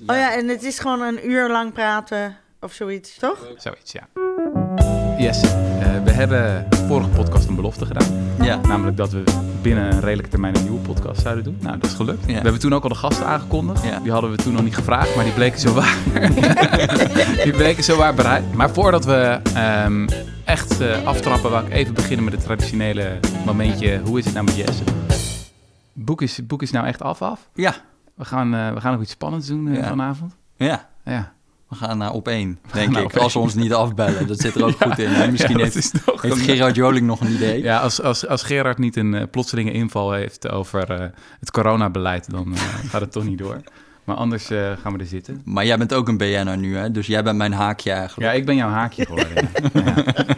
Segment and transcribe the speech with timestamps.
[0.00, 3.46] Oh ja, en het is gewoon een uur lang praten of zoiets, toch?
[3.56, 4.08] Zoiets, ja.
[5.18, 8.34] Yes, eh, we hebben vorige podcast een belofte gedaan.
[8.42, 8.56] Ja.
[8.56, 9.22] Namelijk dat we
[9.62, 11.58] binnen een redelijke termijn een nieuwe podcast zouden doen.
[11.60, 12.20] Nou, dat is gelukt.
[12.26, 12.26] Ja.
[12.26, 13.84] We hebben toen ook al de gasten aangekondigd.
[13.84, 13.98] Ja.
[13.98, 15.96] Die hadden we toen nog niet gevraagd, maar die bleken zo waar.
[17.44, 18.54] die bleken zo waar bereid.
[18.54, 20.08] Maar voordat we ehm,
[20.44, 24.00] echt eh, aftrappen, wou ik even beginnen met het traditionele momentje.
[24.04, 24.82] Hoe is het nou met Jesse?
[25.92, 27.48] Boek is, boek is nou echt af af.
[27.54, 27.74] Ja.
[28.16, 29.88] We gaan, eh, we gaan nog iets spannends doen eh, Ja.
[29.88, 30.36] vanavond.
[30.56, 30.88] Ja.
[31.04, 31.32] Ja.
[31.68, 33.12] We gaan naar op één, denk ik.
[33.12, 33.22] één.
[33.22, 34.26] Als ze ons niet afbellen.
[34.26, 35.08] Dat zit er ook goed in.
[35.10, 35.30] hè?
[35.30, 35.92] Misschien Ja, heeft,
[36.22, 37.62] Gerard Joling nog een idee.
[37.62, 41.06] Ja, als, als, als Gerard niet een eh, plotselinge inval heeft over eh,
[41.40, 43.60] het coronabeleid, dan eh, gaat het toch niet door.
[44.04, 45.40] Maar anders eh, gaan we er zitten.
[45.44, 46.90] Maar jij bent ook een BN'er nu, hè?
[46.90, 48.30] Dus jij bent mijn haakje eigenlijk.
[48.32, 49.48] Ja, ik ben jouw haakje geworden.
[49.72, 49.94] Ja.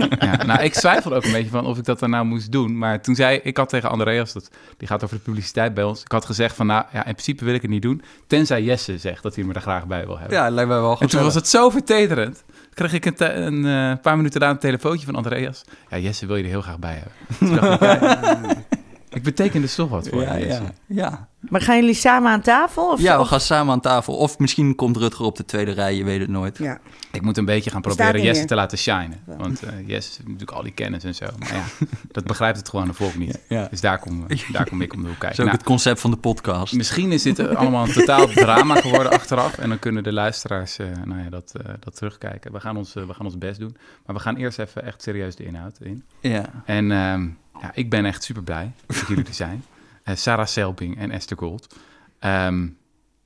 [0.49, 2.79] Nou, ik twijfelde ook een beetje van of ik dat dan nou moest doen.
[2.79, 6.03] Maar toen zei ik had tegen Andreas, dat, die gaat over de publiciteit bij ons.
[6.03, 8.03] Ik had gezegd van, nou ja, in principe wil ik het niet doen.
[8.27, 10.37] Tenzij Jesse zegt dat hij me er graag bij wil hebben.
[10.37, 12.45] Ja, lijkt mij wel en toen was het zo vertederend.
[12.75, 15.65] Kreeg ik een, een eh, paar minuten daarna een telefoontje van Andreas.
[15.91, 17.61] Ja, Jesse wil je er heel graag bij hebben.
[17.61, 18.78] Dacht ik, ja,
[19.11, 20.63] ik beteken dus toch wat voor Ja, je, Jesse.
[20.63, 21.29] ja, ja.
[21.41, 22.91] Maar gaan jullie samen aan tafel?
[22.91, 24.17] Of ja, we gaan samen aan tafel.
[24.17, 26.59] Of misschien komt Rutger op de tweede rij, je weet het nooit.
[26.59, 26.79] Ja.
[27.13, 29.21] Ik moet een beetje gaan proberen Jesse te laten shinen.
[29.25, 31.27] Want eh Jesse heeft natuurlijk al die kennis en zo.
[31.39, 31.63] Maar ja,
[32.13, 33.39] dat begrijpt het gewoon de volk niet.
[33.49, 33.67] Ja.
[33.71, 35.39] Dus daar kom, daar kom ik om de hoek kijken.
[35.39, 36.73] ook Nou, het concept van de podcast.
[36.73, 39.59] misschien is dit allemaal een totaal drama geworden achteraf.
[39.59, 42.53] En dan kunnen de luisteraars eh, nou ja, dat, eh, dat terugkijken.
[42.53, 43.77] We gaan, ons, eh, we gaan ons best doen.
[44.07, 46.05] Maar we gaan eerst even echt serieus de inhoud in.
[46.21, 46.45] Ja.
[46.65, 47.29] En ehm,
[47.61, 49.65] ja, ik ben echt super blij dat jullie er zijn.
[50.05, 51.75] Eh, Sarah Selbing en Esther Gold.
[52.19, 52.69] Ehm,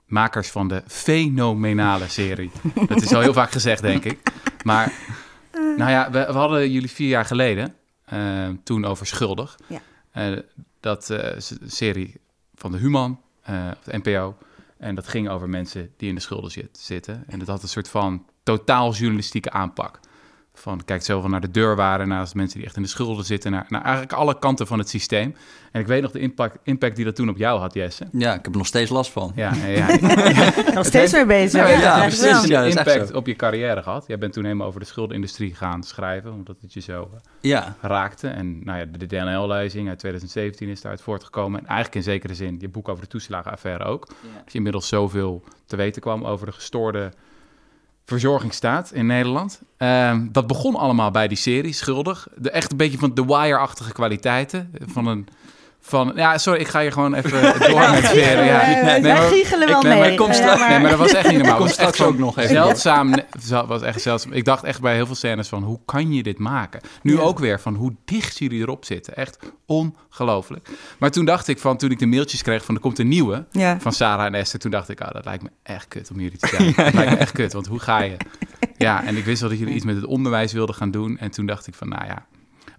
[0.06, 2.50] makers van de fenomenale serie.
[2.88, 4.32] Dat is al heel vaak gezegd, denk ik.
[4.64, 4.92] Maar
[5.76, 9.56] nou ja, we, we hadden jullie vier jaar geleden, eh, toen over Schuldig.
[9.66, 9.80] Ja.
[10.10, 10.38] Eh,
[10.80, 12.14] dat eh, s- serie
[12.54, 14.36] van de Human, eh, of de NPO.
[14.78, 17.24] En dat ging over mensen die in de schulden zit, zitten.
[17.26, 20.00] En dat had een soort van totaal journalistieke aanpak.
[20.62, 23.50] Van kijk zo van naar de deurwaarden, naast mensen die echt in de schulden zitten,
[23.50, 25.36] naar, naar eigenlijk alle kanten van het systeem.
[25.72, 28.06] En ik weet nog de impact, impact die dat toen op jou had, Jesse.
[28.12, 29.32] ja, ik heb er nog steeds last van.
[29.34, 29.98] Ja, ja, ja.
[30.74, 31.60] Nog steeds mee bezig.
[31.60, 32.44] Nou, Ja, ja, precies.
[32.44, 34.04] Ja, impact op je carrière gehad.
[34.06, 37.76] Jij bent toen helemaal over de schuldenindustrie gaan schrijven, omdat het je zo eh, Ja,
[37.80, 38.28] raakte.
[38.28, 41.60] En nou ja, de DNL-lezing uit 2017 is daaruit voortgekomen.
[41.60, 44.06] En eigenlijk in zekere zin je boek over de toeslagenaffaire ook.
[44.06, 47.12] Als je inmiddels zoveel te weten kwam over de gestoorde
[48.04, 49.60] verzorgingsstaat in Nederland.
[49.76, 52.28] Ehm, dat begon allemaal bij die serie, Schuldig.
[52.36, 54.70] De, echt een beetje van The Wire-achtige kwaliteiten.
[54.86, 55.28] Van een...
[55.84, 57.30] Van, ja, sorry, ik ga je gewoon even
[57.70, 58.44] door met veren.
[58.44, 58.60] Ja.
[58.60, 60.00] Eh, wij maar- giechelen wel ik- nee, mee.
[60.02, 61.58] maar ik kom Eh, straks- Nee, maar dat was echt niet normaal.
[61.58, 62.50] Was echt straks ook nog even.
[62.50, 63.14] Zeldzaam,
[63.66, 64.32] was echt zeldzaam.
[64.32, 66.80] Ik dacht echt bij heel veel scènes van, hoe kan je dit maken?
[67.02, 67.20] Nu Ja.
[67.20, 69.16] ook weer van, hoe dicht jullie erop zitten.
[69.16, 70.68] Echt ongelooflijk.
[70.98, 73.44] Maar toen dacht ik van, toen ik de mailtjes kreeg van, er komt een nieuwe
[73.50, 73.76] Ja.
[73.80, 74.60] van Sarah en Esther.
[74.60, 76.72] Toen dacht ik, oh, dat lijkt me echt kut om jullie te zijn.
[76.76, 78.16] Dat lijkt me echt kut, want hoe ga je?
[78.76, 81.18] Ja, en ik wist wel dat jullie iets met het onderwijs wilden gaan doen.
[81.18, 82.26] En toen dacht ik van, nou ja,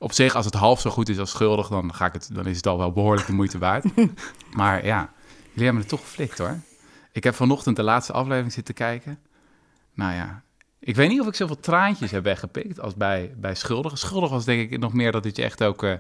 [0.03, 2.46] op zich, als het half zo goed is als schuldig, dan, ga ik het, dan
[2.46, 3.86] is het al wel behoorlijk de moeite waard.
[4.52, 5.14] Maar ja,
[5.50, 6.59] jullie hebben het toch geflikt hoor.
[7.12, 9.19] Ik heb vanochtend de laatste aflevering zitten kijken.
[9.94, 10.44] Nou ja,
[10.80, 13.97] ik weet niet of ik zoveel traantjes heb weggepikt als bij, bij Schuldig.
[13.97, 15.94] Schuldig was denk ik nog meer dat het je echt ook eh,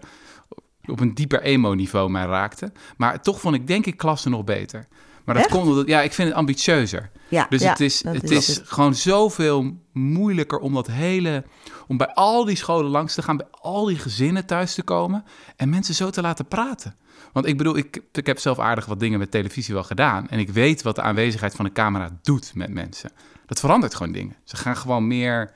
[0.85, 2.71] op een dieper emo-niveau mij raakte.
[2.97, 4.87] Maar toch vond ik denk ik klasse nog beter.
[5.23, 5.53] Maar dat Echt?
[5.53, 7.11] komt omdat, ja, ik vind het ambitieuzer.
[7.27, 11.43] Ja, Dus ja, het is, het is is gewoon zoveel moeilijker om dat hele.
[11.87, 15.25] Om bij al die scholen langs te gaan, bij al die gezinnen thuis te komen.
[15.55, 16.95] en mensen zo te laten praten.
[17.31, 20.29] Want ik bedoel, ik, ik heb zelf aardig wat dingen met televisie wel gedaan.
[20.29, 23.11] en ik weet wat de aanwezigheid van een camera doet met mensen.
[23.45, 24.35] Dat verandert gewoon dingen.
[24.43, 25.53] Ze gaan gewoon meer.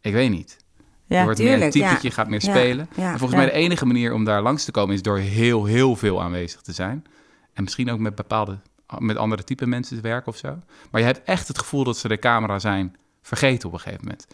[0.00, 0.56] ik weet niet.
[1.06, 2.14] Ja, je wordt meer een tuurlijk, typetje, ja.
[2.14, 2.88] gaat meer spelen.
[2.96, 5.64] ja, en volgens mij de enige manier om daar langs te komen is door heel,
[5.64, 7.04] heel veel aanwezig te zijn.
[7.52, 8.58] En misschien ook met bepaalde,
[8.98, 10.58] met andere type mensen te werken of zo.
[10.90, 14.04] Maar je hebt echt het gevoel dat ze de camera zijn vergeten op een gegeven
[14.04, 14.26] moment.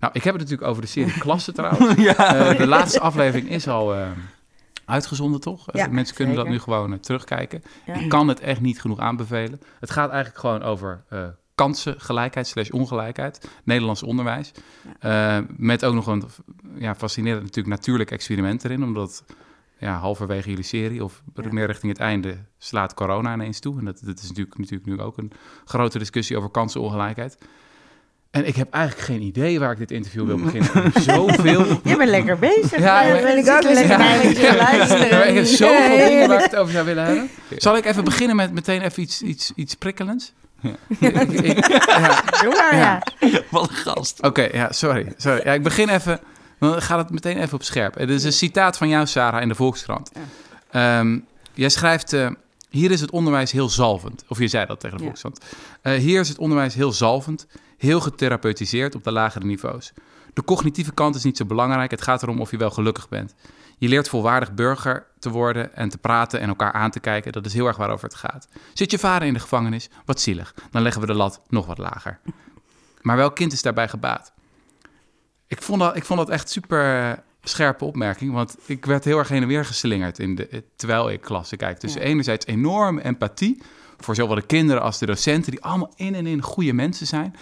[0.00, 2.04] Nou, ik heb het natuurlijk over de serie Klasse trouwens.
[2.04, 4.10] Eh, de laatste aflevering is al eh,
[4.84, 5.70] uitgezonden, toch?
[5.70, 7.62] Eh, Ja, mensen kunnen dat nu gewoon terugkijken.
[7.86, 7.94] Ja.
[7.94, 9.60] Ik kan het echt niet genoeg aanbevelen.
[9.80, 11.02] Het gaat eigenlijk gewoon over
[11.54, 13.48] kansengelijkheid slash ongelijkheid.
[13.64, 14.52] Nederlands onderwijs.
[15.56, 16.24] Met ook nog een
[16.78, 18.82] ja, fascinerend natuurlijk natuurlijk experiment erin.
[18.84, 19.24] Omdat
[19.78, 21.52] ja, halverwege jullie serie of Ja.
[21.52, 23.78] meer richting het einde slaat corona ineens toe.
[23.78, 25.32] En dat, dat is natuurlijk, natuurlijk nu ook een
[25.64, 27.38] grote discussie over kansenongelijkheid.
[28.30, 30.92] En ik heb eigenlijk geen idee waar ik dit interview wil beginnen.
[31.02, 32.78] Zoveel Je bent lekker bezig.
[32.78, 33.72] Ja, Ja, ben ik ook Ja.
[33.72, 35.28] lekker je Ja, luisteren.
[35.28, 37.30] ik heb zoveel Ja, dingen waar ik het over zou willen hebben.
[37.56, 40.32] Zal ik even beginnen met meteen even iets, iets, iets prikkelends?
[40.98, 43.02] Ik- ik- ja, Doe maar, ja.
[43.50, 44.22] wat een gast.
[44.22, 45.12] Oké, ja, sorry.
[45.16, 45.40] sorry.
[45.44, 46.20] Ja, ik begin even,
[46.58, 47.94] dan gaat het meteen even op scherp.
[47.94, 50.10] Het is een citaat van jou, Sarah, in de Volkskrant.
[50.70, 51.18] Ehm,
[51.54, 52.30] jij schrijft, eh,
[52.70, 54.24] Hier is het onderwijs heel zalvend.
[54.28, 55.08] Of je zei dat tegen de Ja.
[55.08, 55.40] Volkskrant.
[55.82, 57.46] Eh, hier is het onderwijs heel zalvend,
[57.78, 59.92] heel getherapeutiseerd op de lagere niveaus.
[60.32, 61.90] De cognitieve kant is niet zo belangrijk.
[61.90, 63.34] Het gaat erom of je wel gelukkig bent.
[63.78, 67.32] Je leert volwaardig burger te worden en te praten en elkaar aan te kijken.
[67.32, 68.48] Dat is heel erg waarover het gaat.
[68.74, 69.88] Zit je vader in de gevangenis?
[70.04, 70.54] Wat zielig.
[70.70, 72.18] Dan leggen we de lat nog wat lager.
[73.02, 74.32] Maar welk kind is daarbij gebaat?
[75.46, 78.32] Ik vond dat, ik vond dat echt super eh, scherpe opmerking.
[78.32, 81.80] Want ik werd heel erg heen en weer geslingerd in de, terwijl ik klassen kijk.
[81.80, 82.00] Dus Ja.
[82.00, 83.62] enerzijds enorme empathie
[83.98, 85.50] voor zowel de kinderen als de docenten...
[85.50, 87.36] die allemaal in en in goede mensen zijn.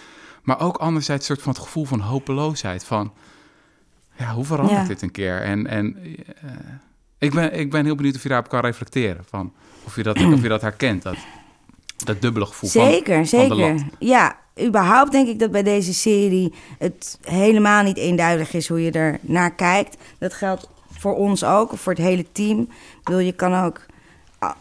[0.47, 2.83] Maar ook anderzijds een soort van het gevoel van hopeloosheid.
[2.83, 3.13] Van,
[4.17, 4.87] ja, hoe verandert Ja.
[4.87, 5.41] dit een keer?
[5.41, 5.97] En, en
[6.41, 6.49] eh,
[7.17, 9.23] ik, ben, ik ben heel benieuwd of je daarop kan reflecteren.
[9.29, 9.53] Van,
[9.83, 11.15] of, je dat, of je dat herkent, dat,
[11.97, 13.55] dat dubbele gevoel van, Zeker, van de zeker.
[13.55, 13.81] lat.
[13.99, 18.91] Ja, überhaupt denk ik dat bij deze serie het helemaal niet eenduidig is hoe je
[18.91, 19.97] er naar kijkt.
[20.17, 22.59] Dat geldt voor ons ook, of voor het hele team.
[22.61, 23.85] Ik bedoel, je kan ook...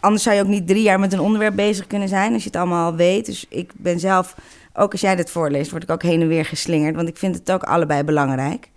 [0.00, 2.49] Anders zou je ook niet drie jaar met een onderwerp bezig kunnen zijn als je
[2.49, 3.27] het allemaal al weet.
[3.27, 4.35] Dus ik ben zelf,
[4.76, 6.96] ook als jij dit voorleest, word ik ook heen en weer geslingerd.
[6.96, 8.70] Want ik vind het ook allebei belangrijk.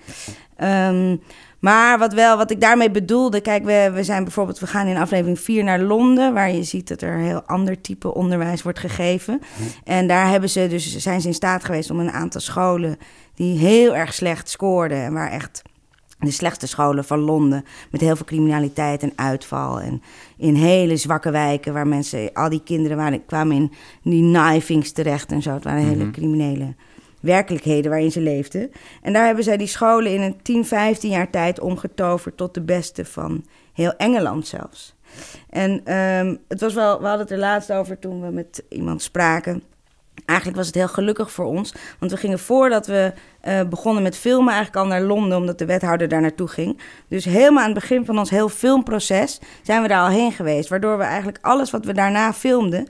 [0.55, 1.15] Ehm,
[1.59, 4.97] maar wat wel, wat ik daarmee bedoelde, kijk, we, we zijn bijvoorbeeld, we gaan in
[4.97, 8.79] aflevering 4 naar Londen, waar je ziet dat er een heel ander type onderwijs wordt
[8.79, 9.41] gegeven.
[9.83, 12.97] En daar hebben ze dus, zijn ze in staat geweest om een aantal scholen
[13.35, 15.61] die heel erg slecht scoorden en waar echt
[16.19, 20.01] de slechtste scholen van Londen met heel veel criminaliteit en uitval en
[20.37, 23.71] in hele zwakke wijken waar mensen, al die kinderen waren, kwamen in
[24.01, 25.53] die knivings terecht en zo.
[25.53, 26.11] Het waren hele Mhm.
[26.11, 26.73] criminele
[27.21, 28.71] werkelijkheden waarin ze leefden.
[29.01, 32.61] En daar hebben zij die scholen in een 10, 15 jaar tijd omgetoverd tot de
[32.61, 34.95] beste van heel Engeland zelfs.
[35.49, 39.01] En ehm, het was wel, we hadden het er laatst over toen we met iemand
[39.01, 39.63] spraken.
[40.25, 41.73] Eigenlijk was het heel gelukkig voor ons.
[41.99, 45.65] Want we gingen voordat we eh, begonnen met filmen eigenlijk al naar Londen, omdat de
[45.65, 46.79] wethouder daar naartoe ging.
[47.07, 50.69] Dus helemaal aan het begin van ons heel filmproces zijn we daar al heen geweest.
[50.69, 52.87] Waardoor we eigenlijk alles wat we daarna filmden,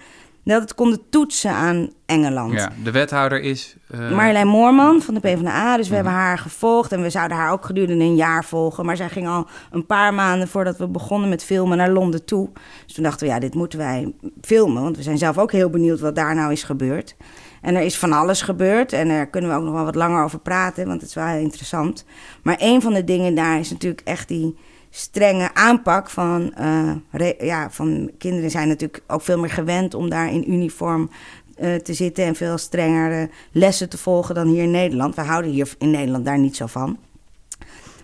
[0.49, 2.53] dat het konden toetsen aan Engeland.
[2.53, 3.75] Ja, de wethouder is...
[3.87, 5.77] eh, Marjolein Moorman van de PvdA.
[5.77, 6.03] Dus we Mhm.
[6.03, 8.85] hebben haar gevolgd en we zouden haar ook gedurende een jaar volgen.
[8.85, 12.49] Maar zij ging al een paar maanden voordat we begonnen met filmen naar Londen toe.
[12.85, 14.83] Dus toen dachten we, ja, dit moeten wij filmen.
[14.83, 17.15] Want we zijn zelf ook heel benieuwd wat daar nou is gebeurd.
[17.61, 20.23] En er is van alles gebeurd en daar kunnen we ook nog wel wat langer
[20.23, 22.05] over praten, want het is wel heel interessant.
[22.43, 24.55] Maar een van de dingen daar is natuurlijk echt die
[24.89, 30.09] strenge aanpak van, eh, re- ja, van kinderen zijn natuurlijk ook veel meer gewend om
[30.09, 31.09] daar in uniform
[31.55, 35.15] eh, te zitten en veel strengere lessen te volgen dan hier in Nederland.
[35.15, 36.97] We houden hier in Nederland daar niet zo van.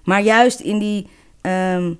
[0.04, 1.08] Maar juist in die
[1.42, 1.94] ehm,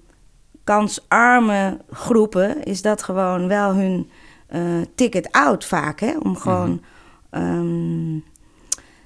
[0.64, 4.10] kansarme groepen is dat gewoon wel hun
[4.48, 4.62] eh,
[4.96, 6.00] ticket out vaak.
[6.00, 6.18] Hè?
[6.18, 6.82] Om gewoon
[7.30, 8.20] ehm,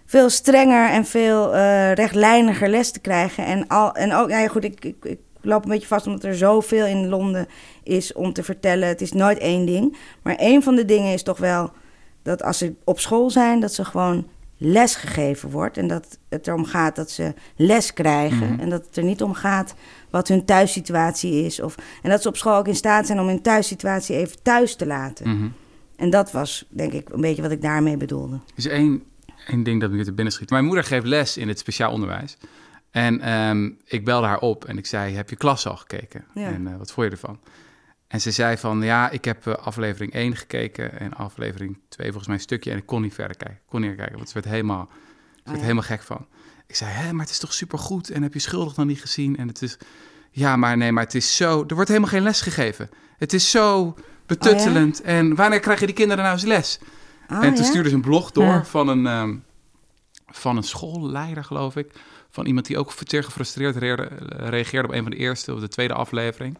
[0.05, 1.55] veel strenger en veel
[1.93, 3.45] rechtlijniger les te krijgen.
[3.45, 6.35] En, al, en ook, ja, goed, ik, ik, ik loop een beetje vast omdat er
[6.35, 7.47] zoveel in Londen
[7.83, 8.87] is om te vertellen.
[8.87, 9.97] Het is nooit één ding.
[10.21, 11.71] Maar één van de dingen is toch wel
[12.23, 14.27] dat als ze op school zijn, dat ze gewoon
[14.57, 15.77] les gegeven wordt.
[15.77, 18.51] En dat het erom gaat dat ze les krijgen.
[18.53, 18.59] Mhm.
[18.59, 19.75] En dat het er niet om gaat
[20.09, 21.61] wat hun thuissituatie is.
[21.61, 24.75] Of, en dat ze op school ook in staat zijn om hun thuissituatie even thuis
[24.75, 25.29] te laten.
[25.29, 25.47] mhm.
[25.95, 28.35] En dat was denk ik een beetje wat ik daarmee bedoelde.
[28.35, 29.03] Er is één,
[29.47, 30.49] één ding dat me hier te binnen schiet.
[30.49, 32.37] Mijn moeder geeft les in het speciaal onderwijs.
[32.91, 36.25] En ehm, ik belde haar op en ik zei, heb je klas al gekeken?
[36.33, 36.47] Ja.
[36.47, 37.39] En eh, wat vond je ervan?
[38.07, 42.27] En ze zei van, ja, ik heb eh, aflevering 1 gekeken en aflevering 2 volgens
[42.27, 42.71] mij een stukje.
[42.71, 43.59] En ik kon niet verder kijken.
[43.67, 44.89] Kon niet kijken, want ze werd helemaal,
[45.35, 45.61] ze werd ja.
[45.61, 46.27] helemaal gek van.
[46.67, 48.09] Ik zei, hè, maar het is toch supergoed?
[48.09, 49.37] En heb je schuldig dan niet gezien?
[49.37, 49.77] En het is,
[50.31, 52.89] ja, maar nee, maar het is zo, er wordt helemaal geen les gegeven.
[53.17, 55.01] Het is zo betuttelend.
[55.01, 56.79] En wanneer krijgen die kinderen nou eens les?
[57.27, 57.69] Ah, en toen ja?
[57.69, 59.35] stuurde ze een blog door van, een, ehm,
[60.27, 61.91] van een schoolleider, geloof ik.
[62.31, 63.75] Van iemand die ook zeer gefrustreerd
[64.27, 66.57] reageerde, op een van de eerste of de tweede aflevering.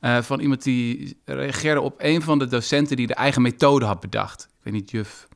[0.00, 4.00] Eh, van iemand die reageerde op een van de docenten die de eigen methode had
[4.00, 4.42] bedacht.
[4.42, 5.28] Ik weet niet, juf.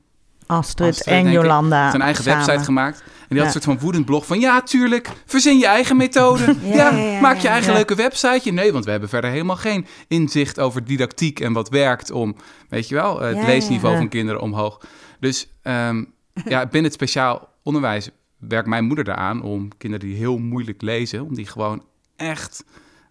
[0.46, 1.90] Astrid, Astrid, en Jolanda.
[1.90, 2.38] Zijn eigen samen.
[2.38, 3.00] website gemaakt.
[3.00, 4.40] En die had een soort van woedend blog van...
[4.40, 6.44] Ja, tuurlijk, verzin je eigen methode.
[6.62, 8.52] ja, Ja, ja, ja, maak je eigen leuke websiteje.
[8.52, 11.40] Nee, want we hebben verder helemaal geen inzicht over didactiek...
[11.40, 12.36] en wat werkt om,
[12.68, 14.80] weet je wel, het leesniveau van kinderen omhoog.
[15.20, 16.04] Dus ehm,
[16.44, 18.10] ja, binnen het speciaal onderwijs
[18.40, 19.42] werkt mijn moeder eraan...
[19.42, 21.24] om kinderen die heel moeilijk lezen...
[21.24, 21.84] om die gewoon
[22.16, 22.64] echt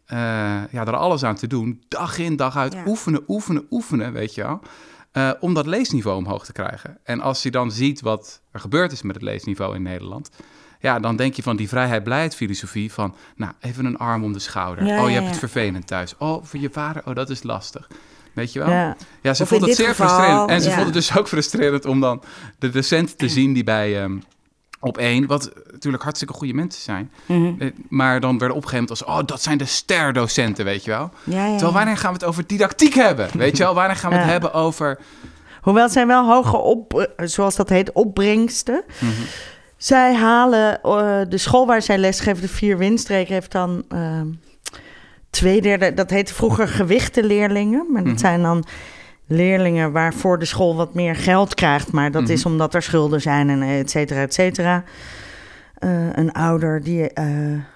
[0.06, 0.18] eh,
[0.72, 1.84] ja, er alles aan te doen.
[1.88, 2.74] Dag in, dag uit.
[2.74, 2.84] Ja.
[2.86, 4.62] Oefenen, oefenen, oefenen, weet je wel.
[5.12, 6.98] Eh, om dat leesniveau omhoog te krijgen.
[7.04, 10.30] En als je dan ziet wat er gebeurd is met het leesniveau in Nederland...
[10.80, 13.16] ja, dan denk je van die vrijheid-blijheid-filosofie van...
[13.36, 14.86] nou, even een arm om de schouder.
[14.86, 16.16] Ja, oh, je ja, hebt het vervelend thuis.
[16.18, 17.88] Oh, voor je vader, oh, dat is lastig.
[18.34, 18.70] Weet je wel?
[18.70, 18.98] Ja.
[19.22, 20.50] Ja, ze Of vond het zeer geval, frustrerend.
[20.50, 22.24] En ze vond het dus ook frustrerend om dan
[22.60, 24.18] de docent te zien die bij, ehm,
[24.80, 27.12] op één, wat natuurlijk hartstikke goede mensen zijn.
[27.26, 27.54] Mhm.
[27.62, 31.10] Eh, Maar dan werden opgeheemd als, oh, dat zijn de sterdocenten, weet je wel.
[31.24, 33.30] Ja, ja, Terwijl wanneer gaan we het over didactiek hebben?
[33.34, 34.32] Weet je wel, wanneer gaan we het Ja.
[34.32, 35.00] hebben over...
[35.62, 38.84] Hoewel het zijn wel hoge op, eh, zoals dat heet, opbrengsten.
[39.00, 39.12] Mhm.
[39.78, 44.28] Zij halen, eh, de school waar zij lesgeven, de vier windstreken, heeft dan ehm,
[45.30, 47.86] twee derde, dat heette vroeger gewichtenleerlingen.
[47.92, 48.22] Maar dat Mhm.
[48.22, 48.64] zijn dan
[49.30, 51.92] leerlingen waarvoor de school wat meer geld krijgt.
[51.92, 52.32] Maar dat Mhm.
[52.32, 54.84] is omdat er schulden zijn en et cetera, et cetera.
[55.74, 57.26] Eh, een ouder die eh,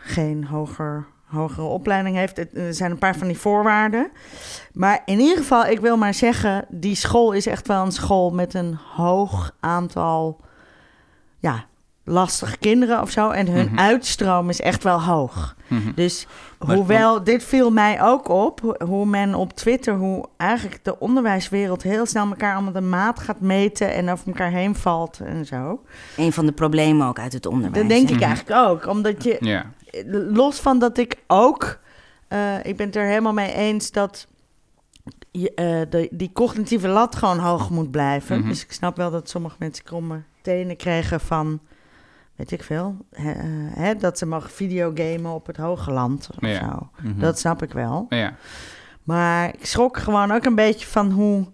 [0.03, 2.37] geen hoger, hogere opleiding heeft.
[2.53, 4.11] Er zijn een paar van die voorwaarden.
[4.73, 8.31] Maar in ieder geval, ik wil maar zeggen, die school is echt wel een school
[8.31, 10.39] met een hoog aantal
[11.39, 11.65] ja,
[12.05, 13.29] lastige kinderen of zo.
[13.29, 13.79] En hun Mhm.
[13.79, 15.55] uitstroom is echt wel hoog.
[15.67, 15.91] Mhm.
[15.95, 16.27] Dus
[16.59, 20.99] Maar- hoewel, dit viel mij ook op, ho- hoe men op Twitter, hoe eigenlijk de
[20.99, 25.45] onderwijswereld heel snel elkaar allemaal de maat gaat meten en over elkaar heen valt en
[25.45, 25.81] zo.
[26.17, 27.75] Een van de problemen ook uit het onderwijs.
[27.87, 28.15] Dat denk hè?
[28.15, 28.87] ik eigenlijk ook.
[28.87, 29.65] Omdat je, Ja.
[30.31, 31.79] los van dat ik ook,
[32.27, 34.27] eh, ik ben het er helemaal mee eens dat
[35.31, 38.39] je, eh, de, die cognitieve lat gewoon hoog moet blijven.
[38.39, 38.47] Mhm.
[38.47, 41.59] Dus ik snap wel dat sommige mensen kromme tenen kregen van,
[42.35, 46.47] weet ik veel, hè, eh, hè, dat ze mogen videogamen op het hoge land of
[46.49, 46.59] Ja.
[46.59, 46.89] zo.
[47.01, 47.19] Mhm.
[47.19, 48.05] Dat snap ik wel.
[48.09, 48.33] Ja.
[49.03, 51.47] Maar ik schrok gewoon ook een beetje van hoe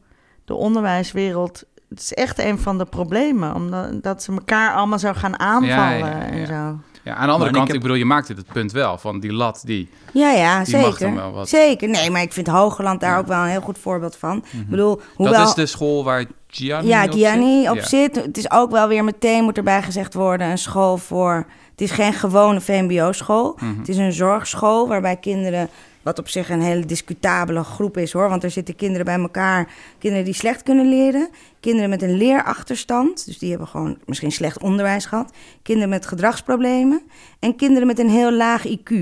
[0.45, 1.63] de onderwijswereld.
[1.89, 5.97] Het is echt een van de problemen, omdat dat ze elkaar allemaal zo gaan aanvallen
[5.99, 6.79] Ja, en zo.
[7.09, 8.97] Ja, aan de andere kant, heb- ik bedoel, je maakt dit het punt wel.
[8.97, 11.15] Van die lat, die, Ja, ja, die zeker.
[11.15, 11.49] wel wat.
[11.49, 11.89] Zeker.
[11.89, 14.37] Nee, maar ik vind Hogeland daar ook wel een heel goed voorbeeld van.
[14.51, 15.37] Ik bedoel, hoewel...
[15.39, 17.69] Dat is de school waar Gianni Ja, op Gianni zit?
[17.69, 17.85] op Ja.
[17.85, 18.15] zit.
[18.15, 21.45] Het is ook wel weer meteen, moet erbij gezegd worden, een school voor...
[21.71, 23.57] Het is geen gewone VMBO-school.
[23.59, 23.77] Mhm.
[23.79, 25.69] Het is een zorgschool waarbij kinderen...
[26.01, 28.29] Wat op zich een hele discutabele groep is hoor.
[28.29, 29.73] Want er zitten kinderen bij elkaar.
[29.97, 31.29] Kinderen die slecht kunnen leren.
[31.59, 33.25] Kinderen met een leerachterstand.
[33.25, 35.31] Dus die hebben gewoon misschien slecht onderwijs gehad.
[35.61, 37.01] Kinderen met gedragsproblemen.
[37.39, 38.93] En kinderen met een heel laag IQ.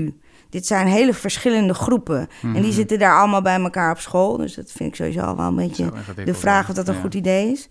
[0.50, 2.28] Dit zijn hele verschillende groepen.
[2.42, 2.62] En Mhm.
[2.62, 4.36] die zitten daar allemaal bij elkaar op school.
[4.36, 5.90] Dus dat vind ik sowieso al wel een beetje
[6.24, 7.00] de vraag of dat een Ja.
[7.00, 7.68] goed idee is.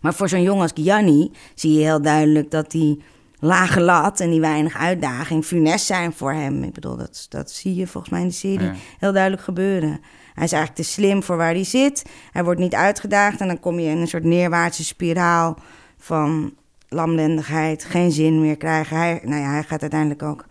[0.00, 3.02] Maar voor zo'n jongen als Gianni zie je heel duidelijk dat die
[3.40, 6.62] lage lat en die weinig uitdaging funest zijn voor hem.
[6.62, 8.74] Ik bedoel, dat, dat zie je volgens mij in de serie Ja.
[8.98, 10.00] heel duidelijk gebeuren.
[10.34, 12.04] Hij is eigenlijk te slim voor waar hij zit.
[12.32, 15.58] Hij wordt niet uitgedaagd en dan kom je in een soort neerwaartse spiraal
[15.98, 16.54] van
[16.88, 18.96] lamlendigheid, geen zin meer krijgen.
[18.96, 20.44] Hij, nou ja, hij gaat uiteindelijk ook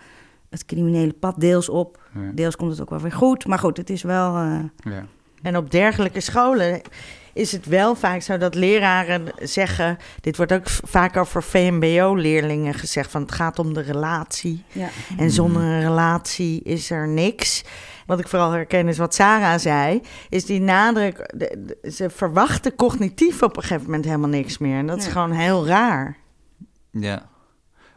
[0.49, 2.01] het criminele pad deels op.
[2.13, 2.31] Ja.
[2.33, 3.47] Deels komt het ook wel weer goed.
[3.47, 4.35] Maar goed, het is wel...
[4.35, 4.59] eh,
[4.93, 5.05] Ja.
[5.41, 6.81] En op dergelijke scholen
[7.37, 9.97] is het wel vaak zo dat leraren zeggen...
[10.21, 13.11] Dit wordt ook vaak over VMBO-leerlingen gezegd...
[13.11, 14.63] van het gaat om de relatie.
[14.71, 14.89] ja.
[15.17, 17.63] En zonder een relatie is er niks.
[18.05, 20.01] Wat ik vooral herken is wat Sarah zei...
[20.29, 21.33] is die nadruk...
[21.37, 24.77] de- de- ze verwachten cognitief op een gegeven moment helemaal niks meer.
[24.77, 25.11] En dat is Ja.
[25.11, 26.17] gewoon heel raar.
[26.91, 27.29] Ja.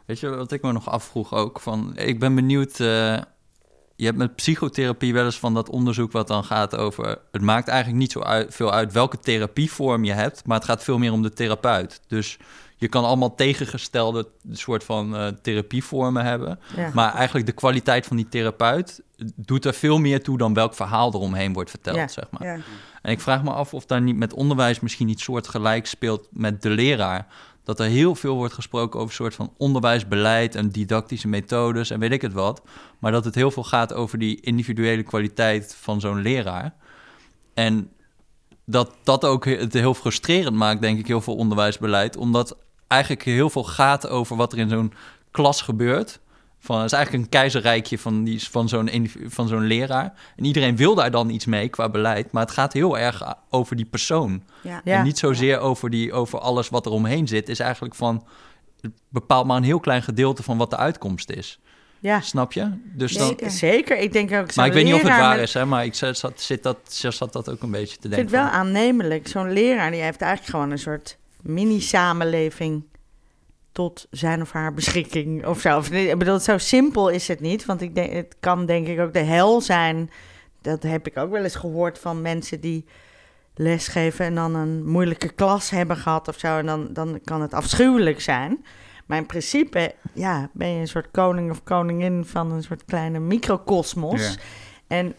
[0.05, 1.59] Weet je wat ik me nog afvroeg ook?
[1.59, 2.79] Van, ik ben benieuwd.
[2.79, 3.17] eh,
[4.01, 7.17] je hebt met psychotherapie wel eens van dat onderzoek wat dan gaat over.
[7.31, 10.83] Het maakt eigenlijk niet zo uit, veel uit welke therapievorm je hebt, maar het gaat
[10.83, 12.01] veel meer om de therapeut.
[12.07, 12.37] Dus
[12.77, 16.59] je kan allemaal tegengestelde soort van eh, therapievormen hebben.
[16.75, 16.89] Ja.
[16.93, 19.01] Maar eigenlijk de kwaliteit van die therapeut
[19.35, 22.07] doet er veel meer toe dan welk verhaal eromheen wordt verteld, Ja.
[22.07, 22.47] zeg maar.
[22.47, 22.57] Ja.
[23.01, 26.61] En ik vraag me af of daar niet met onderwijs misschien iets soortgelijks speelt met
[26.61, 27.27] de leraar.
[27.63, 32.11] Dat er heel veel wordt gesproken over soort van onderwijsbeleid en didactische methodes en weet
[32.11, 32.61] ik het wat.
[32.99, 36.73] Maar dat het heel veel gaat over die individuele kwaliteit van zo'n leraar.
[37.53, 37.91] En
[38.65, 42.17] dat dat ook het heel frustrerend maakt, denk ik, heel veel onderwijsbeleid.
[42.17, 44.93] Omdat eigenlijk heel veel gaat over wat er in zo'n
[45.31, 46.19] klas gebeurt.
[46.63, 50.13] Van, het is eigenlijk een keizerrijkje van, die, van, zo'n, van zo'n leraar.
[50.35, 52.31] En iedereen wil daar dan iets mee qua beleid.
[52.31, 54.43] Maar het gaat heel erg over die persoon.
[54.63, 54.81] Ja.
[54.83, 57.49] En niet zozeer over, die, over alles wat er omheen zit.
[57.49, 58.25] is eigenlijk van...
[58.81, 61.59] Het bepaalt maar een heel klein gedeelte van wat de uitkomst is.
[61.99, 62.69] Ja, Snap je?
[62.95, 63.51] Dus dan, Zeker.
[63.51, 63.97] zeker.
[63.97, 64.55] Ik denk ook...
[64.55, 66.77] maar ik weet niet of het waar met- is, hè, maar ik zat, zit dat,
[66.87, 68.21] zat dat ook een beetje te Ik vind denken.
[68.21, 69.27] het wel van- aannemelijk.
[69.27, 72.83] Zo'n leraar die heeft eigenlijk gewoon een soort mini-samenleving
[73.71, 75.79] tot zijn of haar beschikking of zo.
[75.91, 77.65] Ik bedoel, zo simpel is het niet.
[77.65, 80.09] Want ik denk, het kan denk ik ook de hel zijn.
[80.61, 82.85] Dat heb ik ook wel eens gehoord van mensen die
[83.55, 86.57] lesgeven en dan een moeilijke klas hebben gehad of zo.
[86.57, 88.65] En dan, dan kan het afschuwelijk zijn.
[89.05, 93.19] Maar in principe, ja, ben je een soort koning of koningin van een soort kleine
[93.19, 94.21] microcosmos.
[94.21, 94.41] Ja.
[94.87, 95.15] En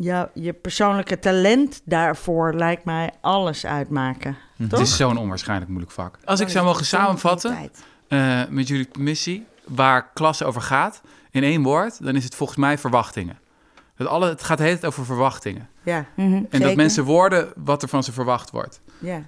[0.00, 4.36] ja, je persoonlijke talent daarvoor lijkt mij alles uitmaken.
[4.56, 4.68] Mhm.
[4.68, 4.78] Toch?
[4.78, 6.18] Het is zo'n onwaarschijnlijk moeilijk vak.
[6.24, 7.70] Als ik is zou het mogen samenvatten
[8.08, 12.58] eh, met jullie permissie, waar klasse over gaat, in één woord, dan is het volgens
[12.58, 13.38] mij verwachtingen.
[13.96, 15.68] Dat alle, het gaat de hele tijd over verwachtingen.
[15.82, 16.76] Ja, En Mhm, dat zeker.
[16.76, 18.80] mensen worden wat er van ze verwacht wordt.
[18.98, 19.22] ja.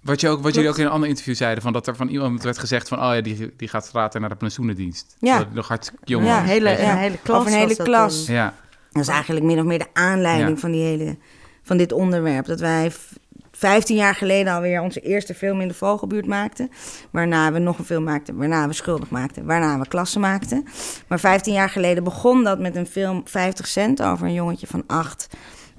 [0.00, 2.08] Wat, je ook, wat jullie ook in een ander interview zeiden, van dat er van
[2.08, 5.16] iemand werd gezegd van, oh ja, die, die gaat later naar de pensioenendienst.
[5.18, 5.38] Ja.
[5.38, 7.38] Die nog hartstikke jong Ja, hele, hele klas.
[7.40, 8.26] Over een hele dat klas.
[8.26, 8.54] Ja,
[8.96, 10.56] Dat is eigenlijk min of meer de aanleiding Ja.
[10.56, 11.16] van, die hele,
[11.62, 12.46] van dit onderwerp.
[12.46, 13.12] Dat wij v-
[13.52, 16.70] 15 jaar geleden alweer onze eerste film in de Vogelbuurt maakten.
[17.10, 20.64] Waarna we nog een film maakten, waarna we Schuldig maakten, waarna we Klassen maakten.
[21.08, 24.82] Maar 15 jaar geleden begon dat met een film 50 cent over een jongetje van
[24.86, 25.28] 8.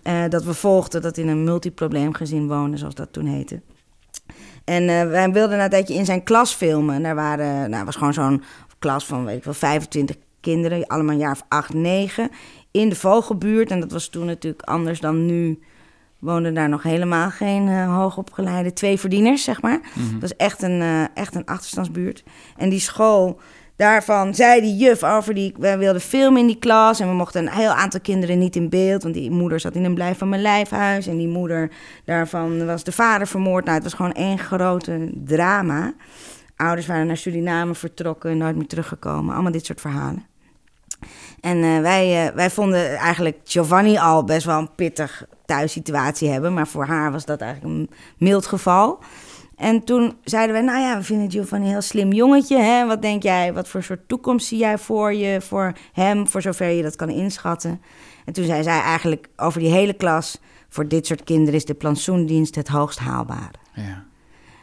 [0.04, 3.62] eh, dat we volgden, dat in een multiprobleemgezin woonde, zoals dat toen heette.
[4.66, 7.04] En eh, wij wilden een tijdje in zijn klas filmen.
[7.04, 8.44] Daar waren, nou, was gewoon zo'n
[8.80, 12.30] klas van, weet ik wel, 25 kinderen, allemaal een jaar of 8, 9,
[12.72, 13.72] in de Vogelbuurt.
[13.72, 15.60] En dat was toen natuurlijk anders dan nu.
[16.20, 19.80] Woonden daar nog helemaal geen eh, hoogopgeleide twee verdieners, zeg maar.
[20.12, 22.24] Dat was echt een, eh, echt een achterstandsbuurt.
[22.56, 23.40] En die school,
[23.76, 25.54] daarvan zei die juf over die...
[25.58, 28.70] We wilden filmen in die klas en we mochten een heel aantal kinderen niet in
[28.70, 29.04] beeld.
[29.04, 31.08] Want die moeder zat in een blijf van mijn lijfhuis.
[31.08, 31.72] En die moeder
[32.06, 33.64] daarvan was de vader vermoord.
[33.64, 35.94] Nou, het was gewoon één grote drama.
[36.56, 39.34] Ouders waren naar Suriname vertrokken, nooit meer teruggekomen.
[39.34, 40.26] Allemaal dit soort verhalen.
[41.40, 46.54] En eh, wij, eh, wij vonden eigenlijk Giovanni al best wel een pittig thuissituatie hebben.
[46.54, 49.00] Maar voor haar was dat eigenlijk een mild geval.
[49.56, 52.58] En toen zeiden we, nou ja, we vinden Giovanni een heel slim jongetje.
[52.58, 52.86] Hè?
[52.86, 56.70] Wat denk jij, wat voor soort toekomst zie jij voor je, voor hem, voor zover
[56.70, 57.82] je dat kan inschatten?
[58.26, 60.40] En toen zei zij eigenlijk over die hele klas,
[60.70, 63.54] voor dit soort kinderen is de plantsoendienst het hoogst haalbare.
[63.74, 64.06] ja.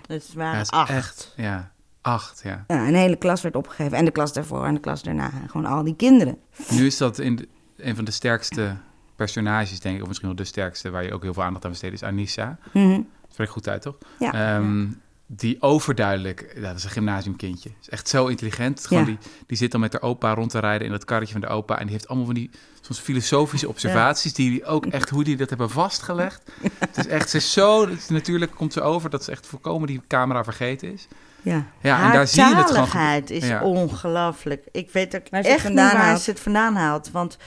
[0.07, 0.91] Dus het ja waren het is acht.
[0.91, 1.71] echt, ja,
[2.05, 2.65] acht, ja.
[2.69, 3.99] Ja, een hele klas werd opgegeven.
[3.99, 5.31] En de klas daarvoor en de klas daarna.
[5.47, 6.39] Gewoon al die kinderen.
[6.71, 8.77] Nu is dat in de- een van de sterkste
[9.17, 11.71] personages, denk ik, of misschien wel de sterkste, waar je ook heel veel aandacht aan
[11.71, 12.59] besteedt, is Anissa.
[12.73, 13.01] Mhm.
[13.31, 13.99] Spreekt goed uit, toch?
[14.19, 14.33] Ja.
[14.57, 14.87] Ehm,
[15.27, 17.71] die overduidelijk, dat is een gymnasiumkindje.
[17.81, 18.87] Is echt zo intelligent.
[18.87, 19.09] Gewoon Ja.
[19.09, 21.47] die, die zit dan met haar opa rond te rijden in dat karretje van de
[21.49, 21.75] opa.
[21.79, 24.33] En die heeft allemaal van die soms filosofische observaties.
[24.35, 26.51] Die die ook echt, hoe die dat hebben vastgelegd.
[26.79, 30.01] Het is echt, ze is zo, natuurlijk komt ze over dat ze echt volkomen die
[30.09, 31.09] camera vergeten is.
[31.45, 31.65] Ja.
[31.81, 32.75] Ja, en daar zie je het gewoon.
[32.75, 33.63] taligheid is Ja.
[33.63, 34.65] ongelooflijk.
[34.73, 36.21] Ik weet ook Waar echt niet waar haalt.
[36.21, 37.11] ze het vandaan haalt.
[37.11, 37.39] Want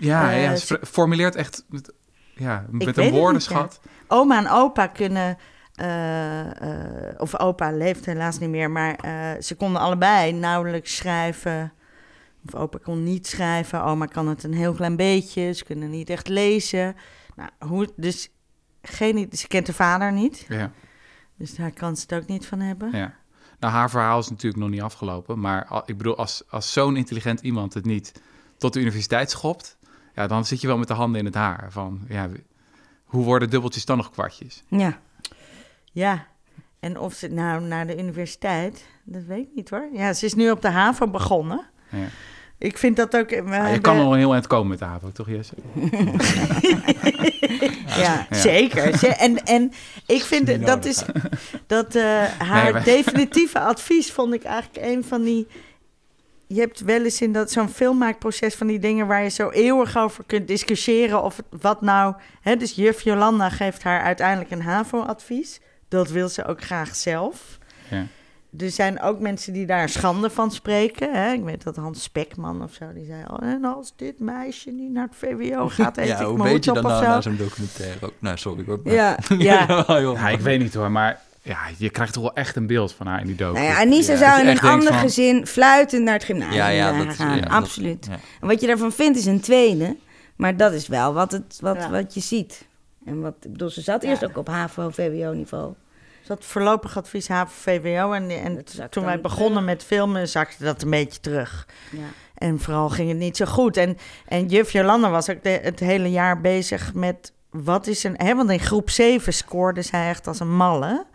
[0.00, 1.92] Ja, ja ze- formuleert echt met,
[2.34, 3.80] ja, met een woordenschat.
[4.08, 5.38] oma en opa kunnen...
[5.74, 11.72] eh, eh, of opa leeft helaas niet meer, maar eh, ze konden allebei nauwelijks schrijven.
[12.46, 15.52] Of opa kon niet schrijven, oma kan het een heel klein beetje.
[15.52, 16.96] Ze kunnen niet echt lezen.
[17.36, 18.30] Nou, hoe, dus
[18.82, 20.70] geen, ze kent de vader niet, Ja.
[21.38, 22.90] dus daar kan ze het ook niet van hebben.
[22.96, 23.12] Ja.
[23.58, 25.40] Nou, haar verhaal is natuurlijk nog niet afgelopen.
[25.40, 28.12] Maar ik bedoel, als, als zo'n intelligent iemand het niet
[28.56, 29.76] tot de universiteit schopt...
[30.14, 31.72] Ja, dan zit je wel met de handen in het haar.
[31.72, 32.28] Van, ja,
[33.04, 34.62] hoe worden dubbeltjes dan nog kwartjes?
[34.68, 34.98] Ja.
[35.92, 36.26] Ja,
[36.80, 39.88] en of ze nou naar de universiteit, dat weet ik niet hoor.
[39.92, 41.66] Ja, ze is nu op de HAVO begonnen.
[41.90, 42.06] Ja.
[42.58, 43.30] Ik vind dat ook...
[43.30, 45.54] we Ah, je kan al een heel eind komen met de HAVO, toch Jesse?
[47.96, 48.36] Ja, Ja.
[48.36, 48.98] zeker.
[48.98, 49.72] Ze- En, en
[50.06, 51.02] ik vind dat is
[51.66, 52.02] dat eh,
[52.38, 55.46] haar Nee, maar- definitieve advies vond ik eigenlijk een van die.
[56.46, 59.96] Je hebt wel eens in dat zo'n filmmaakproces van die dingen waar je zo eeuwig
[59.96, 62.14] over kunt discussiëren of wat nou.
[62.40, 65.60] Hè, dus juf Jolanda geeft haar uiteindelijk een HAVO-advies.
[65.88, 67.58] Dat wil ze ook graag zelf.
[67.90, 68.06] Ja.
[68.58, 71.12] Er zijn ook mensen die daar schande van spreken.
[71.14, 71.32] Hè?
[71.32, 73.38] Ik weet dat Hans Spekman of zo, die zei al...
[73.38, 76.64] en als dit meisje niet naar het VWO gaat, eet Ja, ik hoe mijn weet
[76.64, 77.30] je hoed dan op of nou zo.
[77.30, 78.12] na zo'n documentaire ook?
[78.18, 78.80] Nou, sorry hoor.
[78.84, 79.16] maar- Ja.
[79.38, 79.84] Ja.
[80.16, 83.06] Ja, ik weet niet hoor, maar ja, je krijgt toch wel echt een beeld van
[83.06, 83.52] haar in die docu.
[83.58, 84.18] Nou ja, Anissa Ja.
[84.18, 87.34] zou in een ander van- gezin fluitend naar het gymnasium Ja, ja, zijn dat- ja,
[87.40, 88.06] dat- Absoluut.
[88.10, 88.16] ja.
[88.40, 89.96] En wat je daarvan vindt is een tweede.
[90.36, 91.90] Maar dat is wel wat, het, wat, Ja.
[91.90, 92.66] wat je ziet.
[93.04, 94.08] En wat, ik bedoel, ze zat Ja.
[94.08, 95.72] eerst ook op HAVO, VWO-niveau.
[96.28, 98.12] Had voorlopig advies HAVO-VWO.
[98.12, 99.64] En, en Dat toen wij begonnen terug.
[99.64, 101.68] met filmen, zakte dat een beetje terug.
[101.90, 101.98] Ja.
[102.34, 103.76] En vooral ging het niet zo goed.
[103.76, 107.32] En, en juf Jolanda was ook de- het hele jaar bezig met...
[107.50, 108.14] Wat is een...
[108.16, 111.06] Hè, want in groep 7 scoorde zij echt als een malle.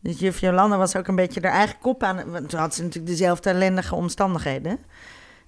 [0.00, 2.30] Dus juf Jolanda was ook een beetje haar eigen kop aan...
[2.30, 4.78] Want toen had ze natuurlijk dezelfde ellendige omstandigheden.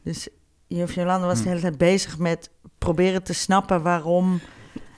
[0.03, 0.29] Dus
[0.67, 4.41] juf Jolanda was de hele tijd bezig met proberen te snappen waarom...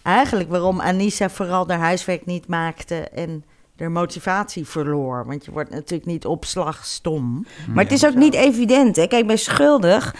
[0.02, 3.44] Eigenlijk waarom Anissa vooral haar huiswerk niet maakte en
[3.82, 5.26] haar motivatie verloor.
[5.26, 7.46] Want je wordt natuurlijk niet op slag stom.
[7.74, 8.96] Maar het is ook niet evident.
[8.96, 9.06] Hè?
[9.06, 10.14] Kijk, bij Schuldig,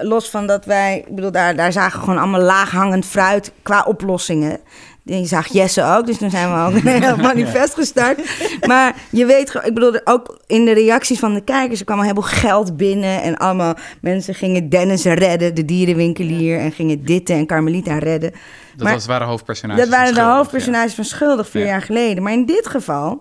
[0.00, 1.04] los van dat wij...
[1.06, 4.60] Ik bedoel, daar, daar zagen we gewoon allemaal laaghangend fruit qua oplossingen.
[5.08, 8.20] Die zag Jesse ook, dus toen zijn we ook een heel manifest gestart.
[8.66, 11.78] Maar je weet, ik bedoel, ook in de reacties van de kijkers...
[11.78, 16.58] er kwam een heleboel geld binnen en allemaal mensen gingen Dennis redden, de dierenwinkelier...
[16.58, 18.30] en gingen Ditte en Carmelita redden.
[18.30, 19.82] Dat Maar- was, waren hoofdpersonages.
[19.82, 21.68] Dat waren de hoofdpersonages van Schuldig vier Ja.
[21.68, 22.22] jaar geleden.
[22.22, 23.20] Maar in dit geval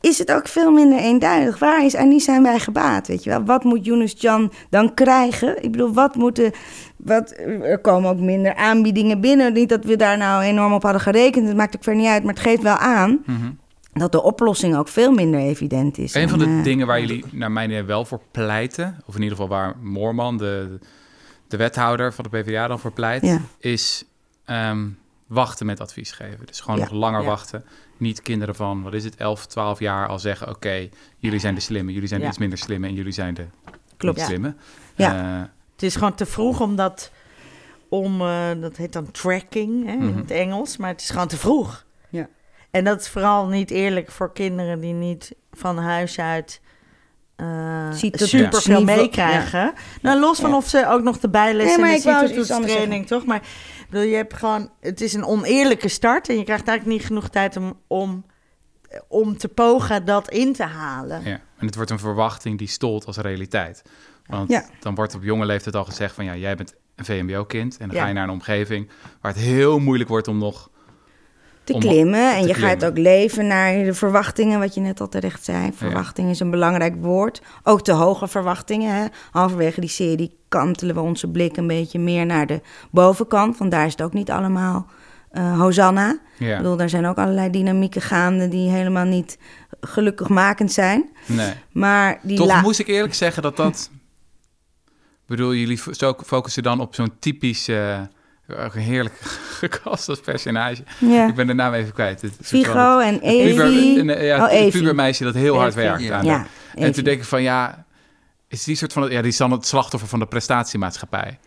[0.00, 1.58] is het ook veel minder eenduidig.
[1.58, 3.06] Waar is Anissa en bij gebaat?
[3.06, 3.44] Weet je wel?
[3.44, 5.62] Wat moet Yunus Jan dan krijgen?
[5.62, 6.52] Ik bedoel, wat moeten.
[6.96, 7.30] Wat,
[7.62, 9.52] er komen ook minder aanbiedingen binnen.
[9.52, 11.46] Niet dat we daar nou enorm op hadden gerekend.
[11.48, 12.24] Het maakt ook ver niet uit.
[12.24, 13.22] Maar het geeft wel aan.
[13.26, 13.50] Mhm.
[13.92, 16.14] dat de oplossing ook veel minder evident is.
[16.14, 19.22] Een van de eh, dingen waar jullie naar mijn idee wel voor pleiten, of in
[19.22, 20.78] ieder geval waar Moorman, de,
[21.48, 23.40] de wethouder van de PvdA, dan voor pleit, Ja.
[23.58, 24.04] is
[24.44, 24.86] ehm,
[25.26, 26.46] wachten met advies geven.
[26.46, 26.82] Dus gewoon Ja.
[26.84, 27.26] nog langer Ja.
[27.26, 27.64] wachten.
[28.00, 31.60] Niet kinderen van, wat is het, 11, 12 jaar al zeggen, oké, jullie zijn de
[31.60, 33.46] slimme, jullie zijn de iets minder slimme en jullie zijn de
[33.96, 34.16] Klopt.
[34.16, 34.54] niet slimme.
[34.94, 35.16] Ja.
[35.40, 37.10] Eh, Het is gewoon te vroeg om dat,
[37.88, 40.18] om, eh, dat heet dan tracking hè, in Mhm.
[40.18, 41.84] het Engels, maar het is gewoon te vroeg.
[42.08, 42.28] Ja.
[42.70, 46.60] En dat is vooral niet eerlijk voor kinderen die niet van huis uit
[47.36, 47.46] eh
[47.90, 49.72] het super veel meekrijgen.
[50.02, 50.56] Nou, los van Ja.
[50.56, 53.24] of ze ook nog de bijlessen Nee, maar en de iets training, toch?
[53.24, 53.42] Maar
[53.90, 57.28] bedoel, je hebt gewoon, het is een oneerlijke start en je krijgt eigenlijk niet genoeg
[57.28, 58.24] tijd om, om,
[59.08, 61.22] om te pogen dat in te halen.
[61.24, 63.82] Ja, en het wordt een verwachting die stolt als realiteit.
[64.26, 64.64] Want Ja.
[64.80, 67.76] dan wordt op jonge leeftijd al gezegd van ja, jij bent een VMBO-kind.
[67.76, 68.02] En dan Ja.
[68.02, 68.88] ga je naar een omgeving
[69.20, 70.70] waar het heel moeilijk wordt om nog...
[71.64, 72.34] te klimmen.
[72.36, 75.72] En je gaat ook leven naar de verwachtingen, wat je net al terecht zei.
[75.74, 77.42] Verwachting is een belangrijk woord.
[77.62, 78.94] Ook te hoge verwachtingen.
[78.94, 79.06] Hè.
[79.30, 82.60] Halverwege die serie kantelen we onze blik een beetje meer naar de
[82.90, 83.58] bovenkant.
[83.58, 84.86] Want daar is het ook niet allemaal
[85.30, 86.18] eh Hosanna.
[86.38, 89.38] Ik bedoel, daar zijn ook allerlei dynamieken gaande die helemaal niet
[89.80, 91.08] gelukkigmakend zijn.
[91.26, 91.52] nee.
[91.72, 93.90] Maar die Toch moest ik eerlijk zeggen dat dat...
[95.26, 95.78] Bedoel, jullie
[96.24, 97.68] focussen dan op zo'n typisch...
[97.68, 98.00] eh,
[98.72, 99.14] heerlijk
[99.60, 100.82] gecast als personage.
[100.98, 101.28] Ja.
[101.28, 102.22] Ik ben de naam even kwijt.
[102.22, 103.98] Het, het- en puber, Evi.
[103.98, 106.02] een- ja, Oh, pubermeisje dat heel hard werkt.
[106.02, 106.18] Ja.
[106.18, 107.84] Aan Ja, en toen denk ik van ja...
[108.50, 109.10] Is die soort van...
[109.10, 111.38] Ja, die is dan het slachtoffer van de prestatiemaatschappij.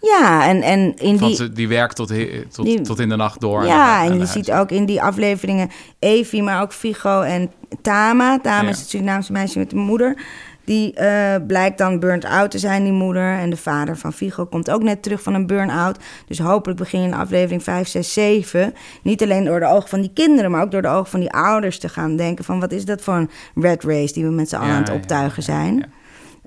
[0.00, 1.34] Ja, en, en in Want die...
[1.34, 2.12] ze- die werkt tot,
[2.52, 3.64] tot, die- tot in de nacht door.
[3.64, 7.50] Ja, en je ziet ook in die afleveringen Evi, maar ook Figo en
[7.82, 8.38] Tama.
[8.38, 8.68] Tama Ja.
[8.68, 10.22] is het Surinaamse meisje met de moeder.
[10.64, 13.38] Die eh, blijkt dan burnt-out te zijn, die moeder.
[13.38, 15.98] En de vader van Figo komt ook net terug van een burn-out.
[16.26, 18.74] Dus hopelijk begin je in aflevering 5, 6, 7...
[19.02, 20.50] niet alleen door de ogen van die kinderen...
[20.50, 22.44] maar ook door de ogen van die ouders te gaan denken...
[22.44, 24.82] van wat is dat voor een red race die we met z'n allen Ja, aan
[24.82, 25.92] het optuigen ja, zijn.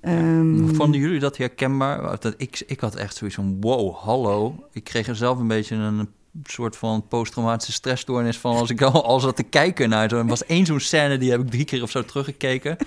[0.05, 2.19] Ehm, Vonden jullie dat herkenbaar?
[2.19, 4.55] Dat ik, ik had echt zoiets van, wow, hallo.
[4.71, 6.09] Ik kreeg er zelf een beetje een
[6.43, 8.55] soort van posttraumatische stressstoornis van...
[8.55, 10.17] als ik al, al zat te kijken naar zo.
[10.17, 12.77] Er was één zo'n scène, die heb ik drie keer of zo teruggekeken...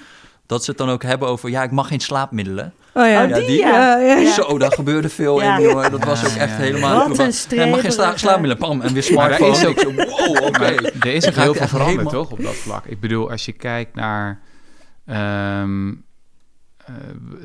[0.46, 2.72] dat ze het dan ook hebben over, ja, ik mag geen slaapmiddelen.
[2.94, 3.98] oh ja, Oh, die, die- ja.
[3.98, 4.32] ja, ja.
[4.32, 5.56] Zo, daar gebeurde veel Ja.
[5.56, 5.90] in, jongen.
[5.90, 6.56] Dat was ook Ja, echt ja.
[6.56, 7.08] helemaal...
[7.08, 9.50] Wat een Nee, mag geen sla slaapmiddelen, pam, en weer Maar smartphone.
[9.50, 10.58] is ook- wow, oké.
[10.58, 12.84] Maar er is ook heel veel veranderd, helemaal- toch, op dat vlak.
[12.86, 14.40] Ik bedoel, als je kijkt naar
[15.06, 15.94] ehm, eh,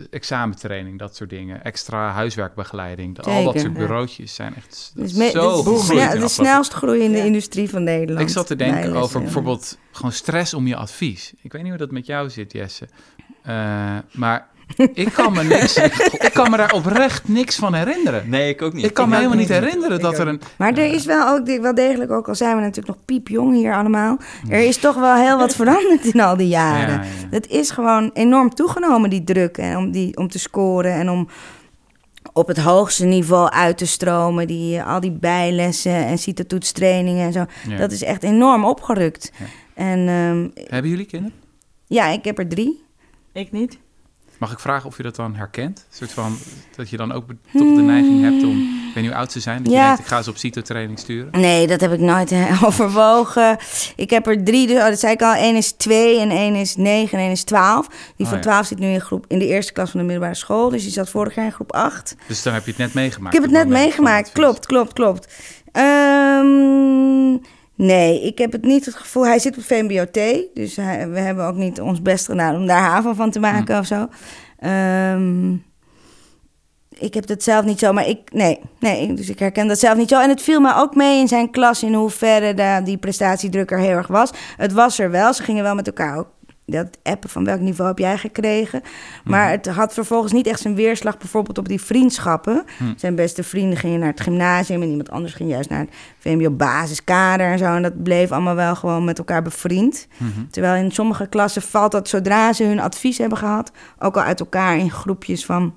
[0.09, 3.79] examentraining, dat soort dingen, extra huiswerkbegeleiding, al dat soort ja.
[3.79, 6.29] bureautjes zijn echt dat Dus me- zo is gegroeid de, in snel- de de afgelopen-
[6.29, 7.23] snelst groeiende Ja.
[7.23, 8.27] industrie van Nederland.
[8.27, 9.23] Ik zat te denken over ja.
[9.23, 11.33] bijvoorbeeld gewoon stress om je advies.
[11.41, 12.87] Ik weet niet hoe dat met jou zit, Jesse.
[13.43, 14.47] Eh, maar
[14.93, 15.77] ik kan me niks,
[16.27, 18.29] ik kan me daar oprecht niks van herinneren.
[18.29, 18.85] Nee, ik ook niet.
[18.85, 20.41] Ik kan me helemaal niet herinneren dat er een...
[20.57, 23.73] Maar er is wel ook wel degelijk, ook al zijn we natuurlijk nog piepjong hier
[23.75, 24.17] allemaal,
[24.49, 26.93] er is toch wel heel wat veranderd in al die jaren.
[26.93, 27.27] Ja, ja, ja.
[27.29, 31.27] Het is gewoon enorm toegenomen, die druk, en om, die, om te scoren en om
[32.33, 34.47] op het hoogste niveau uit te stromen.
[34.47, 37.45] Die, eh, al die bijlessen en citatoetstrainingen en zo.
[37.67, 37.77] Ja.
[37.77, 39.31] Dat is echt enorm opgerukt.
[39.39, 39.45] Ja.
[39.73, 41.37] En ehm, Hebben jullie kinderen?
[41.87, 42.83] ja, ik heb er drie.
[43.33, 43.77] Ik niet.
[44.43, 45.77] Mag ik vragen of je dat dan herkent?
[45.89, 46.37] Een soort van,
[46.75, 49.39] dat je dan ook toch de neiging hebt om, ik weet niet hoe oud ze
[49.39, 49.85] zijn, dat je Ja.
[49.85, 51.41] denkt, ik ga ze op CITO-training sturen.
[51.41, 53.57] Nee, dat heb ik nooit eh, overwogen.
[53.95, 55.35] Ik heb er drie, dus, oh, dat zei ik al.
[55.35, 57.87] Eén is twee en één is negen en één is twaalf.
[57.87, 58.43] Die Oh, van ja.
[58.43, 60.69] twaalf zit nu in, groep, in de eerste klas van de middelbare school.
[60.69, 62.15] Dus die zat vorig jaar in groep acht.
[62.27, 63.35] Dus dan heb je het net meegemaakt.
[63.35, 64.31] Ik heb het net meegemaakt.
[64.31, 65.33] Klopt, klopt, klopt.
[65.71, 67.37] Ehm,
[67.85, 69.25] nee, ik heb het niet het gevoel...
[69.25, 70.19] Hij zit op VMBOT,
[70.53, 72.55] dus hij- we hebben ook niet ons best gedaan...
[72.55, 74.07] om daar haven van te maken of zo.
[74.59, 75.53] Ehm,
[76.97, 78.33] ik heb dat zelf niet zo, maar ik...
[78.33, 80.21] Nee, nee, dus ik herken dat zelf niet zo.
[80.21, 81.83] En het viel me ook mee in zijn klas...
[81.83, 84.31] in hoeverre de, die prestatiedruk er heel erg was.
[84.57, 86.27] Het was er wel, ze gingen wel met elkaar ook...
[86.65, 88.81] Dat appen van welk niveau heb jij gekregen?
[89.23, 92.63] Maar het had vervolgens niet echt zijn weerslag, bijvoorbeeld op die vriendschappen.
[92.77, 92.83] Hm.
[92.95, 96.51] Zijn beste vrienden gingen naar het gymnasium en iemand anders ging juist naar het VMBO
[96.51, 97.65] basiskader en zo.
[97.65, 100.07] En dat bleef allemaal wel gewoon met elkaar bevriend.
[100.17, 100.45] Mhm.
[100.49, 104.39] Terwijl in sommige klassen valt dat zodra ze hun advies hebben gehad, ook al uit
[104.39, 105.75] elkaar in groepjes van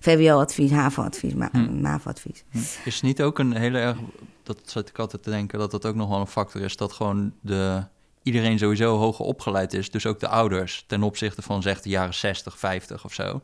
[0.00, 1.50] VWO-advies, HAVO-advies, ma-.
[1.80, 2.44] MAVO-advies.
[2.84, 3.96] Is niet ook een hele erg...
[4.42, 6.76] Dat zat ik altijd te denken, dat dat ook nog wel een factor is...
[6.76, 7.84] dat gewoon de,
[8.24, 9.90] iedereen sowieso hoger opgeleid is.
[9.90, 13.40] Dus ook de ouders ten opzichte van zeg de jaren 60, 50 of zo.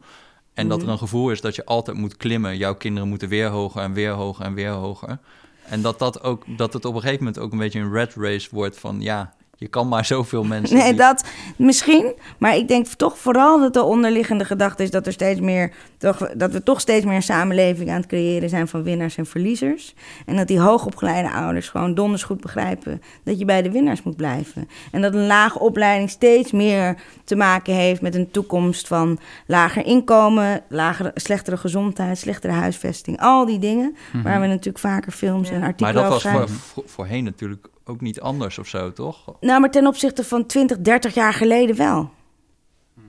[0.54, 0.92] En dat er Mhm.
[0.92, 2.56] een gevoel is dat je altijd moet klimmen.
[2.56, 5.18] Jouw kinderen moeten weer hoger en weer hoger en weer hoger.
[5.64, 8.14] En dat, dat, ook, dat het op een gegeven moment ook een beetje een red
[8.14, 9.00] race wordt van...
[9.00, 10.76] ja, Je kan maar zoveel mensen.
[10.76, 11.24] Nee, die- dat
[11.56, 12.12] misschien.
[12.38, 15.72] Maar ik denk toch vooral dat de onderliggende gedachte is dat er steeds meer.
[15.98, 19.26] Toch, dat we toch steeds meer een samenleving aan het creëren zijn van winnaars en
[19.26, 19.94] verliezers.
[20.26, 24.16] En dat die hoogopgeleide ouders gewoon donders goed begrijpen dat je bij de winnaars moet
[24.16, 24.68] blijven.
[24.92, 29.86] En dat een lage opleiding steeds meer te maken heeft met een toekomst van lager
[29.86, 33.20] inkomen, lagere, slechtere gezondheid, slechtere huisvesting.
[33.20, 36.48] Al die dingen waar we natuurlijk vaker films en maar artikelen dat over was schrijven.
[36.48, 39.24] voor, voor- voorheen natuurlijk ook niet anders of zo, toch?
[39.40, 42.10] Nou, maar ten opzichte van 20, 30 jaar geleden wel.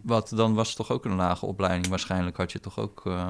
[0.04, 1.88] Wat, dan was het toch ook een lage opleiding.
[1.88, 3.02] Waarschijnlijk had je toch ook...
[3.06, 3.30] eh,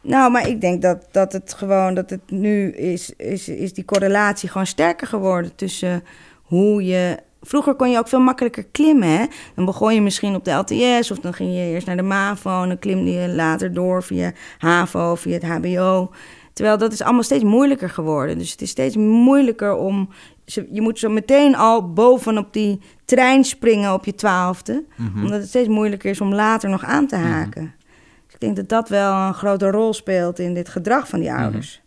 [0.00, 3.84] Nou, maar ik denk dat, dat het gewoon, dat het nu is, is, is die
[3.84, 6.02] correlatie gewoon sterker geworden tussen
[6.42, 7.18] hoe je.
[7.40, 9.08] Vroeger kon je ook veel makkelijker klimmen.
[9.08, 9.24] Hè?
[9.54, 12.62] Dan begon je misschien op de LTS of dan ging je eerst naar de MAVO
[12.62, 16.10] en dan klimde je later door via HAVO, via het HBO.
[16.52, 18.38] Terwijl dat is allemaal steeds moeilijker geworden.
[18.38, 20.08] Dus het is steeds moeilijker om.
[20.44, 24.84] Je moet zo meteen al bovenop die trein springen op je twaalfde.
[24.96, 25.22] mhm.
[25.24, 27.74] Omdat het steeds moeilijker is om later nog aan te haken.
[28.26, 31.32] Dus ik denk dat dat wel een grote rol speelt in dit gedrag van die
[31.32, 31.82] ouders.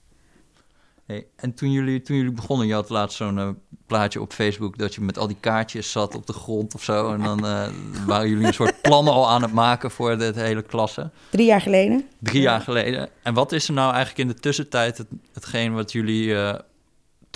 [1.06, 3.50] Hey, en toen jullie, toen jullie begonnen, je had laatst zo'n eh,
[3.86, 7.13] plaatje op Facebook dat je met al die kaartjes zat op de grond of zo.
[7.13, 7.67] En dan eh,
[8.06, 11.10] waren jullie een soort plannen al aan het maken voor de hele klasse.
[11.30, 12.06] Drie jaar geleden.
[12.20, 13.10] Drie jaar geleden.
[13.24, 16.60] En wat is er nou eigenlijk in de tussentijd het, hetgeen wat jullie eh,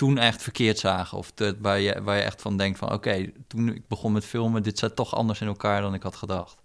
[0.02, 1.18] toen echt verkeerd zagen?
[1.18, 4.24] Of het, waar, je, waar je echt van denkt van oké, toen ik begon met
[4.24, 6.56] filmen, dit zat toch anders in elkaar dan ik had gedacht.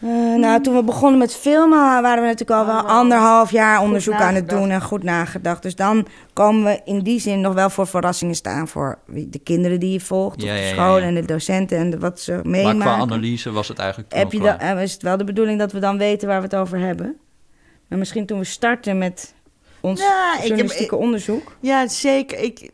[0.00, 4.14] Eh, nou, toen we begonnen met filmen waren we natuurlijk al wel anderhalf jaar onderzoek
[4.14, 5.62] aan het doen en goed nagedacht.
[5.62, 9.38] Dus dan komen we in die zin nog wel voor verrassingen staan voor wie- de
[9.38, 11.04] kinderen die je volgt, Ja, op de ja, ja, school ja.
[11.04, 12.80] en de docenten en de, wat ze Maar meemaken.
[12.80, 15.58] qua analyse was het eigenlijk toen Heb je dan, eh, is het wel de bedoeling
[15.58, 17.16] dat we dan weten waar we het over hebben?
[17.88, 19.34] Maar misschien toen we starten met
[19.84, 21.56] ons Ja, ik heb- journalistieke onderzoek.
[21.60, 22.38] Ja, zeker.
[22.38, 22.70] Ik,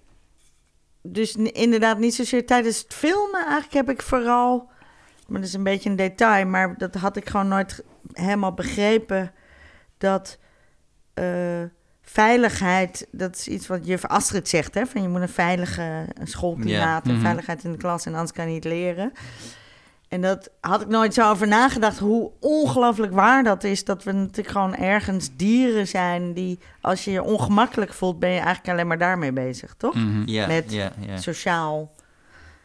[1.03, 3.40] dus inderdaad, niet zozeer tijdens het filmen.
[3.40, 4.68] Eigenlijk heb ik vooral,
[5.27, 9.33] maar dat is een beetje een detail, maar dat had ik gewoon nooit helemaal begrepen.
[9.99, 10.38] Dat
[11.14, 11.62] eh,
[12.03, 14.87] veiligheid, dat is iets wat juf Astrid zegt, hè?
[14.87, 17.20] Van je moet een veilige een schoolklimaat, Mhm.
[17.20, 19.12] veiligheid in de klas en anders kan je niet leren.
[20.11, 23.85] En dat had ik nooit zo over nagedacht, hoe ongelooflijk waar dat is.
[23.85, 28.38] Dat we natuurlijk gewoon ergens dieren zijn die, als je je ongemakkelijk voelt, ben je
[28.38, 29.94] eigenlijk alleen maar daarmee bezig, toch?
[29.94, 30.23] Mhm.
[30.29, 31.16] Ja, met ja, ja.
[31.16, 31.90] Sociaal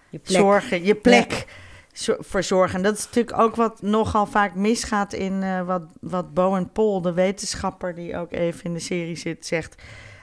[0.09, 0.37] Je plek.
[0.41, 1.45] zorgen, je plek
[1.93, 2.75] zo- verzorgen.
[2.77, 7.01] En dat is natuurlijk ook wat nogal vaak misgaat in eh, wat, wat Bowen Paul,
[7.01, 9.75] de wetenschapper die ook even in de serie zit, zegt.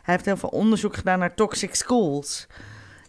[0.03, 2.47] Hij heeft heel veel onderzoek gedaan naar toxic schools.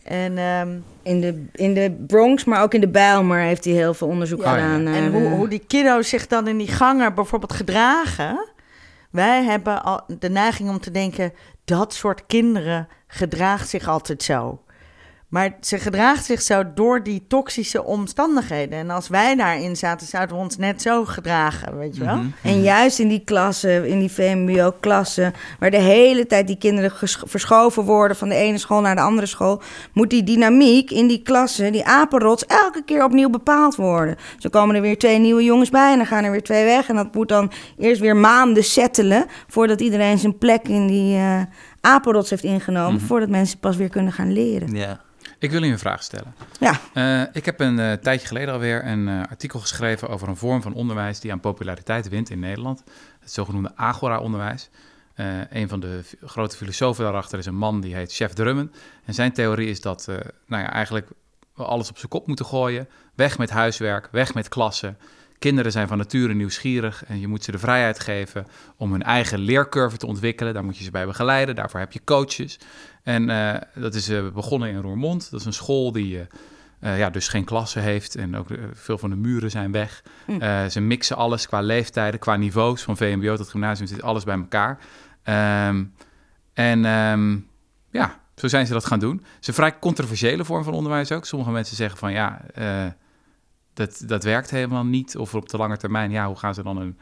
[0.03, 0.69] En ehm,
[1.03, 4.41] In de, in de Bronx, maar ook in de Bijlmer heeft hij heel veel onderzoek
[4.41, 4.83] Ja, gedaan.
[4.83, 8.47] naar, En hoe, hoe die kiddo's zich dan in die gangen bijvoorbeeld gedragen.
[9.09, 11.33] Wij hebben al de neiging om te denken,
[11.65, 14.62] dat soort kinderen gedraagt zich altijd zo.
[15.33, 18.79] Maar ze gedraagt zich zo door die toxische omstandigheden.
[18.79, 22.15] En als wij daarin zaten, zouden we ons net zo gedragen, weet je wel?
[22.15, 22.27] Mhm.
[22.41, 26.91] En juist in die klassen, in die VMBO-klassen, waar de hele tijd die kinderen
[27.25, 29.61] verschoven worden van de ene school naar de andere school,
[29.93, 34.15] moet die dynamiek in die klassen, die apenrots, elke keer opnieuw bepaald worden.
[34.37, 36.89] Zo komen er weer twee nieuwe jongens bij en dan gaan er weer twee weg.
[36.89, 41.41] En dat moet dan eerst weer maanden settelen voordat iedereen zijn plek in die eh
[41.81, 43.05] apenrots heeft ingenomen, Mhm.
[43.05, 44.75] voordat mensen pas weer kunnen gaan leren.
[44.75, 44.99] Ja.
[45.43, 46.35] Ik wil u een vraag stellen.
[46.59, 46.79] Ja.
[46.93, 50.61] Eh, ik heb een eh, tijdje geleden alweer een eh, artikel geschreven over een vorm
[50.61, 52.83] van onderwijs die aan populariteit wint in Nederland.
[53.19, 54.69] Het zogenoemde Agora-onderwijs.
[55.49, 58.71] Een van de grote filosofen daarachter is een man die heet Chef Drummen.
[59.05, 60.05] En zijn theorie is dat
[60.47, 61.07] nou ja, eigenlijk
[61.55, 62.89] we alles op zijn kop moeten gooien.
[63.15, 64.97] Weg met huiswerk, weg met klassen.
[65.39, 69.39] Kinderen zijn van nature nieuwsgierig en je moet ze de vrijheid geven om hun eigen
[69.39, 70.53] leercurve te ontwikkelen.
[70.53, 72.59] Daar moet je ze bij begeleiden, daarvoor heb je coaches.
[73.03, 75.31] En eh, dat is eh, begonnen in Roermond.
[75.31, 76.27] Dat is een school die
[76.83, 80.03] eh, ja, dus geen klassen heeft en ook veel van de muren zijn weg.
[80.39, 84.35] Eh, ze mixen alles qua leeftijden, qua niveaus, van VMBO tot gymnasium zit alles bij
[84.35, 84.79] elkaar.
[85.23, 85.83] Ehm,
[86.53, 87.37] en ehm,
[87.91, 89.15] ja, zo zijn ze dat gaan doen.
[89.15, 91.25] Het is een vrij controversiële vorm van onderwijs ook.
[91.25, 92.41] Sommige mensen zeggen van ja,
[93.73, 95.17] dat, dat werkt helemaal niet.
[95.17, 96.97] Of op de lange termijn, ja, hoe gaan ze dan een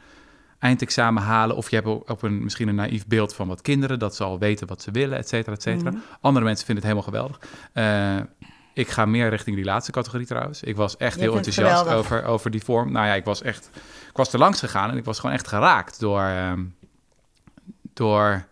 [0.62, 1.56] eindexamen halen?
[1.56, 4.38] Of je hebt op een, misschien een naïef beeld van wat kinderen, dat ze al
[4.38, 5.90] weten wat ze willen, et cetera, et cetera.
[5.90, 5.98] Mhm.
[6.20, 7.40] Andere mensen vinden het helemaal geweldig.
[7.72, 8.16] Eh,
[8.74, 10.62] ik ga meer richting die laatste categorie trouwens.
[10.62, 12.92] Ik was echt heel enthousiast over, over die vorm.
[12.92, 13.70] Nou ja, ik was echt...
[14.10, 16.20] Ik was er langs gegaan en ik was gewoon echt geraakt door...
[16.22, 16.64] ehm,
[17.94, 18.44] door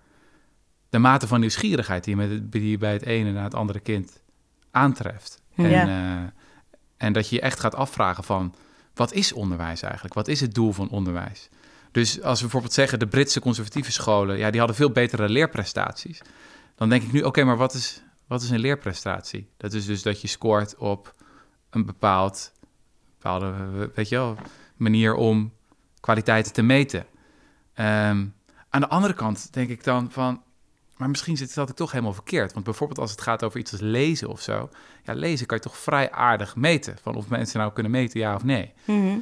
[0.90, 3.55] de mate van nieuwsgierigheid die je, met, het- die je bij het ene naar het
[3.55, 4.23] andere kind
[4.70, 5.42] aantreft.
[5.55, 8.55] En, eh, en dat je je echt gaat afvragen van...
[8.94, 10.14] Wat is onderwijs eigenlijk?
[10.14, 11.49] Wat is het doel van onderwijs?
[11.90, 12.98] Dus als we bijvoorbeeld zeggen...
[12.98, 14.38] de Britse conservatieve scholen...
[14.38, 16.20] ja, die hadden veel betere leerprestaties.
[16.74, 19.48] Dan denk ik nu, oké, maar wat is, wat is een leerprestatie?
[19.57, 21.14] Dat is dus dat je scoort op
[21.70, 22.53] een bepaald,
[23.18, 23.55] bepaalde,
[23.94, 24.37] weet je wel,
[24.76, 25.53] manier om
[26.00, 27.07] kwaliteiten te meten.
[27.74, 28.26] Ehm,
[28.68, 30.42] aan de andere kant denk ik dan van,
[30.96, 32.53] maar misschien zit dat ik toch helemaal verkeerd.
[32.53, 34.70] Want bijvoorbeeld als het gaat over iets als lezen of zo,
[35.05, 36.98] ja, lezen kan je toch vrij aardig meten.
[37.03, 38.72] Van of mensen nou kunnen meten, ja of nee.
[38.85, 39.18] Mhm.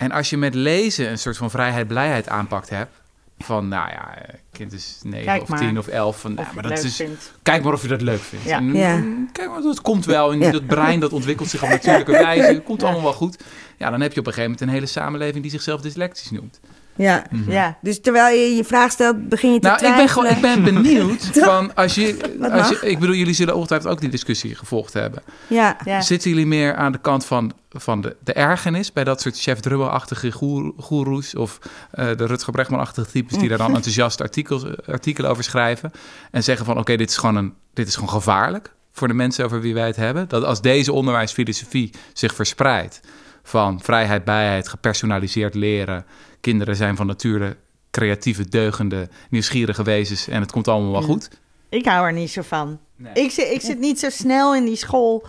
[0.00, 2.90] En als je met lezen een soort van vrijheid, blijheid aanpakt hebt,
[3.38, 4.18] van nou ja,
[4.52, 5.58] kind is 9 Kijk of maar.
[5.58, 7.32] 10 of 11, van, Of nou, je maar dat leuk is, vindt.
[7.42, 8.44] kijk maar of je dat leuk vindt.
[8.44, 8.56] Ja.
[8.56, 8.96] En, Ja.
[8.96, 10.32] mm, Kijk maar, dat komt wel.
[10.32, 10.50] En Ja.
[10.50, 12.46] dat brein dat ontwikkelt zich op natuurlijke wijze.
[12.46, 13.42] Het komt allemaal wel goed.
[13.76, 16.60] Ja, dan heb je op een gegeven moment een hele samenleving die zichzelf dyslectisch noemt.
[16.96, 17.24] Ja.
[17.46, 20.40] Ja, Dus terwijl je je vraag stelt, begin je te Nou, ik ben, gewoon, ik
[20.40, 22.16] ben benieuwd van als je,
[22.52, 22.78] als je...
[22.80, 25.22] Ik bedoel, jullie zullen ongetwijfeld ook die discussie gevolgd hebben.
[25.46, 25.76] Ja.
[25.84, 26.00] ja.
[26.00, 29.60] Zitten jullie meer aan de kant van, van de, de ergernis bij dat soort chef
[29.60, 31.58] Drummel-achtige goer- goeroes of
[31.90, 35.90] eh, de Rutger Bregman-achtige types die daar dan enthousiast artikels, artikelen over schrijven
[36.30, 39.44] en zeggen van oké, dit is gewoon een, dit is gewoon gevaarlijk voor de mensen
[39.44, 40.28] over wie wij het hebben.
[40.28, 43.00] Dat als deze onderwijsfilosofie zich verspreidt
[43.42, 46.04] van vrijheid, bijheid, gepersonaliseerd leren,
[46.40, 47.56] kinderen zijn van nature
[47.90, 51.30] creatieve, deugende, nieuwsgierige wezens en het komt allemaal wel goed.
[51.68, 52.78] ik hou er niet zo van.
[53.14, 55.26] Ik, zit, ik zit niet zo snel in die school.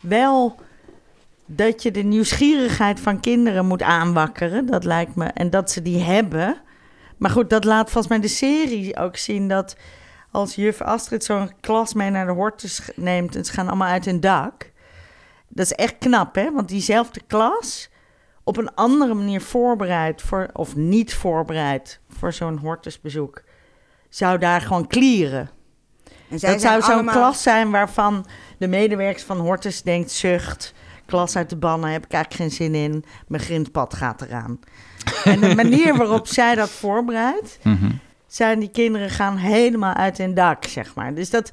[0.00, 0.60] Wel
[1.46, 4.66] dat je de nieuwsgierigheid van kinderen moet aanwakkeren.
[4.66, 5.24] Dat lijkt me.
[5.24, 6.60] En dat ze die hebben.
[7.16, 9.76] Maar goed, dat laat volgens mij de serie ook zien dat
[10.30, 14.04] als juf Astrid zo'n klas mee naar de hortus neemt en ze gaan allemaal uit
[14.04, 14.70] hun dak.
[15.48, 16.52] Dat is echt knap, hè?
[16.52, 17.89] Want diezelfde klas
[18.50, 23.42] op een andere manier voorbereid voor, of niet voorbereid voor zo'n hortusbezoek,
[24.08, 25.50] zou daar gewoon klieren.
[26.30, 28.26] En zij Dat zou zo'n allemaal- klas zijn waarvan
[28.58, 30.74] de medewerkers van Hortus denkt, zucht,
[31.06, 34.60] klas uit de bannen, heb ik eigenlijk geen zin in, mijn grindpad gaat eraan.
[35.24, 37.90] en de manier waarop zij dat voorbereidt, Mhm.
[38.26, 41.14] zijn die kinderen gaan helemaal uit hun dak, zeg maar.
[41.14, 41.52] Dus dat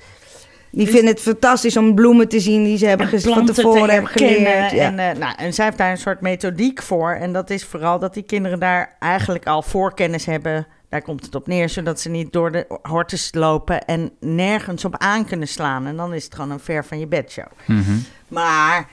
[0.77, 3.89] Die vinden het fantastisch om bloemen te zien die ze hebben ges- van te tevoren
[3.89, 4.71] hebben geleerd.
[4.71, 4.83] Ja.
[4.91, 7.11] En, eh, nou, en zij heeft daar een soort methodiek voor.
[7.11, 10.67] En dat is vooral dat die kinderen daar eigenlijk al voorkennis hebben.
[10.89, 14.97] Daar komt het op neer, zodat ze niet door de hortus lopen en nergens op
[14.97, 15.85] aan kunnen slaan.
[15.87, 17.45] En dan is het gewoon een ver van je bedshow.
[17.65, 17.81] Mhm.
[18.27, 18.87] Maar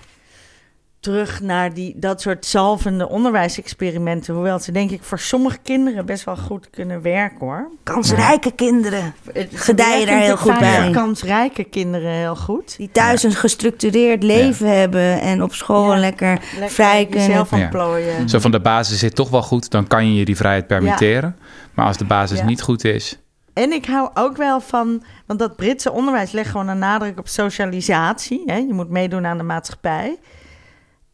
[1.05, 4.35] terug naar die, dat soort zalvende onderwijsexperimenten.
[4.35, 7.69] Hoewel ze denk ik voor sommige kinderen best wel goed kunnen werken hoor.
[7.83, 9.15] Kansrijke kinderen.
[9.53, 10.91] Gedijen daar heel goed bij.
[10.91, 12.77] kansrijke kinderen heel goed.
[12.77, 15.99] Die thuis een gestructureerd leven hebben en op school Ja.
[16.01, 17.31] lekker, Lekker vrij kunnen.
[17.31, 17.57] zelf Ja.
[17.57, 18.29] ontplooien.
[18.29, 21.37] Zo van de basis zit toch wel goed, dan kan je je die vrijheid permitteren.
[21.75, 22.45] Maar als de basis Ja.
[22.45, 23.19] niet goed is,
[23.53, 27.29] En ik hou ook wel van, want dat Britse onderwijs legt gewoon een nadruk op
[27.29, 28.43] socialisatie.
[28.47, 28.57] Hè?
[28.57, 30.17] Je moet meedoen aan de maatschappij.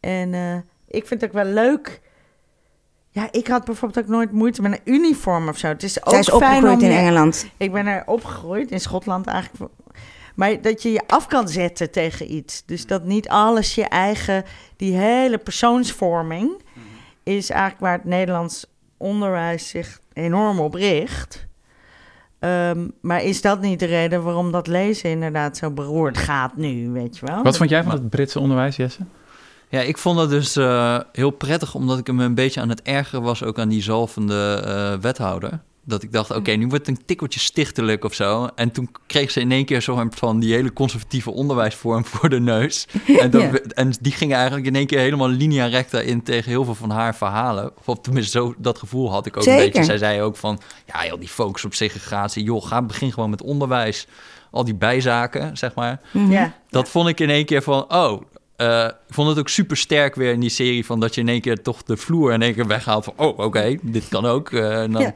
[0.00, 0.54] En eh,
[0.88, 2.00] ik vind het ook wel leuk.
[3.10, 5.66] Ja, ik had bijvoorbeeld ook nooit moeite met een uniform of zo.
[5.66, 7.46] Het is ook Zij is fijn opgegroeid om in je- Engeland.
[7.56, 9.72] Ik ben er opgegroeid, in Schotland eigenlijk.
[10.34, 12.64] Maar dat je je af kan zetten tegen iets.
[12.66, 14.44] Dus dat niet alles je eigen...
[14.76, 16.62] Die hele persoonsvorming
[17.22, 21.46] is eigenlijk waar het Nederlands onderwijs zich enorm op richt.
[22.38, 26.90] Ehm, maar is dat niet de reden waarom dat lezen inderdaad zo beroerd gaat nu,
[26.90, 27.42] weet je wel?
[27.42, 29.00] Wat vond jij van het Britse onderwijs, Jesse?
[29.70, 32.82] Ja, ik vond het dus eh, heel prettig, omdat ik me een beetje aan het
[32.82, 35.60] ergeren was ook aan die zalvende eh, wethouder.
[35.84, 38.48] Dat ik dacht, oké, nu wordt het een tikkeltje stichtelijk of zo.
[38.54, 42.40] En toen kreeg ze in één keer zo van die hele conservatieve onderwijsvorm voor de
[42.40, 42.86] neus.
[43.20, 43.50] En, dat, Ja.
[43.74, 46.90] en die gingen eigenlijk in één keer helemaal linea recta in tegen heel veel van
[46.90, 47.72] haar verhalen.
[47.84, 49.84] Of tenminste, zo, dat gevoel had ik ook een beetje.
[49.84, 52.44] Zij zei ook van, ja, joh, die focus op segregatie.
[52.44, 54.06] Joh, ga begin gewoon met onderwijs.
[54.50, 56.00] Al die bijzaken, zeg maar.
[56.12, 56.30] Mhm.
[56.30, 58.22] Ja, Dat vond ik in één keer van, oh,
[58.60, 61.28] eh, ik vond het ook super sterk weer in die serie van dat je in
[61.28, 64.52] één keer toch de vloer in één keer weghaalt van, oh, oké, dit kan ook.
[64.52, 65.14] eh, en dan, Ja.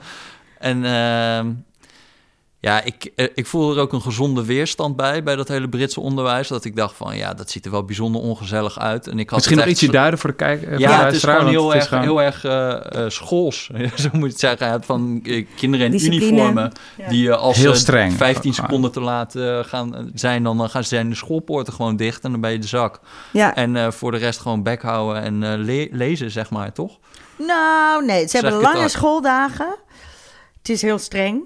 [0.58, 1.52] en ehm,
[2.64, 6.00] ja, ik, eh, ik voel er ook een gezonde weerstand bij, bij dat hele Britse
[6.00, 6.48] onderwijs.
[6.48, 9.06] Dat ik dacht van, ja, dat ziet er wel bijzonder ongezellig uit.
[9.06, 10.68] En ik had Misschien nog ietsje duiden voor de kijker.
[10.68, 12.70] voor de ja, het is gewoon heel het erg, gewoon- heel erg eh,
[13.04, 14.82] eh, schools, zo moet je het zeggen.
[14.84, 16.26] Van eh, kinderen in Discipline.
[16.26, 17.08] uniformen, Ja.
[17.08, 18.12] die eh, als Heel ze streng.
[18.12, 18.56] 15 Ah.
[18.56, 22.30] seconden te laat eh, gaan zijn, dan eh, gaan zijn de schoolpoorten gewoon dicht en
[22.30, 23.00] dan ben je de zak.
[23.32, 23.54] Ja.
[23.54, 26.98] En eh, voor de rest gewoon bek houden en eh, le- lezen, zeg maar, toch?
[27.38, 29.76] Nou, nee, ze hebben lange schooldagen.
[30.58, 31.42] Het is heel streng.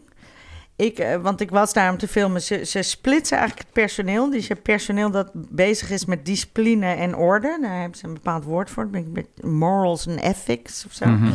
[0.79, 2.43] Ik, eh, want ik was daar om te filmen.
[2.43, 4.31] Ze, ze splitsen eigenlijk het personeel.
[4.31, 7.59] Dus je hebt personeel dat bezig is met discipline en orde.
[7.61, 8.89] Daar hebben ze een bepaald woord voor.
[9.13, 11.07] Met morals en ethics of zo.
[11.07, 11.33] Mhm.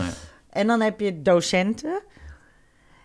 [0.49, 2.01] En dan heb je docenten.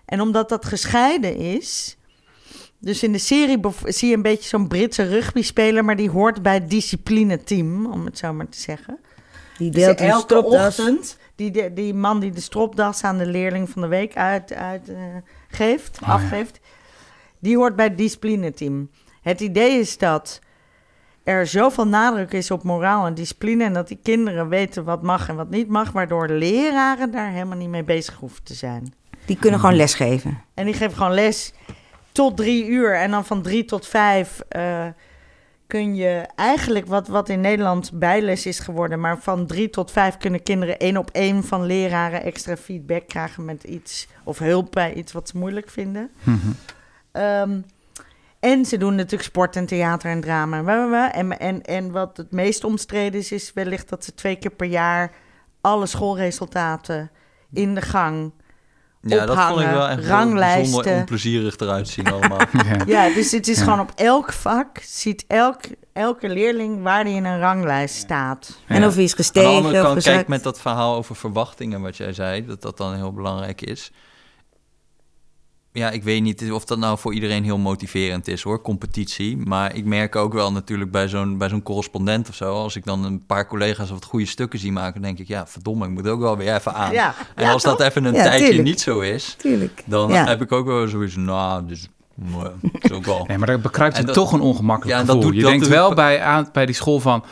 [0.05, 1.96] En omdat dat gescheiden is.
[2.79, 6.54] Dus in de serie zie je een beetje zo'n Britse rugbyspeler, maar die hoort bij
[6.54, 8.98] het disciplineteam, om het zo maar te zeggen.
[9.58, 10.79] Die Dus deelt elke stropdas.
[10.79, 14.52] ochtend, die, die, die man die de stropdas aan de leerling van de week uit,
[14.52, 14.96] uit, eh,
[15.49, 16.15] geeft, Oh, ja.
[16.15, 16.61] afgeeft,
[17.38, 18.90] die hoort bij het disciplineteam.
[19.23, 20.40] Het idee is dat
[21.25, 23.65] er zoveel nadruk is op moraal en discipline...
[23.65, 25.92] en dat die kinderen weten wat mag en wat niet mag...
[25.92, 28.94] waardoor leraren daar helemaal niet mee bezig hoeven te zijn.
[29.25, 30.42] Die kunnen gewoon lesgeven.
[30.55, 31.53] En die geven gewoon les
[32.13, 32.96] tot drie uur.
[32.96, 34.87] En dan van drie tot vijf eh,
[35.69, 39.00] kun je eigenlijk wat, wat in Nederland bijles is geworden.
[39.00, 43.44] Maar van drie tot vijf kunnen kinderen één op één van leraren extra feedback krijgen
[43.44, 44.08] met iets.
[44.25, 46.10] Of hulp bij iets wat ze moeilijk vinden.
[46.23, 46.37] Mhm.
[47.12, 47.60] Ehm,
[48.40, 51.12] en ze doen natuurlijk sport en theater en drama.
[51.12, 54.69] en en, en wat het meest omstreden is, is wellicht dat ze twee keer per
[54.69, 55.12] jaar
[55.60, 57.10] alle schoolresultaten
[57.52, 58.33] in de gang
[59.17, 60.61] Ja, dat vond ik wel echt heel ranglijsten.
[60.63, 62.40] bijzonder onplezierig eruit zien allemaal.
[62.52, 62.77] Ja.
[63.09, 63.65] Ja, dus het is Ja.
[63.65, 65.61] gewoon op elk vak ziet elk,
[65.92, 68.59] elke leerling waar die in een ranglijst staat.
[68.67, 70.17] En of hij is Aan de gestegen andere of kant, gezakt.
[70.17, 73.90] kijk met dat verhaal over verwachtingen, wat jij zei, dat dat dan heel belangrijk is.
[75.79, 79.37] Ja, ik weet niet of dat nou voor iedereen heel motiverend is hoor, competitie.
[79.37, 82.85] Maar ik merk ook wel natuurlijk bij zo'n, bij zo'n correspondent of zo, als ik
[82.85, 86.08] dan een paar collega's wat goede stukken zie maken, denk ik, ja, verdomme, ik moet
[86.08, 86.92] ook wel weer even aan.
[86.92, 87.87] Ja, En ja, als dat toch?
[87.87, 88.64] even een Ja, tijdje tuurlijk.
[88.68, 89.83] niet zo is, Tuurlijk.
[89.87, 90.26] dan Ja.
[90.26, 93.24] heb ik ook wel zoiets, nou, dus, nou, is ook wel.
[93.29, 95.22] Nee, maar daar bekruipt je dat- toch een ongemakkelijk Ja, dat gevoel.
[95.22, 97.24] doet- je dat denkt doet- wel bij, aan, bij die school van...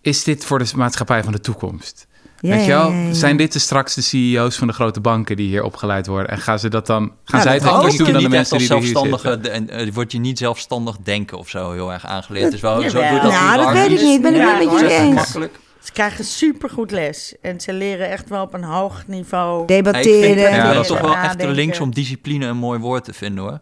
[0.00, 2.06] is dit voor de maatschappij van de toekomst?
[2.40, 2.90] Ja, Weet je wel?
[2.90, 3.12] ja, ja, ja.
[3.14, 6.28] Zijn dit de straks de CEO's van de grote banken die hier opgeleid worden?
[6.28, 7.12] En gaan ze dat dan...
[7.24, 9.52] Gaan Ja, zij dat het anders doen dan de mensen die er hier zelfstandige, zitten?
[9.52, 12.44] en, eh, wordt je niet zelfstandig denken of zo heel erg aangeleerd.
[12.44, 14.22] Het is wel zo dat Nou, dat weet ik niet.
[14.22, 14.94] Ben ik Ja, niet met je hoor.
[14.96, 15.14] eens.
[15.14, 15.58] Makkelijk.
[15.82, 17.34] Ze krijgen supergoed les.
[17.42, 19.64] En ze leren echt wel op een hoog niveau.
[19.66, 20.44] Ja, ik vind Debatteren.
[20.44, 23.60] het Ja, dat toch wel echt links om discipline een mooi woord te vinden hoor.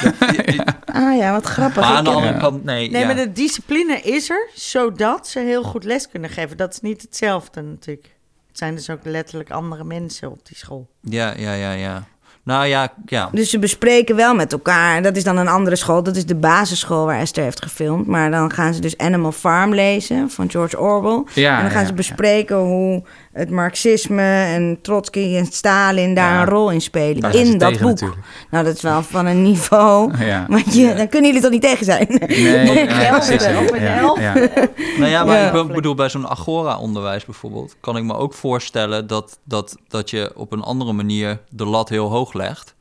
[0.84, 1.82] Ah ja, wat grappig.
[1.82, 2.90] Maar aan de andere kant, nee.
[2.90, 3.06] Nee, ja.
[3.06, 6.56] maar de discipline is er, zodat ze heel goed les kunnen geven.
[6.56, 8.15] Dat is niet hetzelfde natuurlijk.
[8.56, 10.88] Het zijn dus ook letterlijk andere mensen op die school.
[11.00, 12.06] ja, ja, ja, ja.
[12.42, 13.28] Nou ja, ja.
[13.32, 15.02] Dus ze bespreken wel met elkaar.
[15.02, 16.02] Dat is dan een andere school.
[16.02, 18.06] Dat is de basisschool waar Esther heeft gefilmd.
[18.06, 21.24] Maar dan gaan ze dus Animal Farm lezen van George Orwell.
[21.34, 21.96] Ja, en dan gaan ja, ze ja.
[21.96, 23.02] bespreken hoe
[23.36, 26.40] het Marxisme en Trotsky en Stalin daar Ja.
[26.40, 27.20] een rol in spelen.
[27.20, 27.90] Daar in dat tegen boek.
[28.00, 28.20] natuurlijk.
[28.50, 30.12] Nou, dat is wel van een niveau.
[30.26, 30.46] Ja.
[30.48, 32.06] Want je, dan kunnen jullie toch niet tegen zijn?
[32.08, 34.20] Nee, op een Ja, elf.
[34.20, 34.34] ja.
[34.98, 35.46] Nou ja, maar Ja.
[35.46, 37.76] ik be- bedoel, bij zo'n Agora-onderwijs bijvoorbeeld...
[37.80, 41.88] kan ik me ook voorstellen dat, dat, dat je op een andere manier de lat
[41.88, 42.74] heel hoog legt.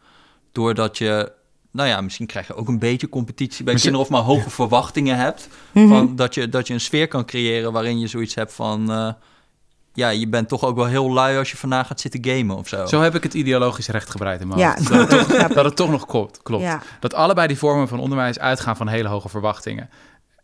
[0.51, 1.32] Doordat je,
[1.72, 4.18] nou ja, misschien krijg je ook een beetje competitie bij Misschien- kinderen...
[4.20, 5.47] of maar hoge verwachtingen hebt.
[5.72, 5.88] Mhm.
[5.88, 8.91] Van dat, je, dat je een sfeer kan creëren waarin je zoiets hebt van...
[8.91, 9.10] eh,
[9.96, 12.68] ja, je bent toch ook wel heel lui als je vandaag gaat zitten gamen of
[12.68, 12.86] zo.
[12.86, 15.30] Zo heb ik het ideologisch rechtgebreid in mijn Ja, hoofd.
[15.56, 16.41] dat het toch nog klopt.
[16.41, 16.64] klopt.
[16.64, 16.82] Ja.
[17.00, 19.89] Dat allebei die vormen van onderwijs uitgaan van hele hoge verwachtingen.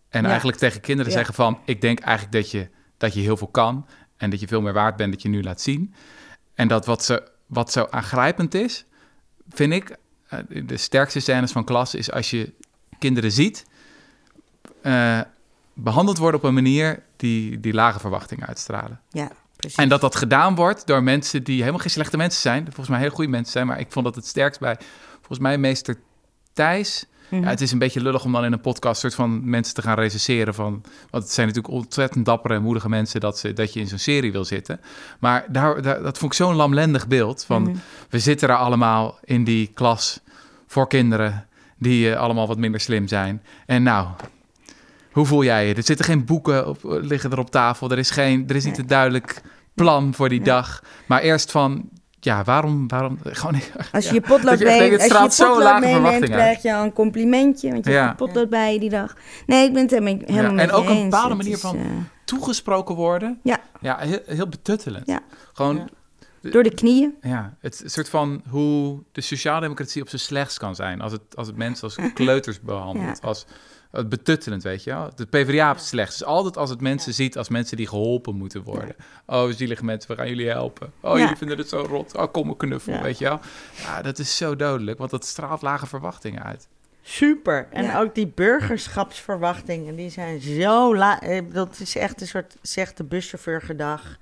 [0.10, 0.28] En Ja.
[0.30, 1.18] eigenlijk tegen kinderen Ja.
[1.18, 1.60] zeggen van...
[1.66, 3.86] ik denk eigenlijk dat je, dat je heel veel kan...
[4.18, 5.94] en dat je veel meer waard bent dat je nu laat zien.
[6.54, 8.86] En dat wat zo, wat zo aangrijpend is,
[9.50, 9.96] vind ik...
[10.28, 12.54] eh, de sterkste scènes van klas is als je
[13.00, 13.66] kinderen ziet...
[14.82, 15.20] eh,
[15.74, 19.00] behandeld worden op een manier die, die lage verwachtingen uitstralen.
[19.10, 19.32] Ja,
[19.62, 19.80] precies.
[19.80, 22.64] En dat dat gedaan wordt door mensen die helemaal geen slechte mensen zijn.
[22.64, 23.68] Volgens mij hele goede mensen zijn.
[23.68, 24.78] Maar ik vond dat het sterkst bij,
[25.18, 25.98] volgens mij, meester
[26.54, 27.06] Thijs.
[27.30, 27.44] Mhm.
[27.44, 29.82] Ja, het is een beetje lullig om dan in een podcast soort van mensen te
[29.82, 30.84] gaan recenseren van...
[31.10, 33.98] Want het zijn natuurlijk ontzettend dappere en moedige mensen dat, ze, dat je in zo'n
[33.98, 34.80] serie wil zitten.
[35.20, 37.62] Maar daar, daar, dat vond ik zo'n lamlendig beeld van...
[37.62, 37.76] Mhm.
[38.10, 40.20] We zitten er allemaal in die klas
[40.68, 41.48] voor kinderen
[41.78, 43.44] die eh, allemaal wat minder slim zijn.
[43.66, 44.08] En nou,
[45.12, 45.74] hoe voel jij je?
[45.76, 47.90] Er zitten geen boeken op, liggen er op tafel.
[47.92, 48.82] Er is, geen, er is niet Nee.
[48.82, 49.42] een duidelijk
[49.74, 50.48] plan voor die Nee.
[50.48, 50.84] dag.
[51.08, 51.90] Maar eerst van,
[52.20, 53.62] ja, waarom, waarom, gewoon...
[53.92, 54.14] Als je ja.
[54.16, 57.72] je potlood, mee, het als je potlood meeneemt, krijg je een complimentje.
[57.72, 58.06] Want je Ja.
[58.06, 59.14] hebt je potlood bij je die dag.
[59.46, 61.86] Nee, ik ben het helemaal, helemaal Ja, en ook een bepaalde manier is, van- eh,
[62.26, 63.40] Toegesproken worden.
[63.44, 63.60] Ja.
[63.82, 65.08] Ja, heel, heel betuttelend.
[65.08, 65.20] Ja.
[65.54, 65.88] Gewoon,
[66.42, 66.50] Ja.
[66.52, 67.14] door de knieën.
[67.22, 71.02] ja, het soort van hoe de sociaaldemocratie op zijn slechtst kan zijn.
[71.02, 73.20] Als het, als het mensen als kleuters behandelt.
[73.22, 73.28] Ja.
[73.28, 73.46] Als
[73.92, 75.10] het betuttelend, weet je wel.
[75.16, 76.18] De PvdA het slechtst.
[76.20, 78.96] Dus altijd als het mensen ziet als mensen die geholpen moeten worden.
[79.26, 80.92] Oh, zielige mensen, we gaan jullie helpen.
[81.00, 81.20] Oh, Ja.
[81.22, 82.16] jullie vinden het zo rot.
[82.16, 83.02] Oh, kom een knuffel, Ja.
[83.02, 83.40] weet je wel.
[83.84, 86.68] Ja, dat is zo dodelijk, want dat straalt lage verwachtingen uit.
[87.04, 87.68] Super.
[87.72, 88.00] En Ja.
[88.02, 91.20] ook die burgerschapsverwachtingen, die zijn zo laag.
[91.52, 94.18] Dat is echt een soort, zegt de buschauffeur gedag.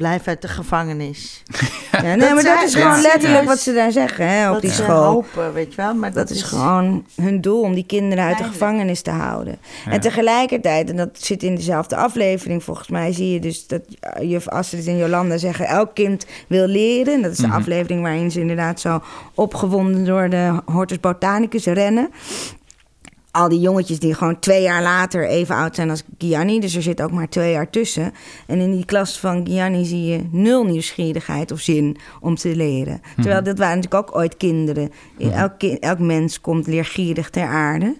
[0.00, 1.42] Blijf uit de gevangenis.
[1.92, 3.00] Ja, nee, Dat maar dat is gewoon ja.
[3.00, 3.46] letterlijk Ja.
[3.48, 5.02] wat ze daar zeggen hè, op dat die ze school.
[5.04, 5.94] hopen, weet je wel.
[5.94, 9.58] Maar Dat is gewoon hun doel om die kinderen uit de gevangenis te houden.
[9.84, 9.90] Ja.
[9.92, 13.80] En tegelijkertijd, en dat zit in dezelfde aflevering volgens mij, zie je dus dat
[14.20, 17.14] juf Astrid en Jolanda zeggen: elk kind wil leren.
[17.14, 17.56] En dat is de Mhm.
[17.56, 19.02] aflevering waarin ze inderdaad zo
[19.34, 22.10] opgewonden door de Hortus Botanicus rennen.
[23.32, 26.60] Al die jongetjes die gewoon twee jaar later even oud zijn als Gianni.
[26.60, 28.12] Dus er zit ook maar twee jaar tussen.
[28.46, 33.00] En in die klas van Gianni zie je nul nieuwsgierigheid of zin om te leren.
[33.14, 34.90] Terwijl dat waren natuurlijk ook ooit kinderen.
[35.18, 37.96] Elk, ki- elk mens komt leergierig ter aarde.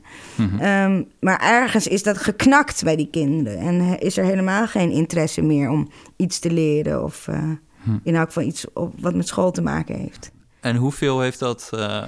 [0.61, 3.59] Ehm, maar ergens is dat geknakt bij die kinderen.
[3.59, 7.05] En eh, is er helemaal geen interesse meer om iets te leren.
[7.05, 7.43] Of eh,
[8.03, 10.31] in elk geval iets op, wat met school te maken heeft.
[10.61, 11.71] En hoeveel heeft dat...
[11.75, 12.03] eh,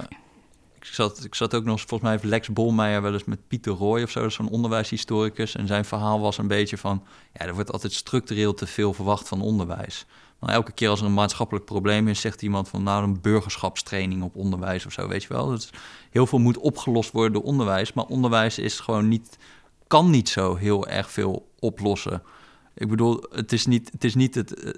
[0.87, 3.73] ik, zat, ik zat ook nog volgens mij heeft Lex Bolmeijer wel eens met Pieter
[3.73, 5.55] Roy of zo, zo'n onderwijshistoricus.
[5.55, 7.03] En zijn verhaal was een beetje van,
[7.33, 10.05] ja, er wordt altijd structureel te veel verwacht van onderwijs.
[10.39, 14.23] Maar elke keer als er een maatschappelijk probleem is, zegt iemand van, nou, een burgerschapstraining
[14.23, 15.47] op onderwijs of zo, weet je wel.
[15.47, 15.69] Dus
[16.09, 19.37] heel veel moet opgelost worden door onderwijs, maar onderwijs is gewoon niet,
[19.87, 22.23] kan niet zo heel erg veel oplossen.
[22.73, 24.03] Ik bedoel, het is niet het...
[24.03, 24.71] Is niet het eh,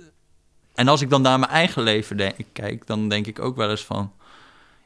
[0.76, 3.86] en als ik dan naar mijn eigen leven kijk, dan denk ik ook wel eens
[3.86, 4.12] van...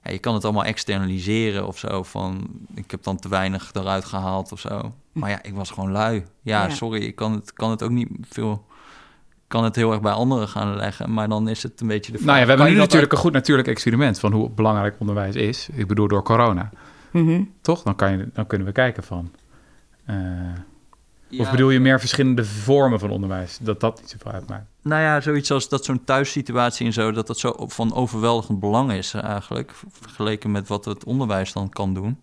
[0.03, 2.03] Ja, je kan het allemaal externaliseren of zo.
[2.03, 4.93] Van, ik heb dan te weinig eruit gehaald of zo.
[5.11, 6.25] Maar ja, ik was gewoon lui.
[6.41, 6.69] Ja, Ja.
[6.69, 8.65] sorry, ik kan het, kan het ook niet veel...
[9.31, 11.13] Ik kan het heel erg bij anderen gaan leggen.
[11.13, 12.27] Maar dan is het een beetje de vraag...
[12.27, 15.69] Nou ja, we hebben nu natuurlijk een goed natuurlijk experiment van hoe belangrijk onderwijs is.
[15.73, 16.69] Ik bedoel door corona.
[17.11, 17.41] Mhm.
[17.61, 17.83] Toch?
[17.83, 19.31] Dan, kan je, dan kunnen we kijken van.
[20.05, 20.15] eh,
[21.37, 23.57] Of bedoel je meer verschillende vormen van onderwijs?
[23.61, 24.65] Dat dat niet zoveel uitmaakt.
[24.81, 27.11] Nou ja, zoiets als dat zo'n thuissituatie en zo...
[27.11, 29.71] dat dat zo van overweldigend belang is eigenlijk...
[29.91, 32.19] vergeleken met wat het onderwijs dan kan doen.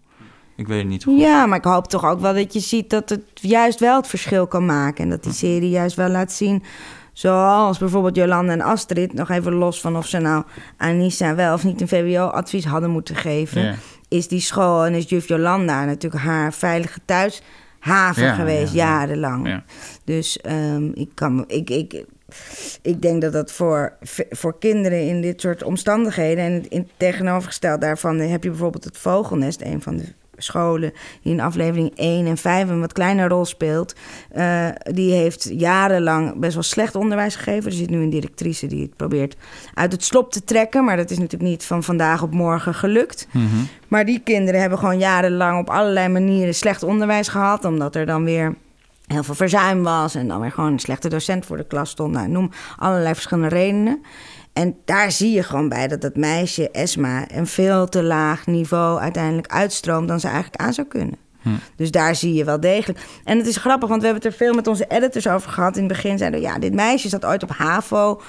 [0.56, 1.20] Ik weet het niet zo goed.
[1.20, 4.06] Ja, maar ik hoop toch ook wel dat je ziet dat het juist wel het
[4.06, 5.04] verschil kan maken.
[5.04, 6.62] En dat die serie juist wel laat zien.
[7.12, 10.44] Zoals bijvoorbeeld Jolanda en Astrid, nog even los van of ze nou
[10.76, 13.62] Anissa wel of niet een VWO-advies hadden moeten geven.
[13.62, 13.74] Ja.
[14.08, 17.00] Is die school en is juf Jolanda natuurlijk haar veilige
[17.86, 18.98] Ja, geweest, ja, ja.
[18.98, 19.48] jarenlang.
[19.48, 19.64] Ja.
[20.04, 22.04] Dus ehm, ik, kan, ik, ik,
[22.82, 23.96] ik denk dat dat voor,
[24.30, 26.44] voor kinderen in dit soort omstandigheden...
[26.44, 29.62] en in tegenovergesteld daarvan heb je bijvoorbeeld het Vogelnest...
[29.62, 30.04] een van de
[30.36, 33.94] scholen die in aflevering 1 en 5 een wat kleine rol speelt...
[34.30, 37.70] eh, die heeft jarenlang best wel slecht onderwijs gegeven.
[37.70, 39.36] Er zit nu een directrice die het probeert
[39.74, 40.84] uit het slop te trekken...
[40.84, 43.26] maar dat is natuurlijk niet van vandaag op morgen gelukt...
[43.32, 43.44] Mhm.
[43.88, 47.64] Maar die kinderen hebben gewoon jarenlang op allerlei manieren slecht onderwijs gehad.
[47.64, 48.54] Omdat er dan weer
[49.06, 50.14] heel veel verzuim was.
[50.14, 52.12] En dan weer gewoon een slechte docent voor de klas stond.
[52.12, 54.02] Nou, noem allerlei verschillende redenen.
[54.56, 59.00] En daar zie je gewoon bij dat dat meisje, Esma, een veel te laag niveau
[59.00, 61.16] uiteindelijk uitstroomt dan ze eigenlijk aan zou kunnen.
[61.76, 62.98] Dus daar zie je wel degelijk.
[63.24, 65.76] En het is grappig, want we hebben het er veel met onze editors over gehad.
[65.76, 68.20] In het begin zeiden we, ja, dit meisje zat ooit op HAVO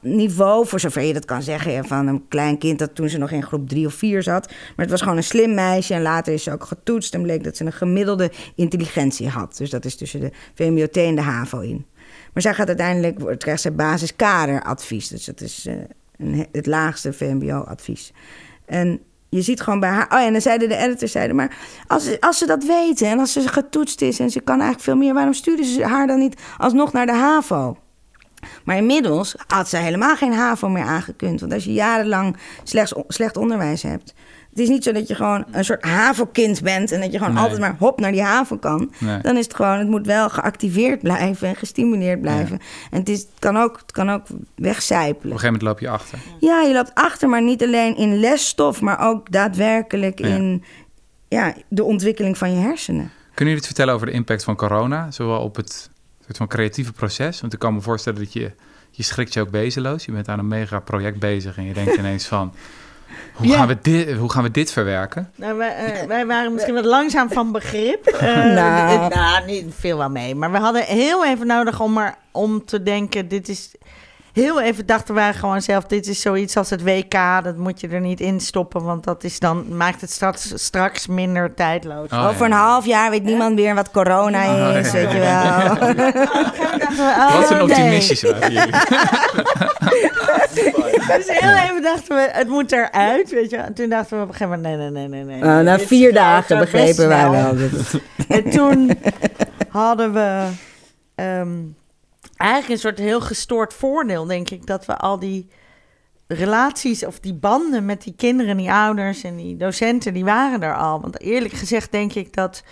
[0.00, 3.30] niveau, voor zover je dat kan zeggen, van een klein kind dat toen ze nog
[3.30, 4.46] in groep drie of vier zat.
[4.48, 7.44] Maar het was gewoon een slim meisje en later is ze ook getoetst en bleek
[7.44, 9.56] dat ze een gemiddelde intelligentie had.
[9.56, 11.86] Dus dat is tussen de VMBOT en de HAVO in.
[12.32, 15.08] Maar zij gaat uiteindelijk, krijgt ze basiskaderadvies.
[15.08, 18.12] Dus dat is eh, het laagste VMBO-advies.
[18.64, 20.04] En je ziet gewoon bij haar...
[20.04, 23.08] Oh ja, en dan zeiden de editors, zeiden, maar als, als ze dat weten...
[23.08, 25.14] en als ze getoetst is en ze kan eigenlijk veel meer...
[25.14, 27.76] waarom sturen ze haar dan niet alsnog naar de HAVO?
[28.64, 31.40] Maar inmiddels had ze helemaal geen HAVO meer aangekund.
[31.40, 34.14] Want als je jarenlang slechts, slecht onderwijs hebt...
[34.56, 36.92] Het is niet zo dat je gewoon een soort HAVO-kind bent...
[36.92, 37.42] en dat je gewoon Nee.
[37.42, 38.92] altijd maar hop naar die HAVO kan.
[38.98, 39.20] Nee.
[39.20, 41.48] Dan is het gewoon, het moet wel geactiveerd blijven...
[41.48, 42.58] en gestimuleerd blijven.
[42.90, 45.38] En het, is, het, kan ook, het kan ook Op een wegcijpelen.
[45.38, 46.18] gegeven moment loop je achter.
[46.40, 48.80] Ja, je loopt achter, maar niet alleen in lesstof...
[48.80, 50.26] maar ook daadwerkelijk Ja.
[50.26, 50.64] in
[51.28, 53.10] ja, de ontwikkeling van je hersenen.
[53.34, 55.10] Kunnen jullie iets vertellen over de impact van corona?
[55.10, 55.90] Zowel op het
[56.24, 57.40] soort van creatieve proces.
[57.40, 58.52] Want ik kan me voorstellen dat je...
[58.90, 60.04] Je schrikt je ook bezeloos.
[60.04, 62.52] Je bent aan een mega project bezig en je denkt ineens van...
[63.32, 63.56] Hoe, Ja.
[63.56, 65.30] gaan, we dit, hoe gaan we dit verwerken?
[65.36, 68.06] Nou, wij, eh, wij waren misschien wat langzaam van begrip.
[68.16, 68.98] Eh, Nou.
[69.08, 70.34] dit- nou, niet veel wel mee.
[70.34, 73.70] Maar we hadden heel even nodig om, er, om te denken, dit is...
[74.36, 77.12] Heel even dachten wij gewoon zelf, dit is zoiets als het WK.
[77.42, 81.06] Dat moet je er niet in stoppen, want dat is dan, maakt het straks, straks
[81.06, 82.10] minder tijdloos.
[82.10, 82.44] Oh, Over ja.
[82.46, 84.92] een half jaar weet niemand meer wat corona Oh, is, ja.
[84.92, 85.34] weet je wel.
[86.98, 87.62] Oh, Wat een nee.
[87.66, 88.72] optimistisch waren jullie.
[91.16, 93.56] Dus heel even dachten we, het moet eruit, weet je.
[93.56, 95.40] En toen dachten we op een gegeven moment, nee, nee, nee, nee.
[95.40, 95.58] nee.
[95.58, 97.54] Uh, na vier dagen begrepen wij wel.
[98.28, 98.90] En toen
[99.68, 100.48] hadden we
[101.14, 101.48] ehm,
[102.36, 105.48] eigenlijk een soort heel gestoord voordeel, denk ik, dat we al die
[106.28, 110.76] relaties of die banden met die kinderen, die ouders en die docenten, die waren er
[110.76, 111.00] al.
[111.00, 112.62] Want eerlijk gezegd denk ik dat,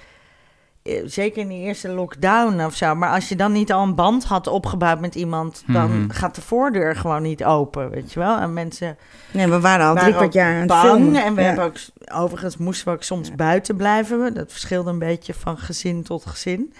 [0.83, 3.95] eh, zeker in die eerste lockdown of zo, maar als je dan niet al een
[3.95, 6.11] band had opgebouwd met iemand, dan Mhm.
[6.11, 8.37] gaat de voordeur gewoon niet open, weet je wel.
[8.39, 8.97] En mensen
[9.31, 10.83] Nee, we waren al drie kwart jaar aan het bang.
[10.83, 11.25] filmen.
[11.25, 11.47] En we Ja.
[11.47, 11.77] hebben ook,
[12.13, 14.35] overigens moesten we ook soms buiten blijven.
[14.35, 16.75] Dat verschilde een beetje van gezin tot gezin.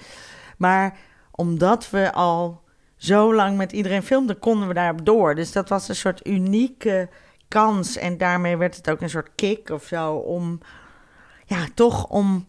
[0.59, 0.97] Maar
[1.31, 2.63] omdat we al
[3.05, 5.35] zo lang met iedereen filmden, konden we daarop door.
[5.35, 7.09] Dus dat was een soort unieke
[7.49, 7.97] kans.
[7.97, 10.61] En daarmee werd het ook een soort kick of zo om,
[11.45, 12.49] ja, toch om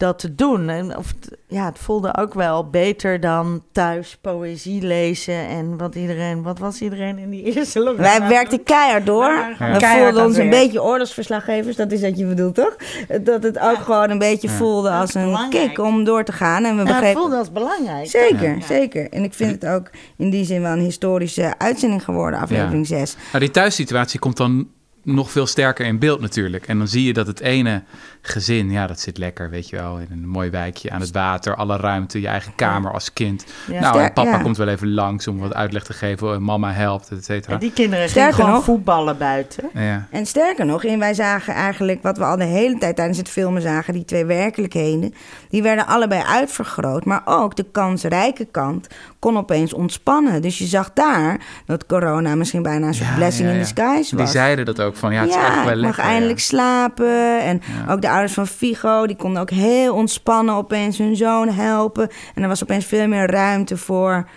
[0.00, 0.68] dat te doen.
[0.68, 1.14] En of
[1.48, 6.80] ja, het voelde ook wel beter dan thuis poëzie lezen en wat iedereen, wat was
[6.80, 8.02] iedereen in die eerste lockdown?
[8.18, 9.24] Wij werkten keihard door.
[9.24, 9.48] Ja.
[9.72, 11.76] We Keihard voelden ons een beetje oorlogsverslaggevers.
[11.76, 12.76] Dat is wat je bedoelt, toch?
[13.22, 14.54] Dat het ook gewoon een beetje Ja.
[14.54, 15.68] voelde als een belangrijk.
[15.68, 16.64] kick om door te gaan.
[16.64, 17.20] En we Ja, het begrepen...
[17.20, 18.06] voelde als belangrijk.
[18.06, 18.66] Zeker, Ja.
[18.66, 19.08] zeker.
[19.10, 23.16] En ik vind het ook in die zin wel een historische uitzending geworden, aflevering 6.
[23.32, 24.68] Nou, die thuissituatie komt dan
[25.02, 26.66] nog veel sterker in beeld natuurlijk.
[26.66, 27.82] En dan zie je dat het ene
[28.22, 31.56] gezin, ja, dat zit lekker, weet je wel, in een mooi wijkje aan het water,
[31.56, 33.44] alle ruimte, je eigen kamer als kind.
[33.66, 33.80] Ja.
[33.80, 34.38] nou, en papa ja.
[34.38, 37.52] komt wel even langs om wat uitleg te geven, en mama helpt, et cetera.
[37.54, 39.64] En die kinderen Sterker gingen gewoon nog- voetballen buiten.
[39.74, 40.06] Ja.
[40.10, 43.28] En sterker nog, en wij zagen eigenlijk wat we al de hele tijd tijdens het
[43.28, 45.14] filmen zagen, die twee werkelijkheden,
[45.48, 47.04] die werden allebei uitvergroot.
[47.04, 48.86] Maar ook de kansrijke kant
[49.18, 50.42] kon opeens ontspannen.
[50.42, 54.16] Dus je zag daar dat corona misschien bijna een soort Ja, blessing ja, in disguise
[54.16, 54.24] was.
[54.24, 56.12] Die zeiden dat ook van, ja, het is eigenlijk wel ik mag lekker.
[56.12, 56.44] eindelijk ja.
[56.44, 57.40] slapen.
[57.40, 57.92] En Ja.
[57.92, 62.08] ook de ouders van Figo, die konden ook heel ontspannen opeens hun zoon helpen.
[62.34, 64.28] En er was opeens veel meer ruimte voor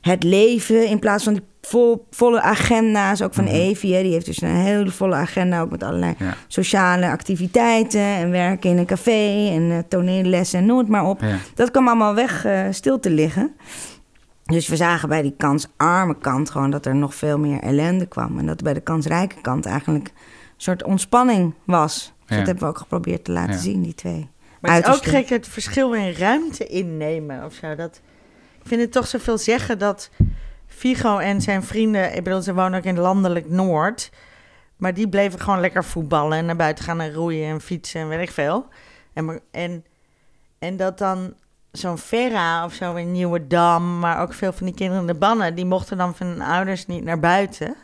[0.00, 3.22] het leven in plaats van die vol, volle agenda's.
[3.22, 3.52] Ook van Mhm.
[3.54, 6.34] Evie, hè, die heeft dus een hele volle agenda ook met allerlei Ja.
[6.48, 11.20] sociale activiteiten en werken in een café en eh, toneellessen en noem het maar op.
[11.20, 11.36] Ja.
[11.54, 13.52] Dat kwam allemaal weg eh, stil te liggen.
[14.44, 18.38] Dus we zagen bij die kansarme kant gewoon dat er nog veel meer ellende kwam.
[18.38, 20.12] En dat bij de kansrijke kant eigenlijk een
[20.56, 22.12] soort ontspanning was.
[22.30, 22.44] Dus Ja.
[22.44, 23.58] dat hebben we ook geprobeerd te laten Ja.
[23.60, 24.28] zien, die twee.
[24.60, 27.74] Maar het is ook gek het verschil in ruimte innemen of zo.
[27.74, 28.00] Dat,
[28.62, 30.10] ik vind het toch zoveel zeggen dat
[30.66, 34.10] Figo en zijn vrienden, ik bedoel, ze wonen ook in landelijk Noord.
[34.76, 38.08] Maar die bleven gewoon lekker voetballen en naar buiten gaan en roeien en fietsen en
[38.08, 38.66] weet ik veel.
[39.12, 39.84] En, maar- en,
[40.58, 41.34] en dat dan
[41.72, 45.54] zo'n Vera of zo in Nieuwedam, maar ook veel van die kinderen in de bannen,
[45.54, 47.74] die mochten dan van hun ouders niet naar buiten.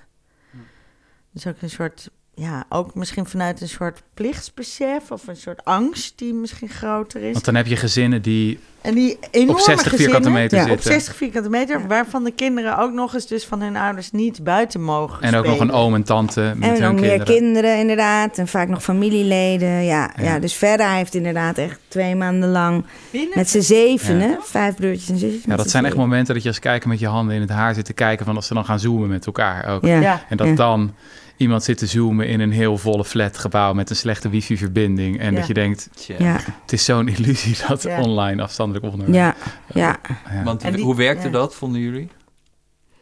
[1.32, 6.18] Dus ook een soort, ja, ook misschien vanuit een soort plichtsbesef of een soort angst
[6.18, 7.32] die misschien groter is.
[7.32, 10.68] Want dan heb je gezinnen die En die enorme op 60 vierkante meter Ja, op
[10.70, 10.92] zitten.
[10.92, 14.82] 60 vierkante meter, waarvan de kinderen ook nog eens dus van hun ouders niet buiten
[14.82, 17.26] mogen En ook nog een oom en tante met En hun nog meer kinderen.
[17.36, 18.38] kinderen inderdaad.
[18.38, 19.68] En vaak nog familieleden.
[19.84, 20.22] Ja, ja.
[20.22, 20.38] Ja.
[20.38, 23.38] dus Verda heeft inderdaad echt twee maanden lang Binnen?
[23.38, 24.38] met z'n zevenen, Ja.
[24.42, 25.44] vijf broertjes en zusjes.
[25.46, 27.74] Ja, dat zijn echt momenten dat je als kijker met je handen in het haar
[27.74, 29.84] zit te kijken van als ze dan gaan zoomen met elkaar ook.
[29.84, 30.00] Ja.
[30.00, 30.24] Ja.
[30.28, 30.54] En dat Ja.
[30.54, 30.94] dan
[31.36, 35.18] iemand zit te zoomen in een heel volle flatgebouw met een slechte wifi-verbinding.
[35.20, 35.38] En Ja.
[35.38, 36.14] dat je denkt, Tja.
[36.18, 38.00] Ja, het is zo'n illusie dat Ja.
[38.00, 39.16] online afstandelijk onderwijs.
[39.16, 39.34] ja,
[39.74, 39.96] ja.
[40.30, 40.42] Ja.
[40.42, 41.32] Want die- hoe werkte ja.
[41.32, 42.08] dat, vonden jullie?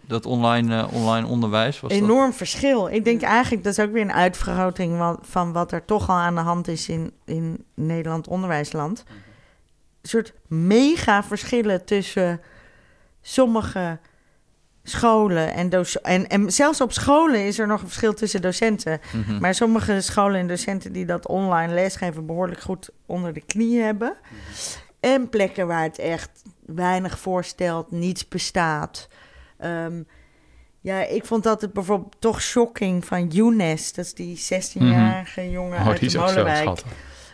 [0.07, 1.81] Dat online, eh, online onderwijs?
[1.81, 2.01] Was dat?
[2.03, 2.89] Enorm verschil.
[2.89, 6.35] Ik denk eigenlijk dat is ook weer een uitvergroting van wat er toch al aan
[6.35, 9.05] de hand is in, in Nederland onderwijsland.
[10.03, 12.41] Een soort mega verschillen tussen
[13.23, 13.99] sommige
[14.85, 15.71] scholen en,
[16.03, 19.01] en, en zelfs op scholen is er nog een verschil tussen docenten.
[19.13, 19.39] Mhm.
[19.41, 24.17] Maar sommige scholen en docenten die dat online lesgeven behoorlijk goed onder de knie hebben.
[25.01, 26.31] En plekken waar het echt
[26.67, 29.09] weinig voorstelt, niets bestaat.
[29.59, 30.03] Ehm,
[30.81, 33.93] ja, ik vond dat het bijvoorbeeld toch shocking van Younes.
[33.93, 36.83] Dat is die 16-jarige jongen Oh, uit die de Molenwijk.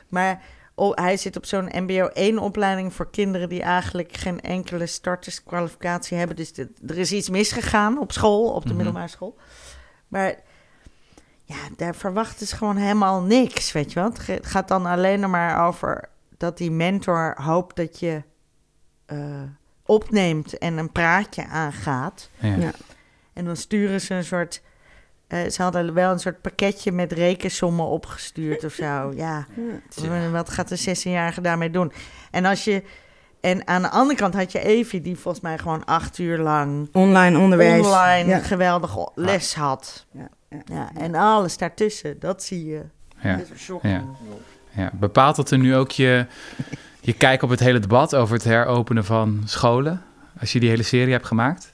[0.08, 0.42] Maar
[0.80, 6.36] oh, hij zit op zo'n MBO 1-opleiding voor kinderen die eigenlijk geen enkele starterskwalificatie hebben.
[6.36, 8.76] Dus de- er is iets misgegaan op school, op de Mhm.
[8.76, 9.36] middelbare school.
[10.08, 10.34] Maar
[11.44, 14.12] ja, daar verwachten ze gewoon helemaal niks, weet je wel.
[14.26, 18.22] Het gaat dan alleen nog maar over dat die mentor hoopt dat je
[19.06, 19.42] eh,
[19.86, 22.30] opneemt en een praatje aangaat.
[22.40, 22.54] Ja.
[22.54, 22.70] Ja.
[23.32, 24.62] En dan sturen ze een soort...
[25.30, 29.12] eh, ze hadden wel een soort pakketje met rekensommen opgestuurd of zo.
[29.16, 29.46] Ja,
[30.32, 31.92] wat gaat de 16-jarige daarmee doen?
[32.30, 32.82] En als je...
[33.40, 36.88] En aan de andere kant had je Evie, die volgens mij gewoon acht uur lang
[36.92, 37.86] Online onderwijs.
[37.86, 38.38] online Ja.
[38.38, 40.06] geweldig les had.
[40.12, 40.58] Ja, ja.
[40.64, 42.82] Ja, en alles daartussen, dat zie je.
[43.22, 43.36] Ja.
[43.36, 43.92] Dat is shocking.
[44.72, 44.82] Ja.
[44.82, 44.90] Ja.
[44.94, 46.26] Bepaalt dat er nu ook je,
[47.00, 50.02] je kijk op het hele debat over het heropenen van scholen?
[50.40, 51.70] Als je die hele serie hebt gemaakt?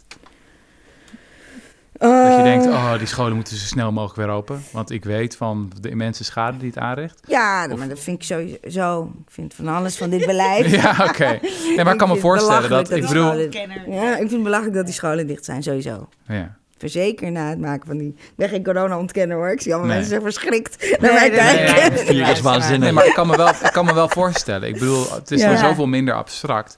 [1.99, 4.63] Dat je Eh, denkt, oh, die scholen moeten zo snel mogelijk weer open.
[4.73, 7.21] Want ik weet van de immense schade die het aanricht.
[7.27, 9.11] Ja, maar dat vind ik sowieso.
[9.27, 10.71] Ik vind van alles van dit beleid.
[10.81, 11.39] Ja, oké.
[11.77, 12.89] Nee, maar ik kan me vind het voorstellen dat...
[12.89, 13.51] belachelijk Ik dat bedoel...
[13.53, 13.95] scholen-.
[14.03, 16.09] Ja, ik vind het belachelijk dat die scholen dicht zijn, sowieso.
[16.29, 16.57] Ja.
[16.79, 18.09] Verzeker na het maken van die...
[18.09, 19.51] Ik ben geen corona-ontkenner hoor.
[19.51, 19.99] Ik zie allemaal Nee.
[20.01, 22.17] mensen zo verschrikt naar mij nee, nee, kijken.
[22.17, 22.81] nee, is waanzinnig.
[22.81, 24.69] Nee, maar ik kan me wel, ik kan me wel voorstellen.
[24.69, 25.57] Ik bedoel, het is Ja.
[25.57, 26.75] zoveel minder abstract.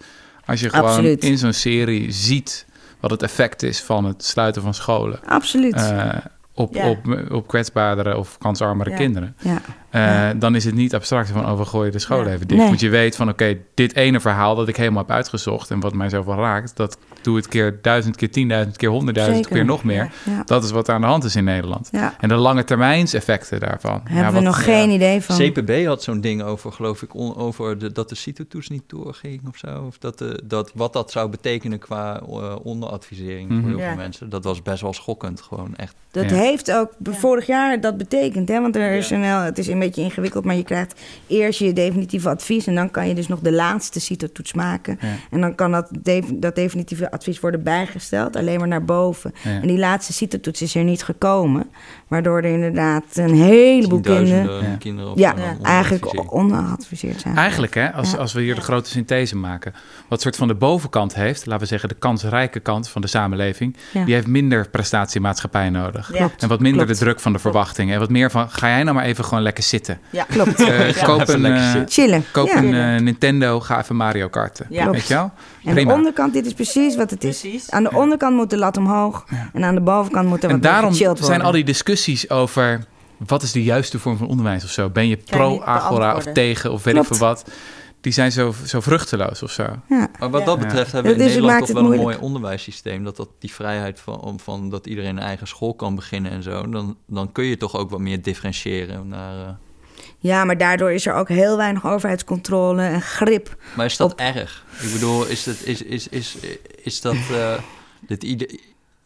[0.46, 1.24] Als je gewoon Absoluut.
[1.24, 2.66] in zo'n serie ziet
[3.00, 5.20] wat het effect is van het sluiten van scholen.
[5.26, 5.74] Absoluut.
[5.74, 6.08] eh,
[6.54, 6.88] op, Ja.
[6.90, 6.98] op,
[7.30, 8.96] op kwetsbaardere of kansarmere Ja.
[8.96, 9.36] kinderen.
[9.38, 9.58] ja.
[9.90, 10.34] Eh, Ja.
[10.34, 12.32] dan is het niet abstract van, oh, we gooien de school Ja.
[12.32, 12.60] even dicht.
[12.60, 12.68] Nee.
[12.68, 15.70] Want je weet van, oké, dit ene verhaal dat ik helemaal heb uitgezocht...
[15.70, 19.64] en wat mij zoveel raakt, dat doe het keer duizend keer tienduizend keer honderdduizend keer
[19.64, 20.10] nog meer.
[20.24, 20.42] Ja.
[20.44, 21.88] Dat is wat aan de hand is in Nederland.
[21.92, 22.14] Ja.
[22.20, 24.00] En de lange termijns effecten daarvan.
[24.04, 25.36] Hebben ja, we wat- nog geen idee van.
[25.36, 29.40] CPB had zo'n ding over, geloof ik, on- over de, dat de CITO-toets niet doorging
[29.48, 29.84] of zo.
[29.86, 33.60] Of dat, de, dat, wat dat zou betekenen qua eh, onderadvisering Mhm.
[33.60, 33.86] voor heel Ja.
[33.88, 34.28] veel mensen.
[34.28, 35.94] Dat was best wel schokkend, gewoon echt.
[36.10, 36.36] Dat Ja.
[36.36, 37.12] heeft ook Ja.
[37.12, 38.60] vorig jaar dat betekend, hè?
[38.60, 41.72] Want er is een, heel- het is een beetje ingewikkeld, maar je krijgt eerst je
[41.72, 44.98] definitieve advies en dan kan je dus nog de laatste CITO-toets maken.
[45.00, 45.08] Ja.
[45.30, 49.34] En dan kan dat, de- dat definitieve advies worden bijgesteld, alleen maar naar boven.
[49.44, 49.50] Ja.
[49.60, 51.70] En die laatste CITO-toets is er niet gekomen,
[52.08, 54.76] waardoor er inderdaad een heleboel kinderen, Ja.
[54.78, 57.36] kinderen eigenlijk onderadviseerd zijn.
[57.36, 58.16] Eigenlijk, hè, als, Ja.
[58.18, 59.74] als we hier de grote synthese maken...
[60.08, 61.88] wat soort van de bovenkant heeft, laten we zeggen...
[61.88, 63.76] de kansrijke kant van de samenleving...
[63.92, 64.04] Ja.
[64.04, 66.10] die heeft minder prestatiemaatschappij nodig.
[66.18, 66.30] Ja.
[66.38, 66.98] En wat minder Klopt.
[66.98, 67.94] de druk van de verwachtingen.
[67.94, 69.98] En wat meer van, ga jij nou maar even gewoon lekker zitten.
[70.10, 70.24] Ja.
[70.28, 70.56] Klopt.
[70.68, 71.04] Eh, Ja.
[71.04, 71.86] koop Even een, lekker eh.
[71.88, 72.24] Chillen.
[72.32, 72.56] koop ja.
[72.56, 74.66] een eh, Nintendo, ga even Mario karten.
[74.68, 74.76] Ja.
[74.76, 75.08] Weet Klopt.
[75.08, 75.30] je wel?
[75.64, 77.40] En de onderkant, dit is precies wat het is.
[77.40, 77.70] Precies.
[77.70, 80.62] Aan de onderkant moet de lat omhoog en aan de bovenkant moet er En wat
[80.62, 81.26] meer daarom gechilled worden.
[81.36, 81.97] zijn al die discussies
[82.28, 82.84] over...
[83.26, 84.90] wat is de juiste vorm van onderwijs of zo?
[84.90, 87.10] Ben je Kan je pro niet Agora of tegen of weet Klopt.
[87.10, 87.44] ik veel wat?
[88.00, 89.62] Die zijn zo, zo vruchteloos of zo.
[89.88, 90.08] Ja.
[90.18, 90.46] Maar wat Ja.
[90.46, 93.04] dat betreft hebben we in Nederland toch wel een mooi onderwijssysteem.
[93.04, 96.42] Dat, dat die vrijheid van, om- van dat iedereen een eigen school kan beginnen en
[96.42, 96.68] zo.
[96.68, 99.46] Dan, dan kun je toch ook wat meer differentiëren naar...
[99.46, 99.52] eh,
[100.18, 103.56] Ja, maar daardoor is er ook heel weinig overheidscontrole en grip.
[103.76, 104.64] Maar is dat Op- erg?
[104.80, 106.36] Ik bedoel, is, dat, is, is, is,
[106.82, 107.52] is dat eh,
[108.06, 108.60] dit idee,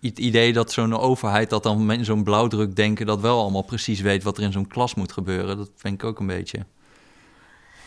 [0.08, 3.06] het idee dat zo'n overheid dat dan met zo'n blauwdruk denken...
[3.06, 5.56] dat wel allemaal precies weet wat er in zo'n klas moet gebeuren?
[5.56, 6.58] Dat vind ik ook een beetje...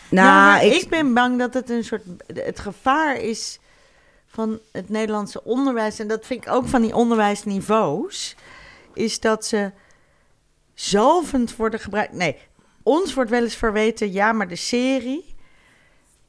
[0.10, 0.90] Nou, maar ik, ik...
[0.90, 2.04] ben bang dat het een soort...
[2.28, 3.60] Het gevaar is
[4.28, 6.00] van het Nederlandse onderwijs...
[6.00, 8.36] en dat vind ik ook van die onderwijsniveaus...
[8.94, 9.72] is dat ze
[10.74, 12.14] zalvend worden gebruikt...
[12.14, 12.38] Nee,
[12.84, 14.12] ons wordt wel eens verweten...
[14.12, 15.35] ja, maar de serie...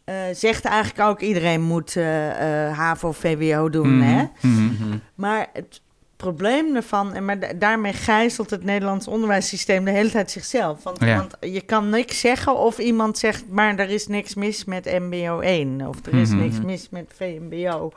[0.07, 4.25] eh, zegt eigenlijk ook iedereen moet eh, eh, HAVO, VWO doen, Mhm, hè?
[4.49, 4.99] mhm.
[5.15, 5.81] Maar het
[6.17, 10.83] probleem ervan, en maar da- daarmee gijzelt het Nederlands onderwijssysteem de hele tijd zichzelf.
[10.83, 11.17] Want, Ja.
[11.17, 15.41] want je kan niks zeggen of iemand zegt, maar er is niks mis met MBO
[15.41, 16.39] 1 of er is Mhm.
[16.39, 17.93] niks mis met VMBO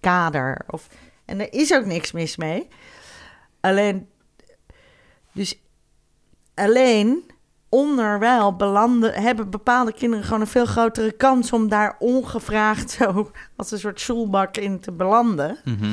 [0.00, 0.60] kader.
[0.70, 0.86] Of,
[1.24, 2.68] en er is ook niks mis mee.
[3.60, 4.08] Alleen,
[5.32, 5.58] dus
[6.54, 7.24] alleen
[7.74, 13.70] onderwijl belanden, hebben bepaalde kinderen gewoon een veel grotere kans om daar ongevraagd zo als
[13.70, 15.56] een soort schoolbak in te belanden.
[15.64, 15.92] Mhm.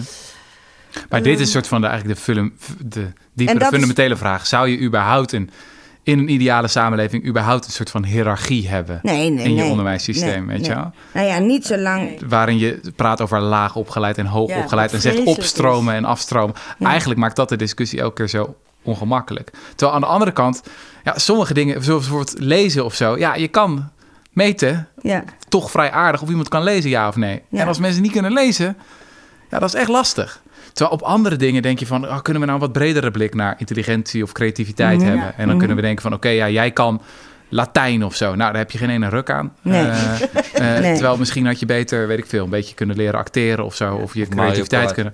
[1.10, 2.54] Maar dit is een soort van de, eigenlijk de, film,
[2.86, 4.48] de diepere is- fundamentele vraag.
[4.48, 5.50] Zou je überhaupt een,
[6.04, 9.70] in een ideale samenleving überhaupt een soort van hiërarchie hebben nee, nee, in je nee.
[9.70, 10.92] onderwijssysteem, weet je wel?
[11.14, 12.20] Nou ja, niet zo lang.
[12.28, 16.00] Waarin je praat over laag opgeleid en hoog Ja, opgeleid en zegt opstromen is.
[16.00, 16.56] en afstromen.
[16.80, 18.56] Eigenlijk maakt dat de discussie elke keer zo
[18.90, 19.52] ongemakkelijk.
[19.76, 20.62] Terwijl aan de andere kant,
[21.04, 23.90] ja, sommige dingen, zoals bijvoorbeeld lezen of zo, ja, je kan
[24.32, 27.42] meten Ja, toch vrij aardig of iemand kan lezen, ja of nee.
[27.50, 27.60] Ja.
[27.62, 28.78] En als mensen niet kunnen lezen,
[29.50, 30.42] ja, dat is echt lastig.
[30.74, 33.34] Terwijl op andere dingen denk je van, oh, kunnen we nou een wat bredere blik
[33.36, 35.08] naar intelligentie of creativiteit Mhm.
[35.08, 35.38] hebben?
[35.38, 37.02] En dan kunnen we denken van, oké, ja, jij kan
[37.52, 38.26] Latijn of zo.
[38.26, 39.54] Nou, daar heb je geen ene ruk aan.
[39.62, 39.86] Nee.
[39.86, 40.22] Eh, eh,
[40.82, 40.94] Nee.
[40.94, 43.96] Terwijl misschien had je beter, weet ik veel, een beetje kunnen leren acteren of zo.
[43.96, 45.14] Of je creativiteit kunnen.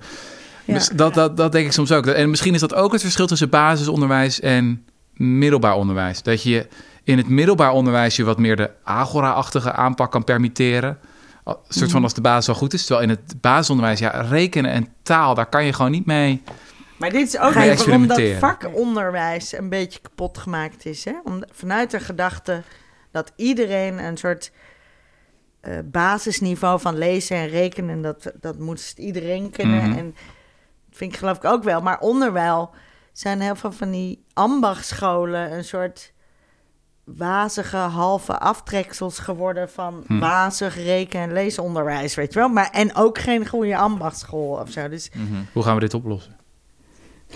[0.66, 2.06] Dus dat, dat, dat denk ik soms ook.
[2.06, 6.22] En misschien is dat ook het verschil tussen basisonderwijs en middelbaar onderwijs.
[6.22, 6.66] Dat je
[7.04, 10.98] in het middelbaar onderwijs je wat meer de agora-achtige aanpak kan permitteren.
[11.44, 12.84] Een soort van als de basis wel goed is.
[12.84, 16.42] Terwijl in het basisonderwijs, ja, rekenen en taal, daar kan je gewoon niet mee.
[16.96, 21.04] Maar dit is ook weer waarom dat vakonderwijs een beetje kapot gemaakt is.
[21.04, 21.12] Hè?
[21.24, 22.62] Om, vanuit de gedachte
[23.10, 24.50] dat iedereen een soort
[25.60, 29.88] eh, basisniveau van lezen en rekenen, dat, dat moet iedereen kunnen.
[29.88, 29.98] Mhm.
[29.98, 30.14] En
[30.96, 31.80] vind ik geloof ik ook wel.
[31.80, 32.70] Maar onderwijl
[33.12, 36.12] zijn heel veel van die ambachtscholen een soort
[37.04, 40.18] wazige halve aftreksels geworden van Hm.
[40.18, 42.48] wazig reken- en leesonderwijs, weet je wel.
[42.48, 44.88] Maar, en ook geen goede ambachtschool of zo.
[44.88, 45.42] Dus Mhm.
[45.52, 46.36] Hoe gaan we dit oplossen?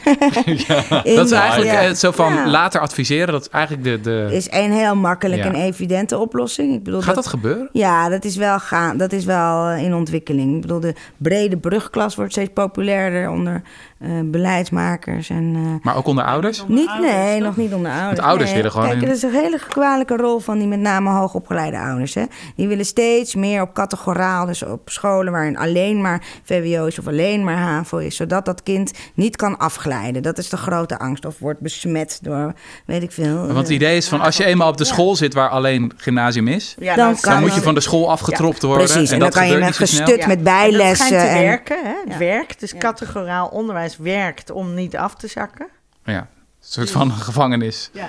[1.05, 1.83] In- dat is eigenlijk ja.
[1.83, 2.49] eh, zo van Ja.
[2.51, 3.33] later adviseren.
[3.33, 4.01] Dat is eigenlijk de...
[4.01, 4.35] de...
[4.37, 5.49] is een heel makkelijk Ja.
[5.49, 6.75] en evidente oplossing.
[6.75, 7.69] Ik bedoel, Gaat dat gebeuren?
[7.73, 10.55] Ja, dat is wel, gaan, dat is wel eh, in ontwikkeling.
[10.55, 13.63] Ik bedoel, de brede brugklas wordt steeds populairder onder
[14.01, 15.31] eh, beleidsmakers.
[15.31, 16.65] En, eh, Maar ook onder ouders?
[16.67, 18.09] niet, nee, nog niet onder ouders.
[18.17, 20.69] Want ouders Nee, willen gewoon Kijk, in- dat is een hele kwalijke rol van die
[20.69, 22.15] met name hoogopgeleide ouders.
[22.15, 22.25] Hè.
[22.57, 27.07] Die willen steeds meer op categoraal, dus op scholen waarin alleen maar VWO is of
[27.07, 28.17] alleen maar HAVO is.
[28.17, 30.23] Zodat dat kind niet kan afglijden.
[30.23, 31.25] Dat is de grote angst.
[31.25, 32.53] Of wordt besmet door,
[32.87, 33.37] weet ik veel.
[33.47, 35.93] Want het eh, idee is van als je eenmaal op de school zit waar alleen
[35.97, 38.85] gymnasium is, ja, Dan kan- dan moet je van de school afgetropt worden.
[38.87, 40.15] Precies, en, dan dat kan je met gestut Ja.
[40.15, 41.07] met En dat bijlessen.
[41.07, 41.95] schijnt te en- werken, hè?
[42.09, 42.61] Het werkt.
[42.61, 42.79] Dus Ja.
[42.79, 45.69] categoraal onderwijs werkt om niet af te zakken.
[46.05, 46.29] Ja.
[46.63, 47.91] Soort van gevangenis.
[47.93, 48.09] Ja.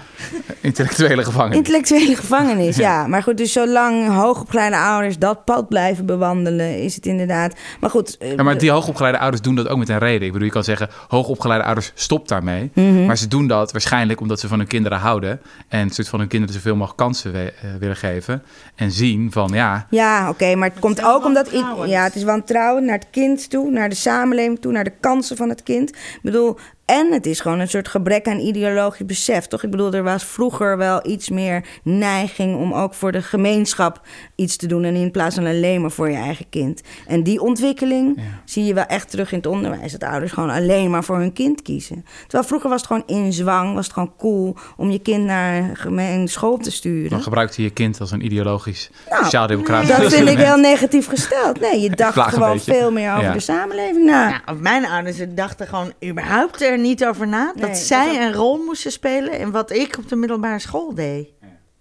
[0.62, 1.58] Intellectuele gevangenis.
[1.58, 3.08] Intellectuele gevangenis, ja.
[3.08, 7.54] Maar goed, dus zolang hoogopgeleide ouders dat pad blijven bewandelen, is het inderdaad.
[7.80, 8.18] Maar goed.
[8.18, 10.26] eh, Ja, maar die hoogopgeleide ouders doen dat ook met een reden.
[10.28, 12.72] Ik bedoel, je kan zeggen, hoogopgeleide ouders stop daarmee.
[12.74, 13.06] Mhm.
[13.06, 15.41] Maar ze doen dat waarschijnlijk omdat ze van hun kinderen houden.
[15.68, 18.43] En soort van hun kinderen zoveel mogelijk kansen we- eh, willen geven.
[18.76, 21.49] En zien van, ja, Ja, oké, maar het komt is wel ook omdat...
[21.86, 25.38] Ja, het is wantrouwen naar het kind toe, naar de samenleving toe, naar de kansen
[25.38, 25.89] van het kind.
[25.89, 26.58] Ik bedoel,
[26.92, 29.64] en het is gewoon een soort gebrek aan ideologisch besef, toch?
[29.64, 34.02] Ik bedoel, er was vroeger wel iets meer neiging om ook voor de gemeenschap
[34.36, 34.84] iets te doen...
[34.84, 36.82] en in plaats van alleen maar voor je eigen kind.
[37.08, 38.24] En die ontwikkeling Ja.
[38.46, 39.92] zie je wel echt terug in het onderwijs.
[39.92, 42.06] Dat ouders gewoon alleen maar voor hun kind kiezen.
[42.22, 44.56] Terwijl vroeger was het gewoon in zwang, was het gewoon cool...
[44.78, 47.10] om je kind naar een gemeen school te sturen.
[47.10, 51.08] dan gebruikt hij je kind als een ideologisch Nou, sociaal-democratisch Dat vind ik heel negatief
[51.08, 51.60] gesteld.
[51.60, 53.34] Nee, je dacht gewoon veel meer over Ja.
[53.34, 54.30] de samenleving na.
[54.30, 57.43] Ja, mijn ouders dachten gewoon überhaupt er niet over na.
[57.43, 60.93] Nee, dat dat zij een rol moesten spelen in wat ik op de middelbare school
[60.95, 61.27] deed.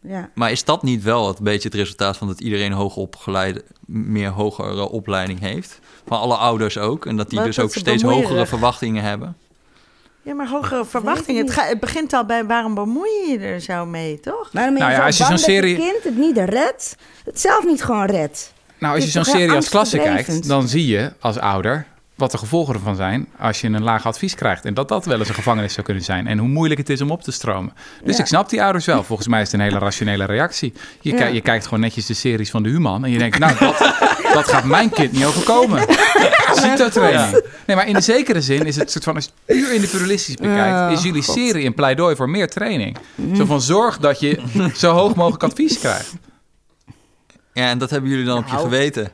[0.03, 0.31] Ja.
[0.35, 4.89] Maar is dat niet wel het beetje het resultaat van dat iedereen hoogopgeleide, meer hogere
[4.89, 5.79] opleiding heeft?
[6.07, 7.07] Van alle ouders ook.
[7.07, 8.29] En dat die Wat, dus dat ook steeds bemoeierig.
[8.29, 9.37] hogere verwachtingen hebben.
[10.23, 11.47] Ja, maar hogere verwachtingen.
[11.47, 14.49] Het, het begint al bij waarom bemoei je je er zo mee, toch?
[14.53, 16.17] Waarom ben je Nou ja, zo als je bang zo'n dat je serie- kind het
[16.17, 16.97] niet redt?
[17.25, 18.53] Het zelf niet gewoon redt.
[18.79, 21.87] Nou, als je zo'n serie als klasse kijkt, dan zie je als ouder
[22.21, 24.65] wat de gevolgen ervan zijn als je een laag advies krijgt.
[24.65, 26.27] En dat dat wel eens een gevangenis zou kunnen zijn.
[26.27, 27.73] En hoe moeilijk het is om op te stromen.
[28.05, 28.21] Dus Ja.
[28.23, 29.03] ik snap die ouders wel.
[29.05, 30.73] Volgens mij is het een hele rationele reactie.
[31.01, 31.27] Je, Ja.
[31.27, 33.05] je kijkt gewoon netjes de series van de Human.
[33.05, 33.79] En je denkt, nou, dat,
[34.35, 35.85] dat gaat mijn kind niet overkomen.
[36.53, 37.43] Cito-training.
[37.67, 40.93] Nee, maar in de zekere zin is het soort van, als je puur individualistisch bekijkt,
[40.93, 42.97] is jullie serie een pleidooi voor meer training.
[43.37, 44.39] Zo van, zorg dat je
[44.77, 46.13] zo hoog mogelijk advies krijgt.
[47.61, 48.65] Ja, en dat hebben jullie dan op je Nou.
[48.65, 49.13] geweten.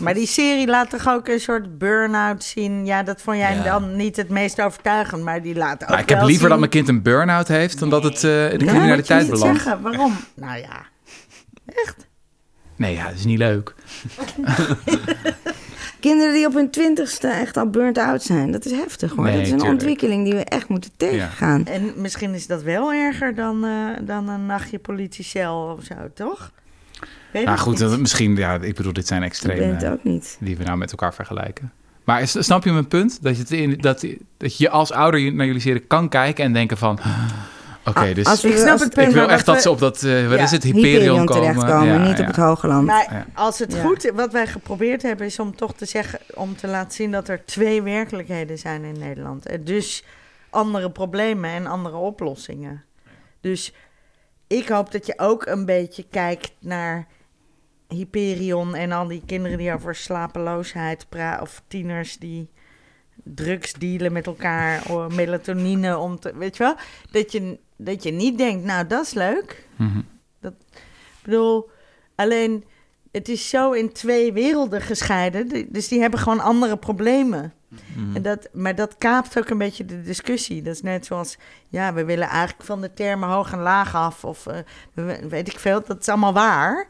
[0.00, 2.86] Maar die serie laat toch ook een soort burn-out zien.
[2.86, 3.62] Ja, dat vond jij Ja.
[3.62, 6.70] dan niet het meest overtuigend, maar die laat ook Nou, ik heb liever dat mijn
[6.70, 9.30] kind een burn-out heeft dan dat het eh, in de Ja, moet je criminaliteit niet
[9.30, 9.62] belandt.
[9.62, 9.82] zeggen.
[9.82, 10.16] Waarom?
[10.34, 10.82] Nou ja,
[11.66, 12.06] echt.
[12.76, 13.74] Nee, ja, dat is niet leuk.
[16.00, 18.52] Kinderen die op hun twintigste echt al burnt out zijn.
[18.52, 19.24] Dat is heftig hoor.
[19.24, 19.80] Nee, dat is een tuurlijk.
[19.80, 21.66] ontwikkeling die we echt moeten tegengaan.
[21.66, 23.70] En misschien is dat wel erger dan, eh,
[24.00, 26.50] dan een nachtje politiecel of zo, toch?
[27.32, 27.88] Weet Nou ik goed, niet.
[27.90, 30.36] dat, misschien, ja, ik bedoel, dit zijn Ik ben extreme het ook niet.
[30.40, 31.72] die we nou met elkaar vergelijken.
[32.04, 33.22] Maar is- snap je mijn punt?
[33.22, 34.06] Dat je, het in, dat,
[34.36, 36.98] dat je als ouder naar jullie serie kan kijken en denken van...
[37.86, 39.54] Oké, Ah, dus als we- Ik snap als- het ik punt, wil maar echt dat
[39.54, 41.42] we- ze op dat, eh, wat Ja, is het, Hyperion Hyperion komen.
[41.42, 42.20] terechtkomen, Ja, niet ja.
[42.22, 42.86] op het hoge land.
[42.86, 43.82] Maar als het Ja.
[43.82, 47.28] goed, wat wij geprobeerd hebben, is om toch te zeggen, om te laten zien dat
[47.28, 49.46] er twee werkelijkheden zijn in Nederland.
[49.46, 50.04] En dus
[50.50, 52.84] andere problemen en andere oplossingen.
[53.40, 53.72] Dus
[54.46, 57.06] ik hoop dat je ook een beetje kijkt naar
[57.92, 62.50] Hyperion en al die kinderen die over slapeloosheid praten, of tieners die
[63.24, 66.74] drugs dealen met elkaar, of melatonine om te, weet je wel,
[67.10, 69.66] dat je, dat je niet denkt, nou dat is leuk.
[69.76, 69.98] Mhm.
[70.40, 71.70] Ik bedoel,
[72.14, 72.64] alleen
[73.12, 75.72] het is zo in twee werelden gescheiden.
[75.72, 77.52] Dus die hebben gewoon andere problemen.
[77.68, 78.16] Mhm.
[78.16, 80.62] En dat, maar dat kaapt ook een beetje de discussie.
[80.62, 81.38] Dat is net zoals,
[81.68, 84.24] ja, we willen eigenlijk van de termen hoog en laag af.
[84.24, 84.56] Of eh,
[84.92, 86.86] we- weet ik veel, dat is allemaal waar.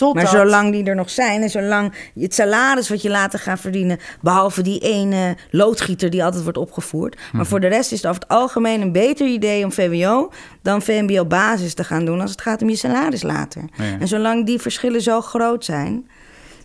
[0.00, 3.98] Maar zolang die er nog zijn en zolang het salaris wat je later gaat verdienen,
[4.20, 7.14] behalve die ene loodgieter die altijd wordt opgevoerd.
[7.16, 7.36] Mhm.
[7.36, 10.30] Maar voor de rest is het over het algemeen een beter idee om VWO
[10.62, 13.62] dan VMBO-basis te gaan doen als het gaat om je salaris later.
[13.76, 13.84] Ja.
[14.00, 16.08] En zolang die verschillen zo groot zijn,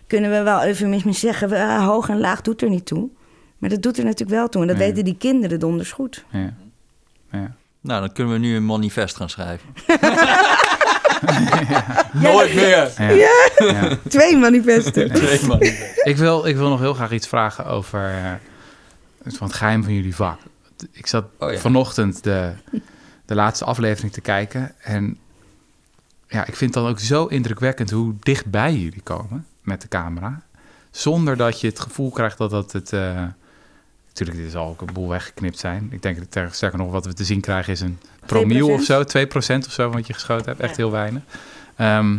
[0.06, 3.08] kunnen we wel eufemistisch zeggen, we- ah, hoog en laag doet er niet toe.
[3.58, 4.62] Maar dat doet er natuurlijk wel toe.
[4.62, 4.82] En dat Ja.
[4.84, 6.24] weten die kinderen donders goed.
[6.30, 6.54] Ja.
[7.32, 7.54] Ja.
[7.86, 9.68] Nou, dan kunnen we nu een manifest gaan schrijven.
[12.12, 12.92] Nooit meer!
[12.98, 13.50] Ja.
[13.58, 13.98] Ja.
[14.08, 15.12] Twee manifesten.
[15.12, 16.06] Twee manifest.
[16.06, 18.32] Ik, wil, ik wil nog heel graag iets vragen over eh,
[19.22, 20.38] het van het geheim van jullie vak.
[20.92, 21.58] Ik zat Oh ja.
[21.58, 22.52] vanochtend de,
[23.24, 24.74] de laatste aflevering te kijken.
[24.82, 25.18] En
[26.28, 30.42] ja, ik vind het dan ook zo indrukwekkend hoe dichtbij jullie komen met de camera.
[30.90, 32.92] Zonder dat je het gevoel krijgt dat dat het...
[32.92, 33.22] eh,
[34.18, 35.88] natuurlijk, dit zal ook een boel weggeknipt zijn.
[35.90, 39.02] Ik denk dat sterker nog, wat we te zien krijgen is een promiel of zo.
[39.02, 39.06] 2%
[39.66, 40.60] of zo, wat je geschoten hebt.
[40.60, 40.82] Echt Ja.
[40.82, 41.22] heel weinig.
[41.76, 42.18] Ehm,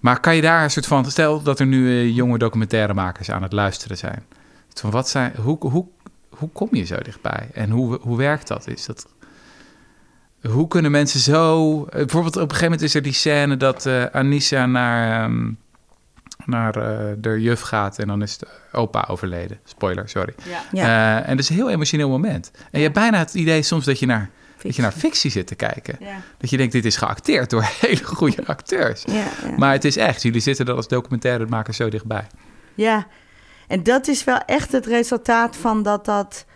[0.00, 1.10] maar kan je daar een soort van...
[1.10, 4.24] Stel dat er nu eh, jonge documentairemakers aan het luisteren zijn.
[4.74, 5.86] Van wat zijn hoe, hoe,
[6.28, 7.48] hoe kom je zo dichtbij?
[7.54, 8.66] En hoe, hoe werkt dat?
[8.68, 9.06] Is dat...
[10.42, 11.82] Hoe kunnen mensen zo...
[11.84, 15.50] eh, bijvoorbeeld op een gegeven moment is er die scène dat eh Anissa naar, ehm,
[16.48, 17.98] naar eh, de juf gaat...
[17.98, 19.58] en dan is de opa overleden.
[19.64, 20.34] Spoiler, sorry.
[20.44, 20.60] Ja.
[20.72, 21.18] Ja.
[21.18, 22.50] Eh, en dat is een heel emotioneel moment.
[22.54, 24.30] En je hebt bijna het idee soms dat je naar,
[24.62, 25.96] dat je naar fictie zit te kijken.
[26.00, 26.20] Ja.
[26.38, 29.02] Dat je denkt, dit is geacteerd door hele goede acteurs.
[29.06, 29.56] Ja, ja.
[29.56, 32.26] Maar het is echt, jullie zitten er als documentairemakers zo dichtbij.
[32.74, 33.06] Ja,
[33.68, 36.46] en dat is wel echt het resultaat van dat dat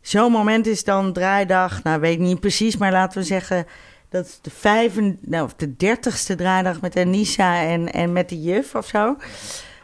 [0.00, 3.66] zo'n moment is dan draaidag, nou weet ik niet precies, maar laten we zeggen
[4.08, 8.42] dat is de, vijf, nou, of de dertigste draaidag met Anissa en, en met de
[8.42, 9.16] juf of zo.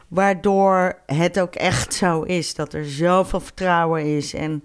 [0.09, 4.65] Waardoor het ook echt zo is dat er zoveel vertrouwen is en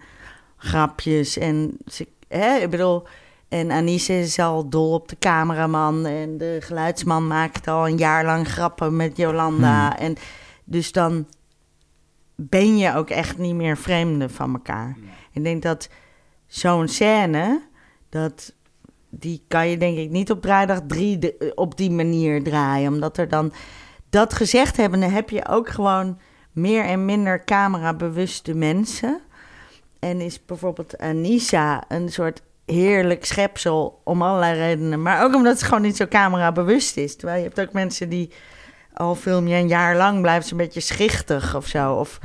[0.58, 1.38] grapjes.
[1.38, 3.08] En ze, hè, ik bedoel,
[3.50, 6.06] en Anissa is al dol op de cameraman.
[6.06, 9.98] En de geluidsman maakt al een jaar lang grappen met Jolanda.
[9.98, 10.16] En
[10.64, 11.28] dus dan
[12.36, 14.98] ben je ook echt niet meer vreemde van elkaar.
[15.32, 15.90] Ik denk dat
[16.48, 17.62] zo'n scène,
[18.10, 18.54] dat,
[19.10, 22.94] die kan je denk ik niet op draaidag drie de- op die manier draaien.
[22.94, 23.52] Omdat er dan,
[24.10, 26.20] dat gezegd hebben, dan heb je ook gewoon
[26.52, 29.22] meer en minder camerabewuste mensen.
[30.00, 35.02] En is bijvoorbeeld Anissa een soort heerlijk schepsel om allerlei redenen.
[35.02, 37.16] Maar ook omdat ze gewoon niet zo camerabewust is.
[37.16, 38.32] Terwijl je hebt ook mensen die
[38.94, 41.94] al film je een jaar lang blijven ze een beetje schichtig of zo.
[41.94, 42.20] Of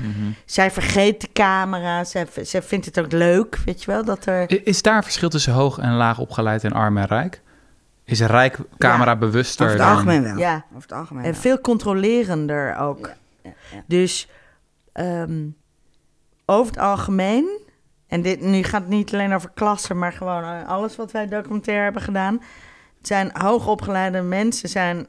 [0.45, 2.05] zij vergeet de camera.
[2.05, 4.67] Zij, zij vindt het ook leuk, weet je wel, dat er...
[4.67, 7.43] Is daar verschil tussen hoog en laag opgeleid en arm en rijk?
[8.05, 9.97] Is rijk camera bewuster Over het dan...
[9.97, 10.37] algemeen wel.
[10.37, 10.65] Ja.
[10.71, 11.41] Over het algemeen En wel.
[11.41, 13.11] veel controlerender ook.
[13.43, 13.83] Ja, ja.
[13.87, 14.29] Dus
[14.93, 15.47] ehm,
[16.47, 17.61] over het algemeen,
[18.07, 21.29] en dit, nu gaat het niet alleen over klassen, maar gewoon eh, alles wat wij
[21.29, 22.43] documentair hebben gedaan,
[23.03, 25.07] zijn hoogopgeleide mensen zijn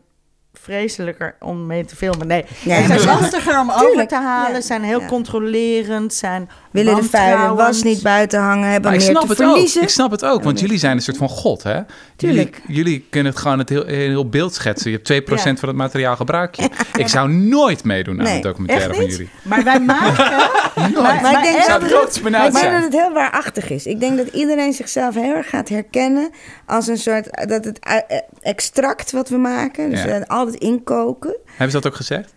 [0.62, 2.28] vreselijker om mee te filmen.
[2.28, 4.62] Nee, Ja, het zijn maar- lastiger om over te halen, ja.
[4.62, 5.06] zijn heel Ja.
[5.08, 9.28] controlerend, zijn Willen de vuile was niet buiten hangen, hebben Maar ik meer snap te
[9.28, 9.78] het verliezen.
[9.82, 9.88] ook.
[9.88, 11.72] Ik snap het ook, want jullie zijn een soort van god, hè?
[11.72, 11.86] Jullie,
[12.16, 12.62] Tuurlijk.
[12.68, 14.90] jullie kunnen het gewoon het heel, een heel beeld schetsen.
[14.92, 15.60] Je hebt 2% Ja.
[15.60, 16.70] van het materiaal gebruik je.
[16.98, 19.16] Ik zou nooit meedoen aan Nee, een documentaire echt van niet?
[19.16, 19.30] jullie.
[19.44, 20.24] Maar wij maken...
[20.76, 23.86] Maar, maar ik denk zou dat, maar ik denk dat het heel waarachtig is.
[23.86, 26.30] Ik denk dat iedereen zichzelf heel erg gaat herkennen
[26.66, 27.96] als een soort dat het eh,
[28.42, 30.08] extract wat we maken, dus Ja.
[30.46, 31.36] Altijd inkoken.
[31.46, 32.34] Hebben ze dat ook gezegd?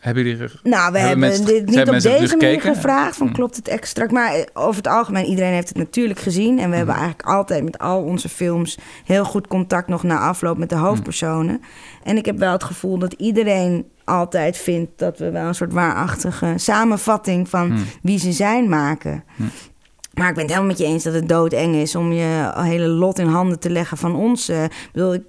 [0.00, 0.38] Hebben jullie...
[0.38, 3.32] Nou, we Hebben hebben, mensen- dit niet op deze het manier gevraagd van Hm.
[3.32, 4.10] klopt het extract.
[4.12, 6.58] Maar eh, over het algemeen, iedereen heeft het natuurlijk gezien.
[6.58, 7.00] En we hebben Hm.
[7.00, 10.82] eigenlijk altijd met al onze films heel goed contact nog na afloop met de Hm.
[10.82, 11.60] hoofdpersonen.
[12.04, 15.72] En ik heb wel het gevoel dat iedereen altijd vindt dat we wel een soort
[15.72, 19.24] waarachtige samenvatting van wie ze zijn maken.
[20.20, 22.86] Maar ik ben het helemaal met je eens dat het doodeng is om je hele
[22.86, 24.48] lot in handen te leggen van ons.
[24.48, 24.64] eh.
[24.64, 25.22] ik bedoel, ik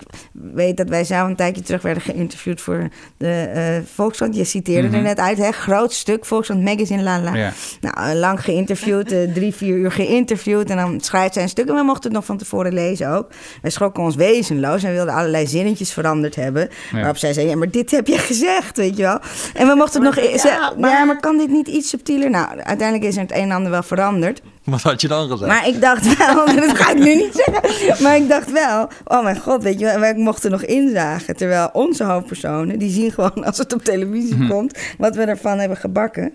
[0.54, 2.88] weet dat wij zelf een tijdje terug werden geïnterviewd voor
[3.18, 3.64] de eh
[3.94, 4.36] Volkskrant.
[4.36, 4.96] Je citeerde Mhm.
[4.96, 5.52] er net uit, hè?
[5.52, 7.36] Groot stuk, Volkskrant Magazine, la la.
[7.36, 7.52] Ja.
[7.82, 10.70] Nou, eh, lang geïnterviewd, eh, drie, vier uur geïnterviewd.
[10.70, 13.28] En dan schrijft zij een stuk en we mochten het nog van tevoren lezen ook.
[13.62, 16.70] Wij schrokken ons wezenloos en wilden allerlei zinnetjes veranderd hebben.
[16.92, 19.20] Waarop zij zei, ja, maar dit heb je gezegd, weet je wel.
[19.54, 20.26] En we mochten het nog...
[20.26, 21.20] Ja, ze- ja, maar- maar...
[21.20, 22.30] kan dit niet iets subtieler?
[22.30, 24.42] Nou, uiteindelijk is er het een en ander wel veranderd.
[24.66, 25.52] Wat had je dan gezegd?
[25.52, 28.04] Maar ik dacht wel, dat ga ik nu niet zeggen.
[28.04, 31.36] Maar ik dacht wel, oh mijn god, weet je wel, wij mochten nog inzagen.
[31.36, 35.78] Terwijl onze hoofdpersonen, die zien gewoon als het op televisie komt, wat we ervan hebben
[35.78, 36.34] gebakken.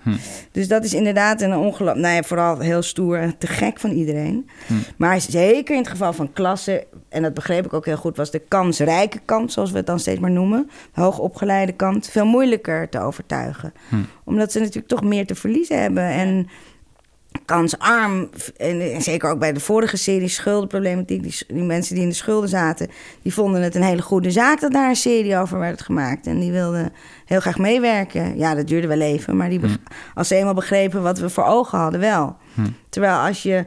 [0.53, 1.95] Dus dat is inderdaad een ongeluk.
[1.95, 4.49] Nou ja, vooral heel stoer en te gek van iedereen.
[4.97, 8.31] Maar zeker in het geval van klassen, en dat begreep ik ook heel goed, was
[8.31, 12.89] de kansrijke kant, zoals we het dan steeds maar noemen, de hoogopgeleide kant, veel moeilijker
[12.89, 13.72] te overtuigen.
[14.24, 16.05] Omdat ze natuurlijk toch meer te verliezen hebben.
[16.05, 16.49] En
[17.47, 18.30] kansarm.
[18.57, 21.22] En, en zeker ook bij de vorige serie Schuldenproblematiek.
[21.22, 22.88] Die, die mensen die in de schulden zaten,
[23.22, 26.26] die vonden het een hele goede zaak dat daar een serie over werd gemaakt.
[26.26, 26.92] En die wilden
[27.24, 28.36] heel graag meewerken.
[28.38, 29.78] Ja, dat duurde wel even, maar die, beg-
[30.14, 32.36] als ze eenmaal begrepen wat we voor ogen hadden, wel.
[32.88, 33.64] Terwijl als je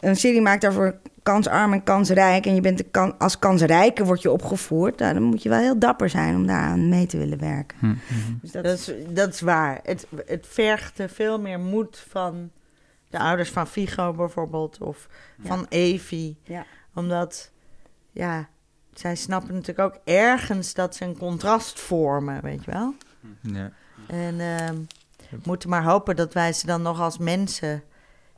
[0.00, 4.22] een serie maakt over kansarm en kansrijk en je bent de kan, als kansrijke wordt
[4.22, 7.38] je opgevoerd, nou, dan moet je wel heel dapper zijn om daaraan mee te willen
[7.38, 8.00] werken.
[8.42, 9.80] Dus dat, Dat is, dat is waar.
[9.82, 12.50] Het, het vergt veel meer moed van
[13.10, 15.08] de ouders van Figo bijvoorbeeld, of
[15.42, 15.48] Ja.
[15.48, 16.36] van Evi.
[16.42, 16.64] ja.
[16.94, 17.50] Omdat,
[18.10, 18.48] ja,
[18.94, 22.94] zij snappen natuurlijk ook ergens dat ze een contrast vormen, weet je wel.
[23.40, 23.70] Ja.
[24.06, 24.74] En ehm,
[25.30, 27.82] we moeten maar hopen dat wij ze dan nog als mensen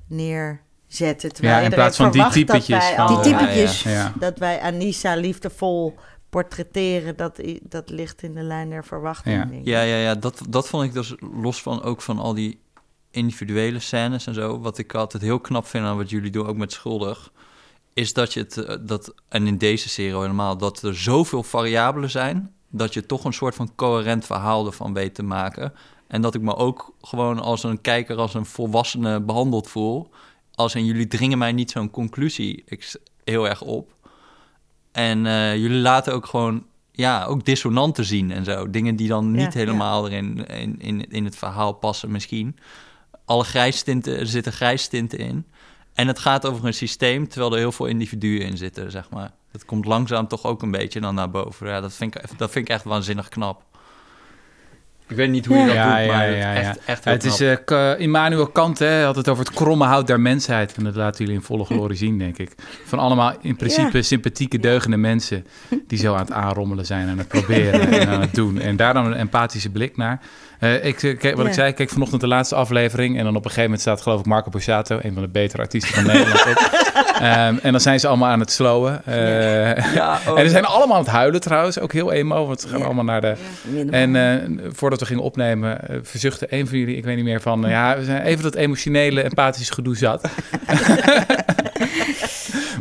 [0.06, 1.32] neerzetten.
[1.32, 3.82] Terwijl Ja, in plaats van die typetjes wij van- al- Die typetjes.
[3.82, 4.12] Ja, ja.
[4.18, 5.94] Dat wij Anissa liefdevol
[6.30, 9.36] portretteren, dat, dat ligt in de lijn der verwachting.
[9.36, 9.44] Ja.
[9.44, 9.66] denk ik.
[9.66, 12.60] Ja, ja, ja dat, dat vond ik dus los van ook van al die
[13.10, 14.60] individuele scènes en zo.
[14.60, 17.32] Wat ik altijd heel knap vind aan wat jullie doen, ook met Schuldig.
[17.94, 21.42] Is dat je het, eh, dat, en in deze serie al helemaal, dat er zoveel
[21.42, 22.52] variabelen zijn.
[22.68, 25.72] Dat je toch een soort van coherent verhaal ervan weet te maken.
[26.06, 30.10] En dat ik me ook gewoon als een kijker, als een volwassene behandeld voel.
[30.54, 33.94] Als en jullie dringen mij niet zo'n conclusie ex- heel erg op.
[34.92, 38.70] En eh, jullie laten ook gewoon, ja, ook dissonanten zien en zo.
[38.70, 42.56] Dingen die dan niet Ja, helemaal erin in, in, in het verhaal passen misschien.
[43.30, 45.46] Alle grijstinten, er zitten grijstinten in.
[45.94, 49.30] En het gaat over een systeem, terwijl er heel veel individuen in zitten, zeg maar.
[49.52, 51.66] Dat komt langzaam toch ook een beetje dan naar boven.
[51.68, 53.62] Ja, dat vind ik, dat vind ik echt waanzinnig knap.
[55.08, 56.82] Ik weet niet hoe je dat Ja, doet, ja, maar ja, echt, ja.
[56.86, 57.70] echt heel het is knap.
[57.70, 60.74] eh, K- Immanuel Kant, hè, had het over het kromme hout der mensheid.
[60.76, 62.52] En dat laten jullie in volle glorie zien, denk ik.
[62.84, 65.46] Van allemaal in principe sympathieke, deugende mensen...
[65.86, 68.60] die zo aan het aanrommelen zijn, aan het proberen en aan het doen.
[68.60, 70.20] En daar dan een empathische blik naar.
[70.60, 73.18] Eh, ik, eh, kijk, wat ik zei, ik keek vanochtend de laatste aflevering...
[73.18, 74.98] en dan op een gegeven moment staat geloof ik Marco Borsato...
[75.02, 76.44] een van de betere artiesten van Nederland.
[77.20, 79.02] Ehm, en dan zijn ze allemaal aan het slowen.
[79.04, 82.46] Eh, Ja, oh, en ze zijn allemaal aan het huilen trouwens, ook heel emo...
[82.46, 82.84] want ze gaan Ja.
[82.84, 83.34] allemaal naar de...
[83.90, 87.64] En eh, voordat we gingen opnemen, verzuchtte een van jullie, ik weet niet meer van,
[87.68, 90.28] ja, we zijn even dat emotionele, empathische gedoe zat.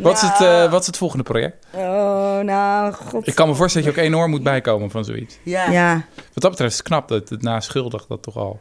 [0.02, 1.66] wat, is het, eh, wat is het volgende project?
[1.70, 3.26] Oh, nou, god.
[3.26, 5.38] Ik kan me voorstellen dat je ook enorm moet bijkomen van zoiets.
[5.42, 5.70] Ja.
[5.70, 8.60] Ja, Wat dat betreft is het knap dat het na schuldig dat toch al,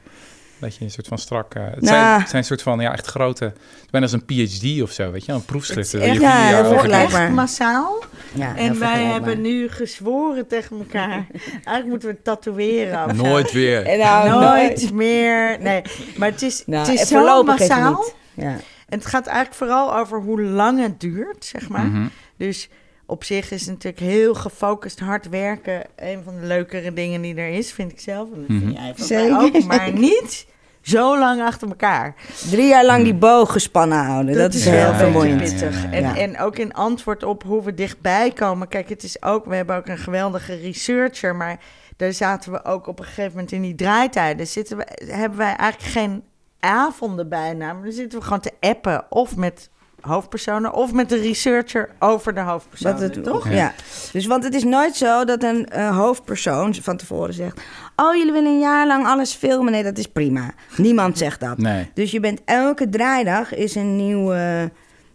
[0.59, 1.85] dat je een soort van strak, eh, het, Nou.
[1.87, 3.53] zijn, het zijn een soort van, ja, echt grote,
[3.91, 5.91] bijna als een PhD of zo, weet je, een proefschrift.
[5.91, 7.23] Je ja, heel over vergelijkbaar.
[7.25, 8.03] Echt massaal.
[8.33, 11.25] ja En wij hebben nu gezworen tegen elkaar.
[11.51, 13.15] Eigenlijk moeten we tatoeëren.
[13.15, 13.97] nooit weer.
[13.97, 15.57] Nou, Nooit meer.
[15.59, 15.81] Nee,
[16.17, 18.05] maar het is, Nou, het is zo massaal.
[18.33, 18.55] Ja.
[18.89, 21.85] En het gaat eigenlijk vooral over hoe lang het duurt, zeg maar.
[21.85, 22.07] Mhm.
[22.37, 22.69] Dus
[23.05, 27.49] op zich is natuurlijk heel gefocust hard werken een van de leukere dingen die er
[27.49, 28.27] is, vind ik zelf.
[28.31, 28.71] En dat vind Mhm.
[28.71, 29.31] jij van Zeker.
[29.35, 30.47] mij ook, maar niet
[30.81, 32.15] zo lang achter elkaar.
[32.49, 35.39] Drie jaar lang die boog gespannen houden, dat, is Ja, heel ja, vermoeiend.
[35.41, 35.51] ja, ja.
[35.51, 35.83] pittig.
[35.91, 36.17] En, Ja.
[36.17, 38.67] en ook in antwoord op hoe we dichtbij komen.
[38.67, 41.59] Kijk, het is ook, we hebben ook een geweldige researcher, maar
[41.97, 44.47] daar zaten we ook op een gegeven moment in die draaitijden.
[44.47, 46.23] Zitten we, hebben wij eigenlijk geen
[46.59, 49.69] avonden bijna, maar dan zitten we gewoon te appen of met
[50.01, 53.49] hoofdpersonen of met de researcher over de hoofdpersonen, Wat het, toch?
[53.49, 53.73] Ja.
[54.11, 57.61] Dus want het is nooit zo dat een eh, hoofdpersoon van tevoren zegt:
[57.95, 59.71] Oh, jullie willen een jaar lang alles filmen.
[59.71, 60.51] Nee, dat is prima.
[60.77, 61.57] Niemand zegt dat.
[61.57, 61.91] Nee.
[61.93, 64.63] Dus je bent elke draaidag is een nieuw, eh,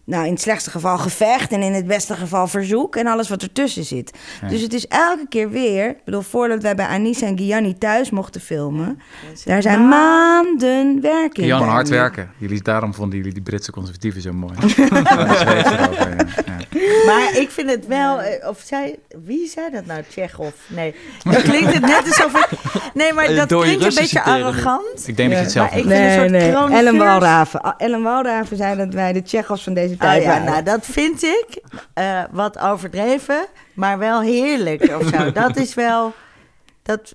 [0.05, 3.41] nou in het slechtste geval gevecht en in het beste geval verzoek en alles wat
[3.41, 4.11] ertussen zit.
[4.41, 4.47] Ja.
[4.47, 8.09] Dus het is elke keer weer, ik bedoel, voordat wij bij Anissa en Gianni thuis
[8.09, 8.99] mochten filmen,
[9.45, 11.45] daar zijn maanden werk in.
[11.45, 12.29] Jan, bij hard werken.
[12.37, 14.53] Jullie, daarom vonden jullie die Britse conservatieven zo mooi.
[14.75, 14.89] Ja,
[15.25, 16.15] dat zweeft erover, ja.
[16.45, 16.53] Ja.
[17.05, 18.95] Maar ik vind het wel, eh, of zij,
[19.25, 20.53] wie zei dat nou, Tsjechov?
[20.67, 22.49] Nee, dan klinkt het net alsof ik,
[22.93, 25.07] nee, maar Eh, dat klinkt een beetje arrogant.
[25.07, 25.95] Ik denk dat je het zelf Maar ik hebt.
[25.95, 26.51] vind een Nee, soort nee.
[26.51, 27.61] chroniqueurs- Ellen Walraven.
[27.61, 31.23] Ah, Ellen Walraven zei dat wij de Tsjechos van deze Tijd ja, nou, dat vind
[31.23, 31.47] ik
[31.93, 35.31] eh, wat overdreven, maar wel heerlijk of zo.
[35.41, 36.13] Dat is wel,
[36.83, 37.13] dat,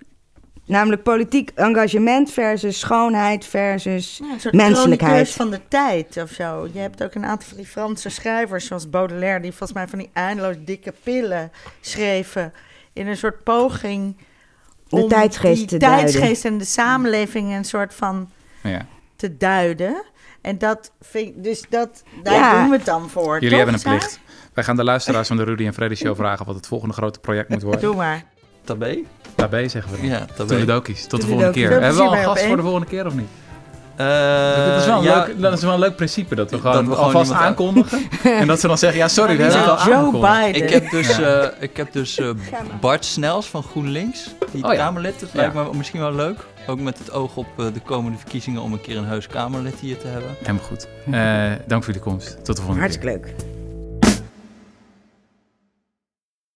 [0.66, 5.30] Namelijk politiek engagement versus schoonheid versus ja, een soort menselijkheid.
[5.30, 6.68] van de tijd of zo.
[6.72, 9.98] Je hebt ook een aantal van die Franse schrijvers, zoals Baudelaire, die volgens mij van
[9.98, 12.52] die eindeloos dikke pillen schreven
[12.92, 14.16] in een soort poging
[14.88, 16.10] De tijdsgeest die te duiden.
[16.12, 18.30] tijdsgeest en de samenleving een soort van
[18.62, 18.86] Ja.
[19.16, 20.02] te duiden.
[20.40, 22.60] En dat vind dus dat, daar Ja.
[22.60, 23.34] doen we het dan voor.
[23.34, 24.20] Jullie toch, hebben een plicht.
[24.54, 27.20] Wij gaan de luisteraars van de Rudy en Freddy Show vragen wat het volgende grote
[27.20, 27.80] project moet worden.
[27.80, 28.24] Doe maar.
[28.64, 28.98] Tabé?
[29.34, 30.06] Daarbij zeggen we dan.
[30.06, 30.82] Ja, tabé.
[31.08, 31.70] Tot de volgende keer.
[31.70, 33.28] Hebben we al een gast voor de volgende keer of niet?
[34.00, 34.06] Eh,
[34.66, 36.34] dat, is wel een ja, leuk, dat is wel een leuk principe.
[36.34, 38.08] Dat we gewoon Dat we gewoon alvast aankondigen.
[38.40, 40.44] en dat ze dan zeggen, ja sorry, we hebben het al Joe aangekondigd.
[40.44, 40.62] Biden.
[40.62, 42.30] Ik heb dus, eh, ik heb dus eh,
[42.80, 44.78] Bart Snels van GroenLinks, die Oh ja.
[44.78, 45.20] Kamerlid.
[45.20, 45.38] Dat Ja.
[45.40, 46.38] lijkt me misschien wel leuk.
[46.66, 49.74] Ook met het oog op eh, de komende verkiezingen om een keer een heus Kamerlid
[49.74, 50.30] hier te hebben.
[50.38, 50.88] Helemaal goed.
[51.10, 52.44] Eh, dank voor jullie komst.
[52.44, 53.00] Tot de volgende keer.
[53.00, 53.59] Hartstikke leuk.